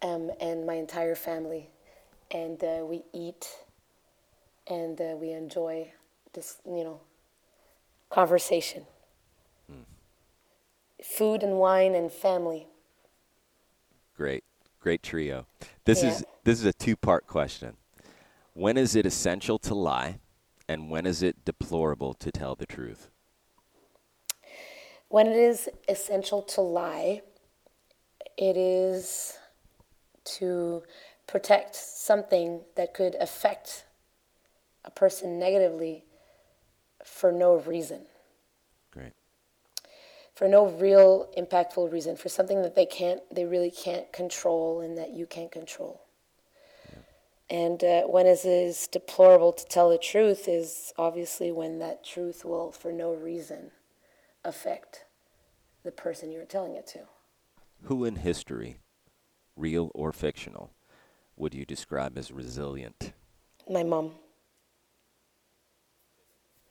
um, 0.02 0.30
and 0.40 0.66
my 0.66 0.74
entire 0.74 1.14
family, 1.14 1.70
and 2.30 2.62
uh, 2.62 2.84
we 2.84 3.02
eat 3.14 3.48
and 4.68 5.00
uh, 5.00 5.16
we 5.16 5.30
enjoy 5.30 5.90
this, 6.34 6.58
you 6.66 6.84
know, 6.84 7.00
conversation. 8.10 8.84
Food 11.02 11.42
and 11.42 11.58
wine 11.58 11.94
and 11.94 12.12
family. 12.12 12.68
Great, 14.16 14.44
great 14.80 15.02
trio. 15.02 15.46
This 15.84 16.02
is 16.04 16.24
this 16.44 16.60
is 16.60 16.66
a 16.66 16.72
two-part 16.72 17.26
question. 17.26 17.76
When 18.54 18.76
is 18.76 18.94
it 18.94 19.06
essential 19.06 19.58
to 19.60 19.74
lie, 19.74 20.20
And 20.68 20.88
when 20.90 21.06
is 21.06 21.22
it 21.22 21.44
deplorable 21.44 22.14
to 22.14 22.30
tell 22.30 22.54
the 22.54 22.66
truth? 22.66 23.10
When 25.12 25.26
it 25.26 25.36
is 25.36 25.68
essential 25.90 26.40
to 26.54 26.62
lie, 26.62 27.20
it 28.38 28.56
is 28.56 29.36
to 30.38 30.84
protect 31.26 31.74
something 31.74 32.62
that 32.76 32.94
could 32.94 33.16
affect 33.16 33.84
a 34.86 34.90
person 34.90 35.38
negatively 35.38 36.06
for 37.04 37.30
no 37.30 37.56
reason, 37.56 38.06
Great. 38.90 39.12
for 40.34 40.48
no 40.48 40.68
real 40.68 41.28
impactful 41.36 41.92
reason, 41.92 42.16
for 42.16 42.30
something 42.30 42.62
that 42.62 42.74
they 42.74 42.86
can't, 42.86 43.20
they 43.30 43.44
really 43.44 43.70
can't 43.70 44.10
control 44.14 44.80
and 44.80 44.96
that 44.96 45.10
you 45.10 45.26
can't 45.26 45.52
control. 45.52 46.00
And 47.50 47.84
uh, 47.84 48.04
when 48.04 48.24
it 48.24 48.46
is 48.46 48.86
deplorable 48.86 49.52
to 49.52 49.66
tell 49.66 49.90
the 49.90 49.98
truth 49.98 50.48
is 50.48 50.94
obviously 50.96 51.52
when 51.52 51.80
that 51.80 52.02
truth 52.02 52.46
will, 52.46 52.72
for 52.72 52.90
no 52.90 53.12
reason, 53.12 53.72
affect 54.44 55.04
the 55.84 55.90
person 55.90 56.30
you're 56.30 56.44
telling 56.44 56.74
it 56.74 56.86
to. 56.88 57.00
Who 57.82 58.04
in 58.04 58.16
history, 58.16 58.78
real 59.56 59.90
or 59.94 60.12
fictional, 60.12 60.72
would 61.36 61.54
you 61.54 61.64
describe 61.64 62.16
as 62.16 62.30
resilient? 62.30 63.12
My 63.68 63.82
mom. 63.82 64.12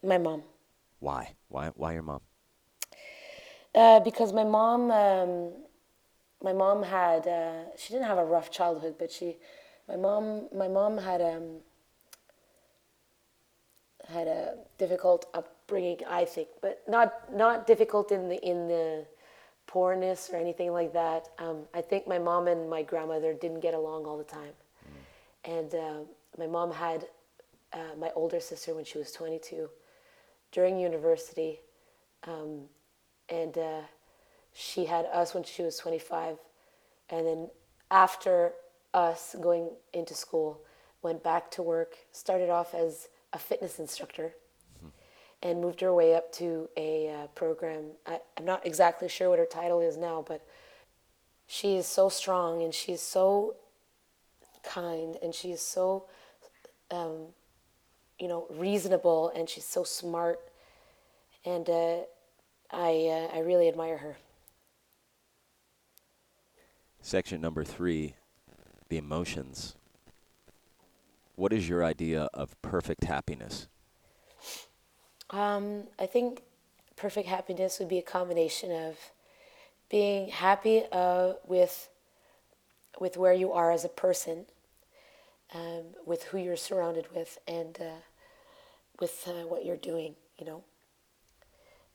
My 0.04 0.18
mom. 0.18 0.44
Why? 1.00 1.34
Why? 1.50 1.72
Why 1.76 1.94
your 1.94 2.04
mom? 2.04 2.22
Uh, 3.74 4.00
because 4.00 4.34
my 4.34 4.44
mom, 4.44 4.92
um, 4.92 5.52
my 6.44 6.54
mom 6.54 6.84
had, 6.84 7.28
uh, 7.28 7.76
she 7.78 7.94
didn't 7.94 8.08
have 8.08 8.18
a 8.18 8.26
rough 8.26 8.52
childhood, 8.52 8.96
but 9.00 9.12
she, 9.12 9.38
my 9.88 9.96
mom, 9.96 10.48
my 10.54 10.68
mom 10.68 10.98
had 10.98 11.22
um, 11.22 11.60
had 14.10 14.28
a 14.28 14.56
difficult 14.78 15.26
upbringing, 15.72 16.00
I 16.10 16.26
think, 16.26 16.50
but 16.62 16.82
not 16.88 17.34
not 17.34 17.66
difficult 17.66 18.12
in 18.12 18.28
the 18.28 18.36
in 18.46 18.68
the 18.68 19.06
poorness 19.68 20.30
or 20.32 20.38
anything 20.38 20.74
like 20.74 20.92
that. 20.94 21.30
Um, 21.40 21.64
I 21.74 21.82
think 21.82 22.08
my 22.08 22.20
mom 22.20 22.48
and 22.48 22.70
my 22.70 22.84
grandmother 22.84 23.34
didn't 23.34 23.62
get 23.62 23.74
along 23.74 24.06
all 24.06 24.18
the 24.18 24.24
time, 24.24 24.54
and 25.46 25.74
uh, 25.74 26.00
my 26.38 26.48
mom 26.48 26.72
had 26.72 27.08
uh, 27.74 27.96
my 27.98 28.12
older 28.16 28.40
sister 28.40 28.76
when 28.76 28.84
she 28.84 28.98
was 28.98 29.12
22 29.14 29.70
during 30.52 30.78
university, 30.78 31.60
um, 32.28 32.64
and 33.30 33.58
uh, 33.58 33.82
she 34.54 34.86
had 34.86 35.06
us 35.06 35.34
when 35.34 35.44
she 35.44 35.62
was 35.64 35.78
25, 35.78 36.38
and 37.10 37.26
then 37.26 37.50
after 37.90 38.52
us 38.94 39.38
going 39.40 39.70
into 39.94 40.14
school, 40.14 40.60
went 41.02 41.24
back 41.24 41.50
to 41.52 41.62
work, 41.64 41.96
started 42.12 42.50
off 42.50 42.74
as 42.74 43.08
a 43.32 43.40
fitness 43.40 43.80
instructor, 43.80 44.34
and 45.44 45.60
moved 45.60 45.82
her 45.82 45.94
way 45.94 46.16
up 46.16 46.32
to 46.34 46.70
a 46.78 47.10
uh, 47.10 47.28
program. 47.28 47.84
I, 48.06 48.20
I'm 48.38 48.46
not 48.46 48.66
exactly 48.66 49.10
sure 49.10 49.30
what 49.30 49.40
her 49.40 49.46
title 49.46 49.82
is 49.82 49.98
now, 49.98 50.24
but 50.28 50.46
she 51.48 51.76
is 51.76 51.88
so 51.88 52.10
strong 52.10 52.62
and 52.62 52.74
she's 52.74 53.02
so 53.02 53.56
kind 54.64 55.18
and 55.22 55.34
she 55.34 55.52
is 55.52 55.62
so, 55.62 56.06
um, 56.92 57.28
you 58.20 58.28
know, 58.28 58.46
reasonable 58.52 59.32
and 59.36 59.50
she's 59.50 59.66
so 59.66 59.84
smart. 59.84 60.40
And 61.44 61.70
uh, 61.70 61.98
I, 62.72 63.30
uh, 63.34 63.36
I 63.36 63.40
really 63.40 63.68
admire 63.68 63.98
her. 63.98 64.18
Section 67.02 67.42
number 67.42 67.64
three, 67.64 68.14
the 68.90 68.98
emotions. 68.98 69.76
What 71.36 71.52
is 71.52 71.68
your 71.68 71.84
idea 71.84 72.30
of 72.34 72.62
perfect 72.62 73.06
happiness? 73.06 73.68
Um, 75.32 75.84
I 75.98 76.08
think 76.08 76.42
perfect 76.98 77.28
happiness 77.28 77.80
would 77.80 77.88
be 77.88 77.98
a 77.98 78.04
combination 78.04 78.72
of 78.72 78.98
being 79.90 80.30
happy 80.30 80.84
uh, 80.92 81.34
with 81.48 81.90
with 83.00 83.18
where 83.18 83.34
you 83.34 83.52
are 83.54 83.72
as 83.72 83.84
a 83.86 83.90
person, 83.90 84.46
um, 85.56 85.96
with 86.06 86.24
who 86.24 86.38
you're 86.38 86.58
surrounded 86.58 87.08
with, 87.16 87.40
and 87.48 87.80
uh, 87.80 88.02
with 89.00 89.24
uh, 89.28 89.48
what 89.48 89.66
you're 89.66 89.78
doing. 89.78 90.16
You 90.38 90.46
know, 90.46 90.64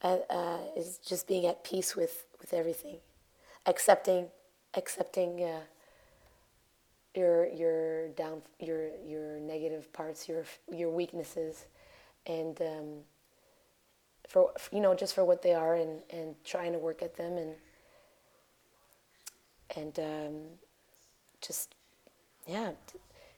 uh, 0.03 0.19
uh, 0.31 0.59
is 0.77 0.99
just 0.99 1.29
being 1.29 1.47
at 1.47 1.63
peace 1.63 1.95
with 1.95 2.25
with 2.41 2.55
everything, 2.55 2.97
accepting 3.67 4.29
accepting 4.75 5.43
uh, 5.45 5.61
your 7.15 7.47
your 7.49 8.09
down 8.09 8.41
your 8.59 8.89
your 9.07 9.39
negative 9.41 9.93
parts, 9.93 10.27
your 10.27 10.45
your 10.73 10.91
weaknesses, 10.91 11.67
and 12.27 12.61
um, 12.63 12.87
for 14.29 14.53
you 14.73 14.81
know 14.81 14.95
just 14.95 15.15
for 15.15 15.25
what 15.25 15.43
they 15.43 15.55
are, 15.55 15.75
and 15.75 16.01
and 16.11 16.35
trying 16.45 16.73
to 16.73 16.79
work 16.79 17.03
at 17.03 17.17
them, 17.17 17.37
and 17.37 17.55
and 19.77 19.99
um, 19.99 20.35
just 21.41 21.75
yeah, 22.47 22.73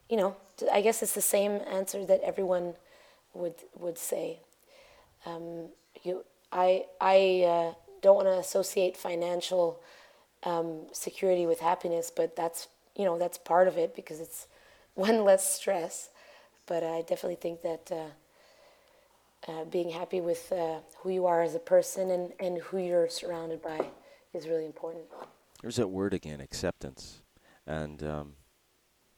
you 0.09 0.17
know, 0.17 0.35
i 0.71 0.81
guess 0.81 1.01
it's 1.01 1.13
the 1.13 1.21
same 1.21 1.61
answer 1.71 2.05
that 2.05 2.21
everyone 2.21 2.73
would 3.33 3.55
would 3.77 3.97
say. 3.97 4.39
Um, 5.25 5.69
you, 6.03 6.23
I 6.51 6.85
I 7.01 7.43
uh, 7.45 7.73
don't 8.01 8.15
want 8.15 8.27
to 8.27 8.37
associate 8.37 8.97
financial 8.97 9.81
um, 10.43 10.81
security 10.93 11.45
with 11.45 11.59
happiness, 11.59 12.11
but 12.15 12.35
that's 12.35 12.67
you 12.95 13.05
know 13.05 13.17
that's 13.17 13.37
part 13.37 13.67
of 13.67 13.77
it 13.77 13.95
because 13.95 14.19
it's 14.19 14.47
one 14.95 15.23
less 15.23 15.53
stress. 15.55 16.09
But 16.67 16.83
I 16.83 17.01
definitely 17.01 17.35
think 17.35 17.61
that 17.63 17.91
uh, 17.91 18.11
uh, 19.47 19.63
being 19.65 19.89
happy 19.89 20.21
with 20.21 20.51
uh, 20.51 20.79
who 20.97 21.09
you 21.09 21.25
are 21.25 21.41
as 21.41 21.55
a 21.55 21.59
person 21.59 22.11
and, 22.11 22.33
and 22.39 22.57
who 22.59 22.77
you're 22.77 23.09
surrounded 23.09 23.61
by 23.61 23.85
is 24.33 24.47
really 24.47 24.65
important. 24.65 25.05
There's 25.61 25.77
that 25.77 25.87
word 25.87 26.13
again, 26.13 26.41
acceptance. 26.41 27.21
And, 27.65 28.03
um, 28.03 28.33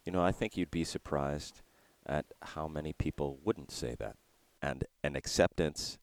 you 0.05 0.11
know, 0.11 0.23
I 0.23 0.31
think 0.31 0.57
you'd 0.57 0.71
be 0.71 0.83
surprised 0.83 1.61
at 2.05 2.25
how 2.41 2.67
many 2.67 2.93
people 2.93 3.39
wouldn't 3.43 3.71
say 3.71 3.95
that. 3.99 4.15
And 4.61 4.85
an 5.03 5.15
acceptance 5.15 5.97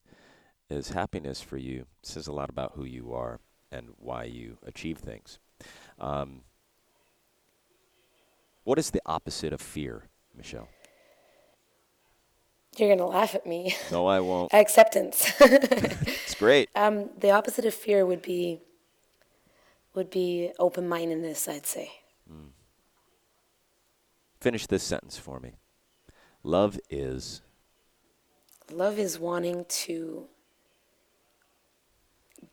is 0.69 0.89
happiness 0.89 1.41
for 1.41 1.57
you. 1.57 1.85
It 2.01 2.07
says 2.07 2.27
a 2.27 2.31
lot 2.33 2.49
about 2.49 2.73
who 2.75 2.83
you 2.83 3.13
are 3.13 3.39
and 3.71 3.89
why 3.97 4.25
you 4.25 4.57
achieve 4.65 4.97
things. 4.97 5.39
Um, 5.99 6.41
what 8.63 8.79
is 8.79 8.91
the 8.91 9.01
opposite 9.05 9.53
of 9.53 9.61
fear, 9.61 10.03
Michele? 10.35 10.67
You're 12.77 12.95
gonna 12.95 13.09
laugh 13.09 13.35
at 13.35 13.45
me. 13.45 13.75
No, 13.91 14.07
I 14.07 14.19
won't. 14.19 14.53
Acceptance. 14.53 15.31
It's 15.41 16.35
great. 16.35 16.69
um, 16.75 17.09
the 17.17 17.31
opposite 17.31 17.65
of 17.65 17.73
fear 17.73 18.05
would 18.05 18.21
be 18.21 18.61
would 19.95 20.09
be 20.09 20.51
open 20.59 20.87
mindedness. 20.87 21.47
I'd 21.47 21.65
say. 21.65 21.91
Finish 24.39 24.67
this 24.67 24.83
sentence 24.83 25.17
for 25.17 25.39
me. 25.41 25.55
Love 26.43 26.79
is 26.89 27.41
Love 28.71 28.97
is 28.97 29.19
wanting 29.19 29.65
to 29.67 30.27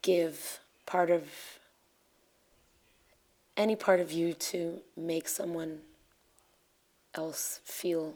give 0.03 0.59
part 0.87 1.11
of 1.11 1.25
any 3.57 3.77
part 3.77 4.01
of 4.01 4.11
you 4.11 4.33
to 4.33 4.81
make 4.97 5.29
someone 5.29 5.79
else 7.15 7.61
feel 7.65 8.15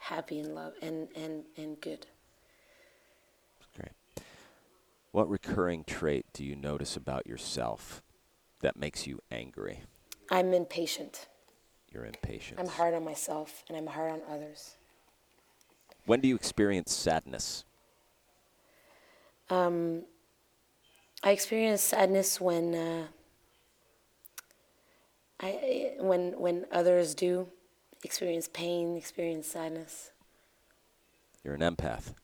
happy 0.00 0.40
and 0.40 0.54
love 0.54 0.72
and, 0.82 1.08
and, 1.14 1.44
and 1.56 1.80
good. 1.80 2.06
great. 3.76 3.92
What 5.12 5.28
recurring 5.28 5.84
trait 5.84 6.26
do 6.32 6.42
you 6.44 6.56
notice 6.56 6.96
about 6.96 7.26
yourself 7.26 8.02
that 8.60 8.76
makes 8.76 9.06
you 9.06 9.20
angry? 9.30 9.80
I'm 10.30 10.52
impatient. 10.52 11.28
You're 11.92 12.06
impatient. 12.06 12.58
I'm 12.58 12.68
hard 12.68 12.94
on 12.94 13.04
myself 13.04 13.62
and 13.68 13.76
I'm 13.76 13.86
hard 13.86 14.12
on 14.12 14.20
others. 14.28 14.76
When 16.06 16.20
do 16.20 16.28
you 16.28 16.34
experience 16.34 16.92
sadness? 16.92 17.64
Um, 19.50 20.04
I 21.22 21.32
experience 21.32 21.82
sadness 21.82 22.40
when 22.40 22.74
uh, 22.74 23.06
I 25.40 25.92
when 25.98 26.32
when 26.38 26.66
others 26.72 27.14
do 27.14 27.48
experience 28.04 28.48
pain, 28.52 28.96
experience 28.96 29.48
sadness. 29.48 30.10
You're 31.44 31.54
an 31.54 31.60
empath. 31.60 32.14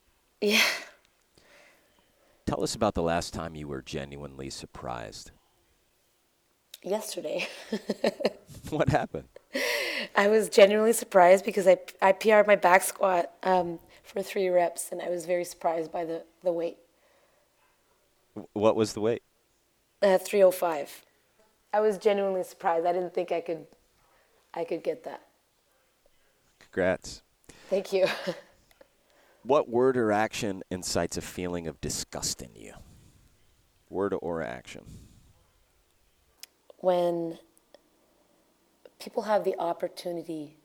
Yeah. 0.41 0.61
Tell 2.45 2.63
us 2.63 2.75
about 2.75 2.93
the 2.93 3.03
last 3.03 3.33
time 3.33 3.55
you 3.55 3.67
were 3.67 3.81
genuinely 3.81 4.49
surprised. 4.49 5.31
Yesterday, 6.83 7.47
what 8.69 8.89
happened? 8.89 9.27
I 10.15 10.27
was 10.27 10.47
genuinely 10.47 10.93
surprised 10.93 11.43
because 11.43 11.67
I 11.67 11.77
I 12.01 12.11
PR'd 12.11 12.47
my 12.47 12.55
back 12.55 12.83
squat 12.83 13.31
um, 13.43 13.79
for 14.03 14.21
three 14.21 14.47
reps, 14.47 14.91
and 14.91 15.01
I 15.01 15.09
was 15.09 15.25
very 15.25 15.43
surprised 15.43 15.91
by 15.91 16.05
the 16.05 16.23
the 16.43 16.53
weight. 16.53 16.77
What 18.53 18.75
was 18.75 18.93
the 18.93 19.01
weight? 19.01 19.23
Uh, 20.01 20.19
305. 20.19 21.03
I 21.73 21.79
was 21.79 21.97
genuinely 21.97 22.43
surprised. 22.43 22.85
I 22.85 22.93
didn't 22.93 23.13
think 23.13 23.31
I 23.31 23.41
could 23.41 23.65
I 24.53 24.63
could 24.63 24.83
get 24.83 25.03
that. 25.03 25.26
Congrats. 26.77 27.23
Thank 27.71 27.91
you. 27.91 28.05
What 29.41 29.69
word 29.69 29.95
or 29.95 30.11
action 30.11 30.61
incites 30.69 31.15
a 31.15 31.21
feeling 31.21 31.67
of 31.67 31.79
disgust 31.79 32.41
in 32.41 32.49
you? 32.53 32.73
Word 33.89 34.13
or 34.21 34.41
action? 34.41 34.83
When 36.79 37.39
people 38.99 39.23
have 39.23 39.45
the 39.45 39.55
opportunity 39.57 40.57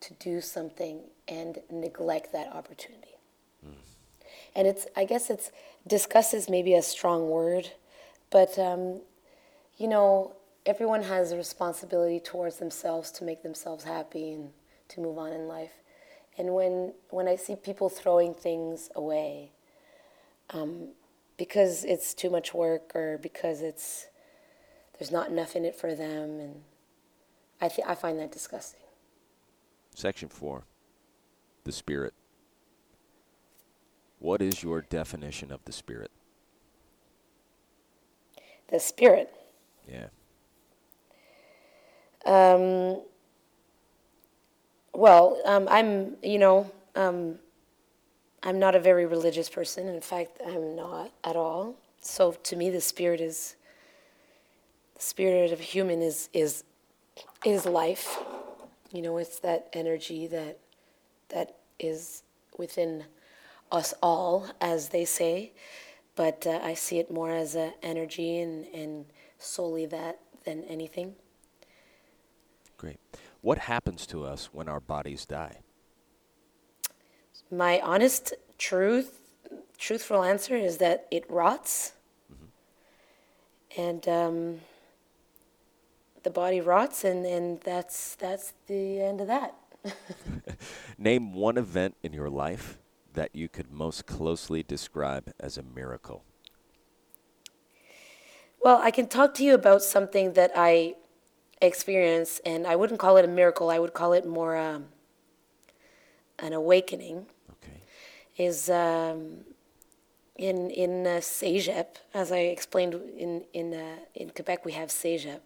to 0.00 0.14
do 0.14 0.42
something 0.42 1.00
and 1.26 1.58
neglect 1.70 2.32
that 2.32 2.52
opportunity. 2.52 3.16
Mm. 3.66 3.74
And 4.54 4.68
it's, 4.68 4.86
I 4.94 5.06
guess 5.06 5.30
it's, 5.30 5.50
disgust 5.86 6.34
is 6.34 6.50
maybe 6.50 6.74
a 6.74 6.82
strong 6.82 7.30
word, 7.30 7.70
but, 8.30 8.58
um, 8.58 9.00
you 9.78 9.88
know, 9.88 10.36
everyone 10.66 11.04
has 11.04 11.32
a 11.32 11.36
responsibility 11.38 12.20
towards 12.20 12.58
themselves 12.58 13.10
to 13.12 13.24
make 13.24 13.42
themselves 13.42 13.84
happy 13.84 14.32
and 14.32 14.50
to 14.94 15.00
move 15.00 15.18
on 15.18 15.32
in 15.32 15.48
life. 15.48 15.72
And 16.38 16.54
when, 16.54 16.94
when 17.10 17.28
I 17.28 17.36
see 17.36 17.56
people 17.56 17.88
throwing 17.88 18.34
things 18.34 18.90
away 18.94 19.52
um, 20.50 20.88
because 21.36 21.84
it's 21.84 22.14
too 22.14 22.30
much 22.30 22.54
work 22.54 22.92
or 22.94 23.18
because 23.22 23.60
it's, 23.60 24.06
there's 24.98 25.10
not 25.10 25.28
enough 25.30 25.56
in 25.56 25.64
it 25.64 25.74
for 25.74 25.94
them, 25.94 26.38
and 26.38 26.62
I, 27.60 27.68
th- 27.68 27.86
I 27.86 27.94
find 27.94 28.18
that 28.20 28.30
disgusting. 28.32 28.80
Section 29.94 30.28
four, 30.28 30.64
the 31.64 31.72
spirit. 31.72 32.14
What 34.18 34.40
is 34.40 34.62
your 34.62 34.82
definition 34.82 35.50
of 35.50 35.64
the 35.64 35.72
spirit? 35.72 36.10
The 38.68 38.78
spirit. 38.78 39.34
Yeah. 39.90 40.06
Um, 42.24 43.02
well, 44.92 45.40
um, 45.44 45.66
I'm, 45.70 46.16
you 46.22 46.38
know, 46.38 46.70
um, 46.94 47.38
I'm 48.42 48.58
not 48.58 48.74
a 48.74 48.80
very 48.80 49.06
religious 49.06 49.48
person. 49.48 49.88
In 49.88 50.00
fact, 50.00 50.40
I'm 50.46 50.76
not 50.76 51.12
at 51.24 51.36
all. 51.36 51.76
So 52.00 52.32
to 52.32 52.56
me, 52.56 52.70
the 52.70 52.80
spirit 52.80 53.20
is, 53.20 53.56
the 54.96 55.02
spirit 55.02 55.52
of 55.52 55.60
human 55.60 56.02
is, 56.02 56.28
is, 56.32 56.64
is 57.44 57.64
life. 57.66 58.18
You 58.90 59.02
know, 59.02 59.16
it's 59.18 59.38
that 59.40 59.68
energy 59.72 60.26
that, 60.26 60.58
that 61.28 61.56
is 61.78 62.22
within 62.58 63.04
us 63.70 63.94
all, 64.02 64.46
as 64.60 64.88
they 64.88 65.04
say. 65.04 65.52
But 66.14 66.46
uh, 66.46 66.60
I 66.62 66.74
see 66.74 66.98
it 66.98 67.10
more 67.10 67.30
as 67.30 67.54
an 67.54 67.72
energy 67.82 68.40
and, 68.40 68.66
and 68.74 69.06
solely 69.38 69.86
that 69.86 70.18
than 70.44 70.64
anything. 70.64 71.14
What 73.42 73.58
happens 73.58 74.06
to 74.06 74.24
us 74.24 74.50
when 74.52 74.68
our 74.68 74.80
bodies 74.80 75.26
die? 75.26 75.58
My 77.50 77.80
honest 77.80 78.34
truth, 78.56 79.20
truthful 79.76 80.22
answer 80.22 80.56
is 80.56 80.78
that 80.78 81.06
it 81.10 81.28
rots. 81.28 81.92
Mm-hmm. 82.32 83.80
And 83.82 84.08
um, 84.08 84.60
the 86.22 86.30
body 86.30 86.60
rots, 86.60 87.02
and, 87.02 87.26
and 87.26 87.60
that's, 87.60 88.14
that's 88.14 88.54
the 88.68 89.00
end 89.02 89.20
of 89.20 89.26
that. 89.26 89.54
Name 90.98 91.34
one 91.34 91.58
event 91.58 91.96
in 92.02 92.12
your 92.12 92.30
life 92.30 92.78
that 93.14 93.34
you 93.34 93.48
could 93.48 93.72
most 93.72 94.06
closely 94.06 94.62
describe 94.62 95.32
as 95.40 95.58
a 95.58 95.62
miracle. 95.62 96.22
Well, 98.62 98.78
I 98.80 98.92
can 98.92 99.08
talk 99.08 99.34
to 99.34 99.44
you 99.44 99.54
about 99.54 99.82
something 99.82 100.34
that 100.34 100.52
I 100.54 100.94
experience, 101.62 102.40
and 102.44 102.66
I 102.66 102.76
wouldn't 102.76 103.00
call 103.00 103.16
it 103.16 103.24
a 103.24 103.28
miracle. 103.28 103.70
I 103.70 103.78
would 103.78 103.94
call 103.94 104.12
it 104.12 104.26
more 104.26 104.56
um, 104.56 104.86
an 106.38 106.52
awakening. 106.52 107.26
Okay. 107.50 107.80
Is 108.36 108.68
um, 108.68 109.44
in 110.36 110.70
in 110.70 111.06
uh, 111.06 111.20
CEGEP, 111.20 111.86
as 112.12 112.32
I 112.32 112.38
explained 112.38 112.94
in 113.16 113.44
in 113.52 113.74
uh, 113.74 113.96
in 114.14 114.30
Quebec, 114.30 114.64
we 114.64 114.72
have 114.72 114.88
CEGEP, 114.88 115.40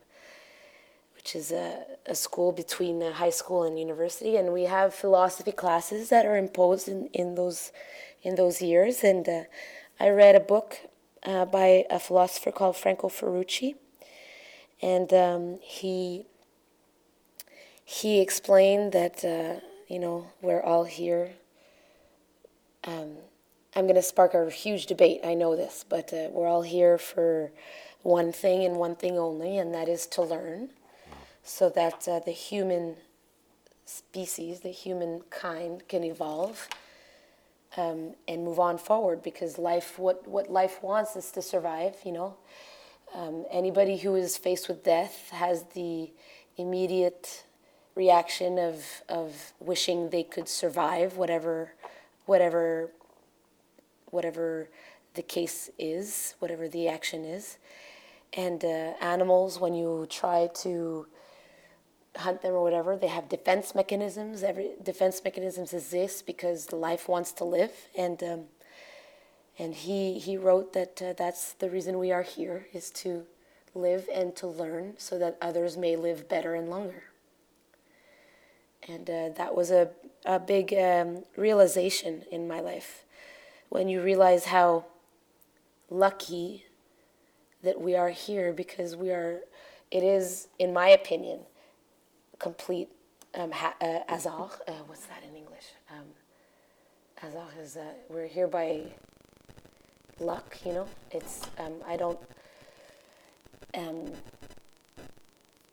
which 1.14 1.36
is 1.36 1.52
a, 1.52 1.84
a 2.06 2.14
school 2.14 2.52
between 2.52 3.00
high 3.00 3.30
school 3.30 3.62
and 3.64 3.78
university, 3.78 4.36
and 4.36 4.52
we 4.52 4.64
have 4.64 4.94
philosophy 4.94 5.52
classes 5.52 6.08
that 6.08 6.24
are 6.24 6.36
imposed 6.36 6.88
in, 6.88 7.08
in 7.12 7.34
those 7.34 7.72
in 8.22 8.36
those 8.36 8.62
years. 8.62 9.04
And 9.04 9.28
uh, 9.28 9.42
I 10.00 10.08
read 10.08 10.34
a 10.34 10.40
book 10.40 10.78
uh, 11.24 11.44
by 11.44 11.84
a 11.90 11.98
philosopher 11.98 12.52
called 12.52 12.76
Franco 12.76 13.08
Ferrucci 13.08 13.74
and 14.82 15.12
um, 15.12 15.58
he 15.62 16.26
he 17.84 18.20
explained 18.20 18.92
that 18.92 19.24
uh, 19.24 19.60
you 19.88 19.98
know 19.98 20.26
we're 20.42 20.62
all 20.62 20.84
here. 20.84 21.30
Um, 22.84 23.12
I'm 23.74 23.84
going 23.84 23.96
to 23.96 24.02
spark 24.02 24.32
a 24.34 24.48
huge 24.50 24.86
debate. 24.86 25.20
I 25.24 25.34
know 25.34 25.54
this, 25.54 25.84
but 25.86 26.12
uh, 26.12 26.28
we're 26.30 26.46
all 26.46 26.62
here 26.62 26.98
for 26.98 27.50
one 28.02 28.32
thing 28.32 28.64
and 28.64 28.76
one 28.76 28.96
thing 28.96 29.18
only, 29.18 29.58
and 29.58 29.74
that 29.74 29.88
is 29.88 30.06
to 30.08 30.22
learn, 30.22 30.70
so 31.42 31.68
that 31.70 32.06
uh, 32.08 32.20
the 32.20 32.30
human 32.30 32.96
species, 33.84 34.60
the 34.60 34.70
human 34.70 35.22
kind, 35.30 35.86
can 35.88 36.04
evolve. 36.04 36.68
Um, 37.78 38.14
and 38.26 38.42
move 38.42 38.58
on 38.58 38.78
forward 38.78 39.22
because 39.22 39.58
life 39.58 39.98
what 39.98 40.26
what 40.26 40.50
life 40.50 40.82
wants 40.82 41.14
is 41.14 41.30
to 41.32 41.42
survive 41.42 41.96
you 42.06 42.12
know 42.12 42.36
um, 43.14 43.44
anybody 43.50 43.96
who 43.96 44.14
is 44.14 44.36
faced 44.36 44.68
with 44.68 44.84
death 44.84 45.30
has 45.30 45.64
the 45.74 46.10
immediate 46.56 47.44
reaction 47.94 48.58
of, 48.58 48.84
of 49.08 49.52
wishing 49.58 50.10
they 50.10 50.22
could 50.22 50.48
survive 50.48 51.16
whatever, 51.16 51.72
whatever, 52.26 52.90
whatever 54.10 54.68
the 55.14 55.22
case 55.22 55.70
is, 55.78 56.34
whatever 56.38 56.68
the 56.68 56.88
action 56.88 57.24
is. 57.24 57.58
And 58.34 58.64
uh, 58.64 58.92
animals, 59.00 59.58
when 59.58 59.74
you 59.74 60.06
try 60.10 60.48
to 60.56 61.06
hunt 62.16 62.42
them 62.42 62.52
or 62.52 62.62
whatever, 62.62 62.96
they 62.96 63.06
have 63.06 63.28
defense 63.28 63.74
mechanisms. 63.74 64.42
Every 64.42 64.70
defense 64.82 65.20
mechanisms 65.24 65.72
exist 65.72 66.26
because 66.26 66.72
life 66.72 67.08
wants 67.08 67.32
to 67.32 67.44
live, 67.44 67.72
and 67.96 68.22
um, 68.22 68.40
and 69.58 69.74
he, 69.74 70.18
he 70.18 70.36
wrote 70.36 70.72
that 70.74 71.00
uh, 71.00 71.12
that's 71.16 71.52
the 71.54 71.70
reason 71.70 71.98
we 71.98 72.12
are 72.12 72.22
here, 72.22 72.66
is 72.72 72.90
to 72.90 73.24
live 73.74 74.08
and 74.12 74.34
to 74.36 74.46
learn 74.46 74.94
so 74.98 75.18
that 75.18 75.36
others 75.40 75.76
may 75.76 75.96
live 75.96 76.28
better 76.28 76.54
and 76.54 76.68
longer. 76.68 77.04
And 78.88 79.08
uh, 79.08 79.28
that 79.36 79.54
was 79.54 79.70
a, 79.70 79.90
a 80.24 80.38
big 80.38 80.72
um, 80.74 81.24
realization 81.36 82.22
in 82.30 82.46
my 82.46 82.60
life. 82.60 83.04
When 83.68 83.88
you 83.88 84.02
realize 84.02 84.46
how 84.46 84.84
lucky 85.90 86.66
that 87.62 87.80
we 87.80 87.96
are 87.96 88.10
here 88.10 88.52
because 88.52 88.94
we 88.94 89.10
are, 89.10 89.40
it 89.90 90.02
is, 90.02 90.48
in 90.58 90.72
my 90.72 90.88
opinion, 90.88 91.40
complete 92.38 92.88
um, 93.34 93.50
ha- 93.50 93.74
uh, 93.80 94.00
azar. 94.08 94.50
Uh, 94.68 94.72
what's 94.86 95.06
that 95.06 95.22
in 95.28 95.34
English? 95.36 95.66
Um, 95.90 96.04
azar 97.22 97.48
is, 97.60 97.76
uh, 97.76 97.84
we're 98.08 98.26
here 98.26 98.46
by 98.46 98.82
luck, 100.20 100.56
you 100.64 100.72
know. 100.72 100.86
It's 101.10 101.42
um, 101.58 101.74
I 101.86 101.96
don't. 101.96 102.18
Um, 103.74 104.12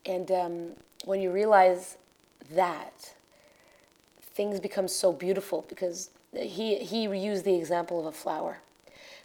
and 0.05 0.31
um, 0.31 0.69
when 1.05 1.21
you 1.21 1.31
realize 1.31 1.97
that, 2.51 3.13
things 4.21 4.59
become 4.59 4.87
so 4.87 5.13
beautiful 5.13 5.65
because 5.69 6.09
he 6.33 6.77
he 6.77 7.03
used 7.03 7.45
the 7.45 7.55
example 7.55 7.99
of 7.99 8.05
a 8.05 8.11
flower. 8.11 8.59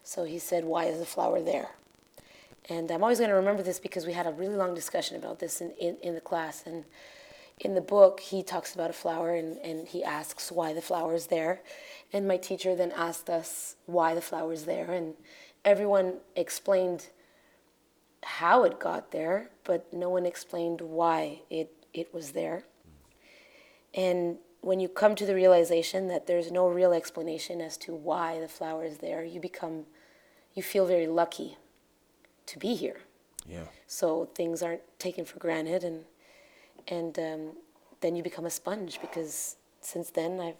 So 0.04 0.24
he 0.24 0.38
said, 0.38 0.64
"Why 0.64 0.84
is 0.84 0.98
the 0.98 1.06
flower 1.06 1.40
there?" 1.42 1.70
And 2.68 2.90
I'm 2.90 3.02
always 3.02 3.18
going 3.18 3.30
to 3.30 3.36
remember 3.36 3.62
this 3.62 3.78
because 3.78 4.04
we 4.04 4.12
had 4.12 4.26
a 4.26 4.30
really 4.30 4.54
long 4.54 4.74
discussion 4.74 5.16
about 5.16 5.38
this 5.38 5.62
in, 5.62 5.70
in, 5.80 5.96
in 6.02 6.14
the 6.14 6.20
class. 6.20 6.64
And 6.66 6.84
in 7.60 7.74
the 7.74 7.80
book, 7.80 8.20
he 8.20 8.42
talks 8.42 8.74
about 8.74 8.90
a 8.90 8.94
flower 8.94 9.34
and, 9.34 9.58
and 9.58 9.88
he 9.88 10.04
asks 10.04 10.52
why 10.52 10.72
the 10.72 10.82
flower 10.82 11.14
is 11.14 11.26
there. 11.26 11.60
And 12.12 12.26
my 12.26 12.36
teacher 12.36 12.74
then 12.74 12.92
asked 12.92 13.28
us 13.28 13.76
why 13.86 14.14
the 14.14 14.20
flower 14.20 14.52
is 14.52 14.64
there. 14.64 14.90
And 14.90 15.14
everyone 15.64 16.18
explained 16.36 17.08
how 18.22 18.64
it 18.64 18.78
got 18.78 19.10
there, 19.10 19.50
but 19.64 19.92
no 19.92 20.08
one 20.08 20.26
explained 20.26 20.80
why 20.80 21.40
it, 21.50 21.72
it 21.92 22.12
was 22.12 22.32
there. 22.32 22.64
And 23.94 24.38
when 24.60 24.80
you 24.80 24.88
come 24.88 25.14
to 25.14 25.26
the 25.26 25.34
realization 25.34 26.08
that 26.08 26.26
there's 26.26 26.50
no 26.50 26.68
real 26.68 26.92
explanation 26.92 27.60
as 27.60 27.76
to 27.78 27.94
why 27.94 28.40
the 28.40 28.48
flower 28.48 28.84
is 28.84 28.98
there, 28.98 29.24
you 29.24 29.40
become, 29.40 29.84
you 30.54 30.62
feel 30.62 30.86
very 30.86 31.06
lucky 31.06 31.56
to 32.46 32.58
be 32.58 32.74
here. 32.74 33.00
Yeah. 33.46 33.64
So 33.86 34.28
things 34.34 34.62
aren't 34.62 34.82
taken 34.98 35.24
for 35.24 35.38
granted, 35.38 35.84
and 35.84 36.04
and 36.88 37.18
um, 37.18 37.40
then 38.00 38.16
you 38.16 38.22
become 38.22 38.46
a 38.46 38.50
sponge 38.50 39.00
because 39.00 39.56
since 39.80 40.10
then 40.10 40.40
I've 40.40 40.56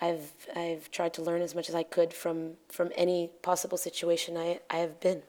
I've 0.00 0.32
I've 0.56 0.90
tried 0.90 1.14
to 1.14 1.22
learn 1.22 1.42
as 1.42 1.54
much 1.54 1.68
as 1.68 1.74
I 1.74 1.82
could 1.82 2.12
from 2.12 2.54
from 2.68 2.90
any 2.96 3.30
possible 3.42 3.78
situation 3.78 4.36
I, 4.36 4.60
I 4.70 4.78
have 4.78 5.00
been. 5.00 5.22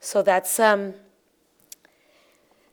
So 0.00 0.22
that's 0.22 0.58
um 0.60 0.94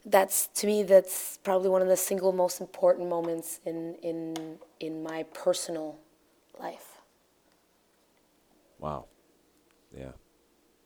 that's 0.06 0.48
to 0.48 0.68
me 0.68 0.84
that's 0.84 1.40
probably 1.44 1.70
one 1.70 1.82
of 1.82 1.88
the 1.88 1.98
single 1.98 2.34
most 2.34 2.60
important 2.60 3.08
moments 3.10 3.60
in 3.66 3.96
in 4.02 4.60
in 4.80 5.02
my 5.04 5.24
personal 5.34 5.98
life. 6.60 7.00
Wow. 8.80 9.06
Yeah. 9.96 10.14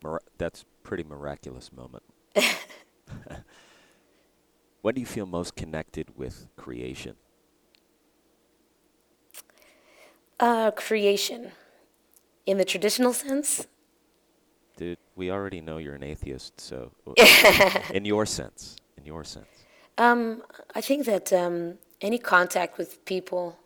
Mir- 0.02 0.20
that's 0.38 0.64
pretty 0.82 1.04
miraculous 1.04 1.72
moment. 1.72 2.04
when 4.82 4.94
do 4.94 5.00
you 5.00 5.06
feel 5.06 5.26
most 5.26 5.56
connected 5.56 6.16
with 6.16 6.46
creation? 6.56 7.16
Uh, 10.40 10.70
creation. 10.70 11.52
In 12.46 12.58
the 12.58 12.64
traditional 12.64 13.12
sense? 13.12 13.66
Dude, 14.76 14.98
we 15.16 15.30
already 15.30 15.60
know 15.60 15.78
you're 15.78 15.96
an 15.96 16.04
atheist, 16.04 16.60
so 16.60 16.92
in 17.92 18.04
your 18.04 18.24
sense, 18.24 18.76
in 18.96 19.04
your 19.04 19.24
sense. 19.24 19.46
Um, 19.98 20.42
I 20.74 20.80
think 20.80 21.04
that 21.06 21.32
um, 21.32 21.78
any 22.00 22.18
contact 22.18 22.78
with 22.78 23.04
people, 23.04 23.58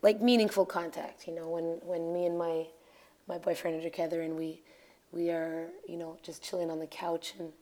like 0.00 0.22
meaningful 0.22 0.64
contact, 0.64 1.28
you 1.28 1.34
know, 1.34 1.48
when, 1.48 1.80
when 1.84 2.12
me 2.12 2.26
and 2.26 2.38
my 2.38 2.66
my 3.28 3.38
boyfriend 3.38 3.78
are 3.78 3.82
together 3.82 4.22
and 4.22 4.36
we 4.36 4.62
we 5.12 5.30
are, 5.30 5.68
you 5.86 5.96
know, 5.96 6.16
just 6.22 6.42
chilling 6.42 6.70
on 6.70 6.78
the 6.78 6.86
couch 6.86 7.34
and 7.38 7.52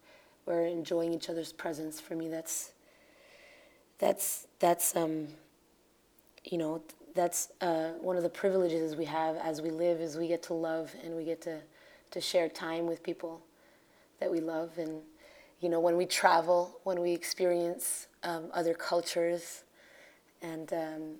we're 0.46 0.66
enjoying 0.66 1.12
each 1.12 1.28
other's 1.28 1.52
presence. 1.52 2.00
For 2.00 2.14
me, 2.14 2.28
that's 2.28 2.72
that's 3.98 4.46
that's 4.58 4.96
um, 4.96 5.28
you 6.44 6.58
know, 6.58 6.82
that's 7.14 7.50
uh, 7.60 7.90
one 8.00 8.16
of 8.16 8.22
the 8.22 8.28
privileges 8.28 8.96
we 8.96 9.04
have 9.04 9.36
as 9.36 9.60
we 9.60 9.70
live 9.70 10.00
is 10.00 10.16
we 10.16 10.28
get 10.28 10.42
to 10.44 10.54
love 10.54 10.94
and 11.04 11.14
we 11.16 11.24
get 11.24 11.40
to 11.42 11.60
to 12.10 12.20
share 12.20 12.48
time 12.48 12.86
with 12.86 13.02
people 13.02 13.40
that 14.18 14.30
we 14.30 14.40
love 14.40 14.70
and 14.78 15.00
you 15.60 15.68
know 15.68 15.80
when 15.80 15.96
we 15.96 16.06
travel 16.06 16.80
when 16.84 17.00
we 17.00 17.12
experience 17.12 18.08
um, 18.22 18.46
other 18.52 18.74
cultures 18.74 19.64
and 20.42 20.72
um, 20.72 21.14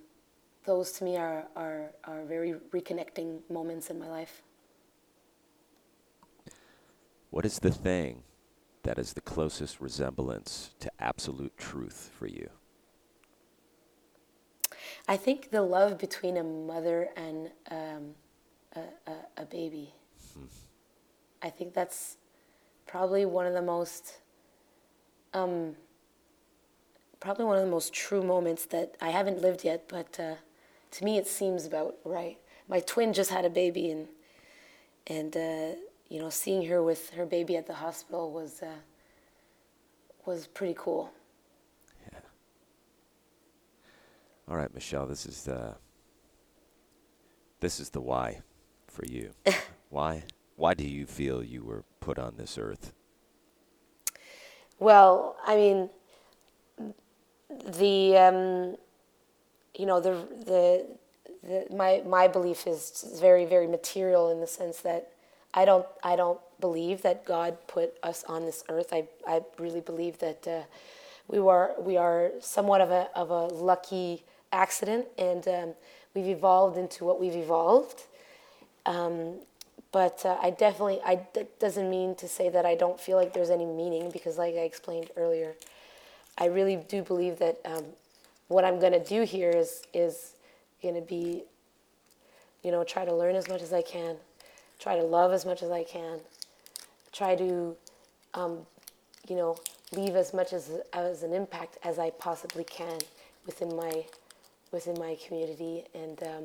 those 0.64 0.92
to 0.92 1.04
me 1.04 1.16
are, 1.16 1.46
are, 1.56 1.90
are 2.04 2.24
very 2.24 2.54
reconnecting 2.72 3.38
moments 3.50 3.90
in 3.90 3.98
my 3.98 4.08
life 4.08 4.42
What 7.30 7.46
is 7.46 7.60
the 7.60 7.70
thing 7.70 8.22
that 8.82 8.98
is 8.98 9.12
the 9.12 9.20
closest 9.20 9.80
resemblance 9.80 10.74
to 10.80 10.90
absolute 10.98 11.56
truth 11.56 12.10
for 12.18 12.26
you? 12.26 12.48
i 15.08 15.16
think 15.16 15.50
the 15.50 15.62
love 15.62 15.98
between 15.98 16.36
a 16.36 16.42
mother 16.42 17.08
and 17.16 17.50
um, 17.70 18.14
a, 18.74 18.80
a, 19.10 19.42
a 19.42 19.44
baby 19.44 19.92
i 21.42 21.50
think 21.50 21.74
that's 21.74 22.16
probably 22.86 23.24
one 23.24 23.46
of 23.46 23.52
the 23.52 23.62
most 23.62 24.18
um, 25.32 25.76
probably 27.20 27.44
one 27.44 27.56
of 27.58 27.64
the 27.64 27.70
most 27.70 27.92
true 27.92 28.22
moments 28.22 28.64
that 28.66 28.96
I 29.00 29.10
haven't 29.10 29.40
lived 29.40 29.64
yet, 29.64 29.84
but 29.88 30.18
uh, 30.18 30.36
to 30.92 31.04
me 31.04 31.18
it 31.18 31.26
seems 31.26 31.66
about 31.66 31.96
right. 32.04 32.38
My 32.68 32.80
twin 32.80 33.12
just 33.12 33.30
had 33.30 33.44
a 33.44 33.50
baby, 33.50 33.90
and 33.90 34.08
and 35.06 35.36
uh, 35.36 35.80
you 36.10 36.18
know, 36.18 36.28
seeing 36.28 36.66
her 36.66 36.82
with 36.82 37.10
her 37.10 37.24
baby 37.24 37.56
at 37.56 37.66
the 37.66 37.74
hospital 37.74 38.30
was 38.32 38.62
uh, 38.62 38.66
was 40.26 40.48
pretty 40.48 40.74
cool. 40.76 41.10
Yeah. 42.12 42.18
All 44.48 44.56
right, 44.56 44.72
Michele, 44.74 45.06
this 45.06 45.24
is 45.24 45.44
the 45.44 45.76
this 47.60 47.78
is 47.80 47.90
the 47.90 48.00
why 48.00 48.40
for 48.88 49.04
you. 49.06 49.30
why 49.88 50.24
why 50.56 50.74
do 50.74 50.86
you 50.86 51.06
feel 51.06 51.42
you 51.44 51.64
were 51.64 51.84
put 52.00 52.18
on 52.18 52.34
this 52.36 52.58
earth? 52.58 52.92
Well, 54.80 55.36
I 55.46 55.56
mean, 55.56 55.90
the 57.48 58.16
um, 58.16 58.76
you 59.78 59.86
know 59.86 60.00
the 60.00 60.26
the, 60.44 60.86
the 61.44 61.74
my 61.74 62.02
my 62.04 62.26
belief 62.26 62.66
is 62.66 63.16
very 63.20 63.44
very 63.44 63.68
material 63.68 64.32
in 64.32 64.40
the 64.40 64.46
sense 64.48 64.80
that 64.80 65.12
I 65.52 65.64
don't 65.64 65.86
I 66.02 66.16
don't 66.16 66.40
believe 66.60 67.02
that 67.02 67.24
God 67.24 67.56
put 67.66 67.94
us 68.02 68.24
on 68.24 68.44
this 68.44 68.64
earth. 68.68 68.92
I 68.92 69.04
I 69.26 69.42
really 69.58 69.80
believe 69.80 70.18
that 70.18 70.46
uh, 70.46 70.62
we 71.28 71.40
were 71.40 71.74
we 71.78 71.96
are 71.96 72.32
somewhat 72.40 72.80
of 72.80 72.90
a 72.90 73.08
of 73.14 73.30
a 73.30 73.46
lucky 73.46 74.22
accident, 74.52 75.06
and 75.18 75.46
um, 75.48 75.74
we've 76.14 76.28
evolved 76.28 76.76
into 76.76 77.04
what 77.04 77.20
we've 77.20 77.36
evolved. 77.36 78.04
Um, 78.86 79.40
but 79.92 80.24
uh, 80.24 80.38
I 80.40 80.50
definitely 80.50 81.00
I 81.04 81.26
that 81.34 81.58
doesn't 81.58 81.90
mean 81.90 82.14
to 82.16 82.28
say 82.28 82.48
that 82.48 82.64
I 82.64 82.74
don't 82.74 83.00
feel 83.00 83.16
like 83.16 83.32
there's 83.32 83.50
any 83.50 83.66
meaning 83.66 84.10
because, 84.10 84.38
like 84.38 84.54
I 84.54 84.60
explained 84.60 85.10
earlier, 85.16 85.54
I 86.38 86.46
really 86.46 86.76
do 86.76 87.02
believe 87.02 87.38
that 87.40 87.58
um, 87.64 87.84
what 88.48 88.64
I'm 88.64 88.78
to 88.92 89.04
do 89.04 89.22
here 89.22 89.50
is 89.50 89.82
is 89.92 90.34
to 90.94 91.00
be, 91.00 91.42
you 92.62 92.70
know, 92.70 92.84
try 92.84 93.04
to 93.04 93.14
learn 93.14 93.34
as 93.34 93.48
much 93.48 93.62
as 93.62 93.72
I 93.72 93.82
can, 93.82 94.16
try 94.80 94.96
to 94.96 95.04
love 95.04 95.32
as 95.32 95.44
much 95.44 95.62
as 95.62 95.70
I 95.70 95.84
can, 95.84 96.18
try 97.12 97.36
to, 97.36 97.76
um, 98.34 98.66
you 99.28 99.36
know, 99.36 99.56
leave 99.92 100.16
as 100.16 100.32
much 100.32 100.52
as 100.52 100.70
as 100.92 101.22
an 101.22 101.32
impact 101.32 101.78
as 101.84 101.98
I 101.98 102.10
possibly 102.10 102.64
can 102.64 102.98
within 103.46 103.76
my 103.76 104.06
within 104.72 104.98
my 104.98 105.16
community 105.26 105.84
and 105.94 106.22
um, 106.22 106.44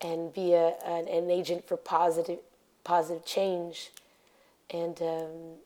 and 0.00 0.32
be 0.32 0.54
a, 0.54 0.74
an, 0.84 1.08
an 1.08 1.30
agent 1.30 1.66
for 1.66 1.76
positive 1.76 2.38
positive 2.84 3.24
change 3.24 3.90
and 4.70 5.00
um, 5.02 5.56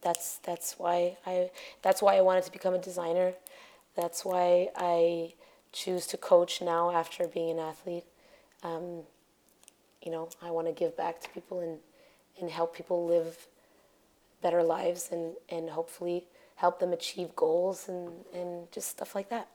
that's 0.00 0.38
that's 0.38 0.78
why 0.78 1.16
I 1.26 1.50
that's 1.82 2.02
why 2.02 2.16
I 2.16 2.20
wanted 2.20 2.44
to 2.44 2.52
become 2.52 2.74
a 2.74 2.78
designer. 2.78 3.32
That's 3.96 4.24
why 4.24 4.68
I 4.76 5.34
choose 5.72 6.06
to 6.08 6.16
coach 6.16 6.62
now 6.62 6.90
after 6.90 7.26
being 7.26 7.50
an 7.50 7.58
athlete. 7.58 8.04
Um, 8.62 9.02
you 10.02 10.10
know, 10.10 10.28
I 10.42 10.50
want 10.50 10.66
to 10.66 10.72
give 10.72 10.96
back 10.96 11.20
to 11.22 11.28
people 11.30 11.60
and 11.60 11.78
and 12.40 12.50
help 12.50 12.76
people 12.76 13.06
live 13.06 13.46
better 14.42 14.62
lives 14.62 15.08
and 15.10 15.34
and 15.48 15.70
hopefully 15.70 16.24
help 16.56 16.80
them 16.80 16.92
achieve 16.92 17.34
goals 17.36 17.88
and 17.88 18.10
and 18.32 18.70
just 18.72 18.88
stuff 18.88 19.14
like 19.14 19.28
that. 19.30 19.48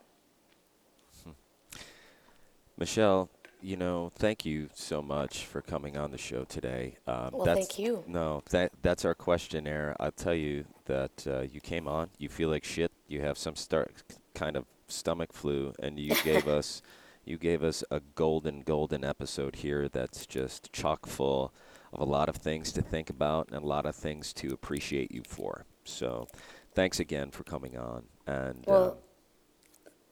Michele, 2.76 3.30
you 3.62 3.76
know, 3.76 4.10
thank 4.16 4.44
you 4.44 4.68
so 4.74 5.00
much 5.00 5.44
for 5.46 5.62
coming 5.62 5.96
on 5.96 6.10
the 6.10 6.18
show 6.18 6.44
today. 6.44 6.96
Um, 7.06 7.30
Well, 7.32 7.44
thank 7.44 7.78
you. 7.78 8.04
No, 8.06 8.42
that 8.50 8.72
that's 8.82 9.04
our 9.04 9.14
questionnaire. 9.14 9.96
I'll 10.00 10.12
tell 10.12 10.34
you 10.34 10.64
that 10.86 11.26
uh, 11.26 11.40
you 11.42 11.60
came 11.60 11.88
on. 11.88 12.10
You 12.18 12.28
feel 12.28 12.48
like 12.48 12.64
shit. 12.64 12.90
You 13.08 13.20
have 13.22 13.38
some 13.38 13.56
start 13.56 14.02
kind 14.34 14.56
of 14.56 14.64
stomach 14.88 15.32
flu, 15.32 15.72
and 15.78 15.98
you 15.98 16.14
gave 16.22 16.48
us 16.58 16.82
you 17.24 17.38
gave 17.38 17.62
us 17.62 17.84
a 17.90 18.00
golden 18.14 18.62
golden 18.62 19.04
episode 19.04 19.56
here. 19.56 19.88
That's 19.88 20.26
just 20.26 20.72
chock 20.72 21.06
full 21.06 21.52
of 21.92 22.00
a 22.00 22.04
lot 22.04 22.28
of 22.28 22.36
things 22.36 22.72
to 22.72 22.82
think 22.82 23.08
about 23.10 23.48
and 23.48 23.62
a 23.62 23.66
lot 23.66 23.86
of 23.86 23.94
things 23.94 24.32
to 24.34 24.52
appreciate 24.52 25.12
you 25.12 25.22
for. 25.26 25.64
So, 25.84 26.28
thanks 26.74 26.98
again 27.00 27.30
for 27.30 27.44
coming 27.44 27.76
on. 27.76 28.04
And 28.26 28.64
Well, 28.66 28.84
um, 28.92 28.96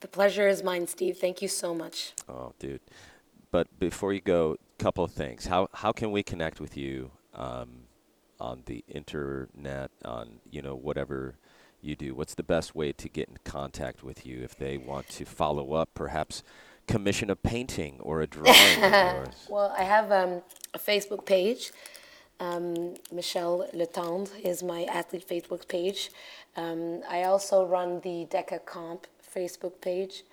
the 0.01 0.09
pleasure 0.09 0.49
is 0.49 0.63
mine, 0.63 0.87
Steve. 0.87 1.19
Thank 1.19 1.43
you 1.43 1.49
so 1.49 1.75
much. 1.75 2.13
Oh, 2.29 2.53
dude. 2.59 2.81
But 3.51 3.79
before 3.79 4.13
you 4.13 4.21
go, 4.21 4.57
a 4.79 4.83
couple 4.83 5.05
of 5.05 5.13
things. 5.13 5.47
How 5.47 5.69
how 5.73 5.93
can 5.93 6.11
we 6.11 6.23
connect 6.23 6.61
with 6.61 6.77
you 6.77 7.13
um, 7.35 7.85
on 8.41 8.63
the 8.67 8.85
internet, 8.89 9.91
on 10.05 10.41
you 10.51 10.63
know 10.63 10.75
whatever 10.75 11.37
you 11.81 11.95
do? 11.95 12.15
What's 12.15 12.35
the 12.35 12.43
best 12.43 12.75
way 12.75 12.93
to 12.93 13.09
get 13.09 13.29
in 13.29 13.39
contact 13.45 14.03
with 14.03 14.25
you 14.27 14.43
if 14.43 14.57
they 14.57 14.79
want 14.79 15.09
to 15.11 15.25
follow 15.25 15.75
up, 15.75 15.91
perhaps 15.95 16.43
commission 16.87 17.31
a 17.31 17.37
painting 17.37 17.99
or 18.01 18.23
a 18.23 18.27
drawing 18.27 18.83
of 18.83 18.93
yours? 18.93 19.47
Well, 19.49 19.75
I 19.77 19.83
have 19.85 20.13
um, 20.13 20.43
a 20.75 20.79
Facebook 20.79 21.25
page. 21.27 21.73
Um, 22.41 22.95
Michele 23.13 23.69
Letendre 23.73 24.31
is 24.43 24.63
my 24.63 24.85
athlete 24.85 25.27
Facebook 25.29 25.69
page. 25.69 26.11
Um, 26.57 27.03
I 27.09 27.25
also 27.25 27.65
run 27.65 28.01
the 28.01 28.27
Deka 28.31 28.65
Comp 28.65 29.07
Facebook 29.35 29.81
page 29.81 30.25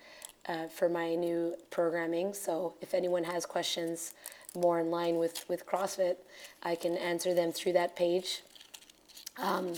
uh, 0.47 0.67
for 0.67 0.89
my 0.89 1.15
new 1.15 1.55
programming. 1.69 2.33
So 2.33 2.73
if 2.81 2.93
anyone 2.93 3.23
has 3.23 3.45
questions 3.45 4.13
more 4.55 4.79
in 4.79 4.89
line 4.89 5.17
with, 5.17 5.47
with 5.47 5.65
CrossFit, 5.65 6.15
I 6.63 6.75
can 6.75 6.97
answer 6.97 7.33
them 7.33 7.51
through 7.51 7.73
that 7.73 7.95
page. 7.95 8.41
Um, 9.37 9.75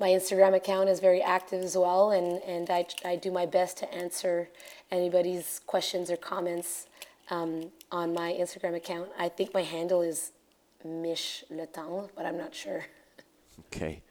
my 0.00 0.08
Instagram 0.08 0.54
account 0.54 0.88
is 0.88 0.98
very 0.98 1.22
active 1.22 1.62
as 1.62 1.76
well, 1.76 2.10
and, 2.10 2.42
and 2.42 2.70
I, 2.70 2.86
I 3.04 3.16
do 3.16 3.30
my 3.30 3.46
best 3.46 3.78
to 3.78 3.94
answer 3.94 4.48
anybody's 4.90 5.60
questions 5.66 6.10
or 6.10 6.16
comments 6.16 6.86
um, 7.30 7.70
on 7.90 8.12
my 8.12 8.32
Instagram 8.32 8.76
account. 8.76 9.08
I 9.18 9.28
think 9.28 9.54
my 9.54 9.62
handle 9.62 10.02
is 10.02 10.32
Mich 10.84 11.44
Le 11.50 11.66
Temps, 11.66 12.10
but 12.14 12.26
I'm 12.26 12.36
not 12.36 12.54
sure. 12.54 12.84
Okay. 13.66 14.02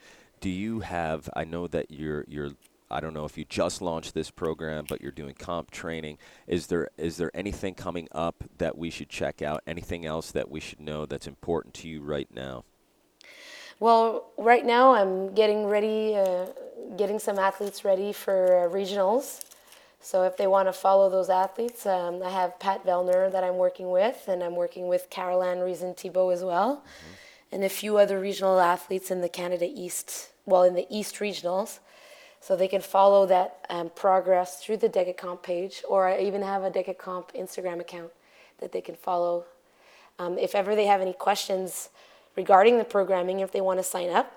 Do 0.42 0.50
you 0.50 0.80
have? 0.82 1.30
I 1.36 1.44
know 1.44 1.68
that 1.68 1.92
you're 1.92 2.26
you're. 2.28 2.52
I 2.92 3.02
don't 3.02 3.14
know 3.14 3.26
if 3.26 3.38
you 3.38 3.46
just 3.46 3.82
launched 3.84 4.16
this 4.16 4.32
program, 4.32 4.86
but 4.90 5.00
you're 5.02 5.12
doing 5.12 5.36
comp 5.36 5.70
training. 5.70 6.18
Is 6.48 6.68
there 6.68 6.90
is 6.98 7.18
there 7.18 7.32
anything 7.34 7.76
coming 7.76 8.08
up 8.12 8.44
that 8.58 8.78
we 8.78 8.90
should 8.90 9.10
check 9.10 9.42
out? 9.42 9.62
Anything 9.68 10.06
else 10.06 10.32
that 10.32 10.50
we 10.50 10.60
should 10.60 10.80
know 10.80 11.06
that's 11.06 11.28
important 11.28 11.74
to 11.76 11.90
you 11.90 12.02
right 12.02 12.28
now? 12.34 12.64
Well, 13.80 14.32
right 14.38 14.66
now 14.66 14.94
I'm 14.94 15.34
getting 15.34 15.66
ready, 15.66 16.16
uh, 16.16 16.48
getting 16.98 17.18
some 17.18 17.40
athletes 17.40 17.86
ready 17.86 18.12
for 18.12 18.66
uh, 18.66 18.70
regionals. 18.70 19.42
So 20.02 20.24
if 20.24 20.38
they 20.38 20.48
want 20.48 20.68
to 20.68 20.74
follow 20.74 21.10
those 21.10 21.30
athletes, 21.30 21.86
um, 21.86 22.24
I 22.24 22.30
have 22.30 22.60
Pat 22.60 22.86
Vellner 22.86 23.32
that 23.32 23.44
I'm 23.44 23.58
working 23.58 23.92
with, 23.92 24.28
and 24.28 24.42
I'm 24.44 24.56
working 24.56 24.88
with 24.88 25.10
Carol-Ann 25.10 25.60
Reason-Thibault 25.60 26.30
as 26.30 26.44
well, 26.44 26.78
mm-hmm. 26.78 27.56
and 27.56 27.64
a 27.64 27.70
few 27.70 27.98
other 27.98 28.20
regional 28.20 28.60
athletes 28.60 29.12
in 29.12 29.22
the 29.22 29.30
Canada 29.30 29.70
East, 29.70 30.30
well, 30.46 30.64
in 30.64 30.74
the 30.74 30.88
East 30.90 31.16
regionals. 31.16 31.80
So 32.42 32.56
they 32.56 32.70
can 32.70 32.82
follow 32.82 33.26
that 33.26 33.66
um, 33.70 33.90
progress 33.90 34.64
through 34.64 34.78
the 34.78 34.88
DekaComp 34.88 35.44
page, 35.44 35.84
or 35.88 36.08
I 36.08 36.22
even 36.22 36.42
have 36.42 36.64
a 36.64 36.72
DekaComp 36.72 37.36
Instagram 37.36 37.82
account 37.82 38.12
that 38.60 38.72
they 38.72 38.82
can 38.82 38.96
follow. 38.96 39.46
Um, 40.18 40.38
if 40.38 40.56
ever 40.56 40.76
they 40.76 40.86
have 40.86 41.02
any 41.02 41.14
questions 41.14 41.90
regarding 42.38 42.78
the 42.78 42.86
programming, 42.86 43.42
if 43.42 43.52
they 43.52 43.62
want 43.62 43.80
to 43.80 43.84
sign 43.84 44.10
up, 44.10 44.32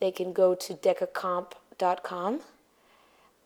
they 0.00 0.10
can 0.10 0.34
go 0.34 0.54
to 0.54 0.74
decacomp.com 0.74 2.40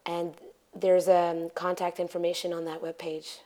and 0.04 0.34
there's 0.80 1.08
um, 1.08 1.50
contact 1.54 1.98
information 1.98 2.52
on 2.52 2.64
that 2.66 2.82
webpage. 2.82 3.38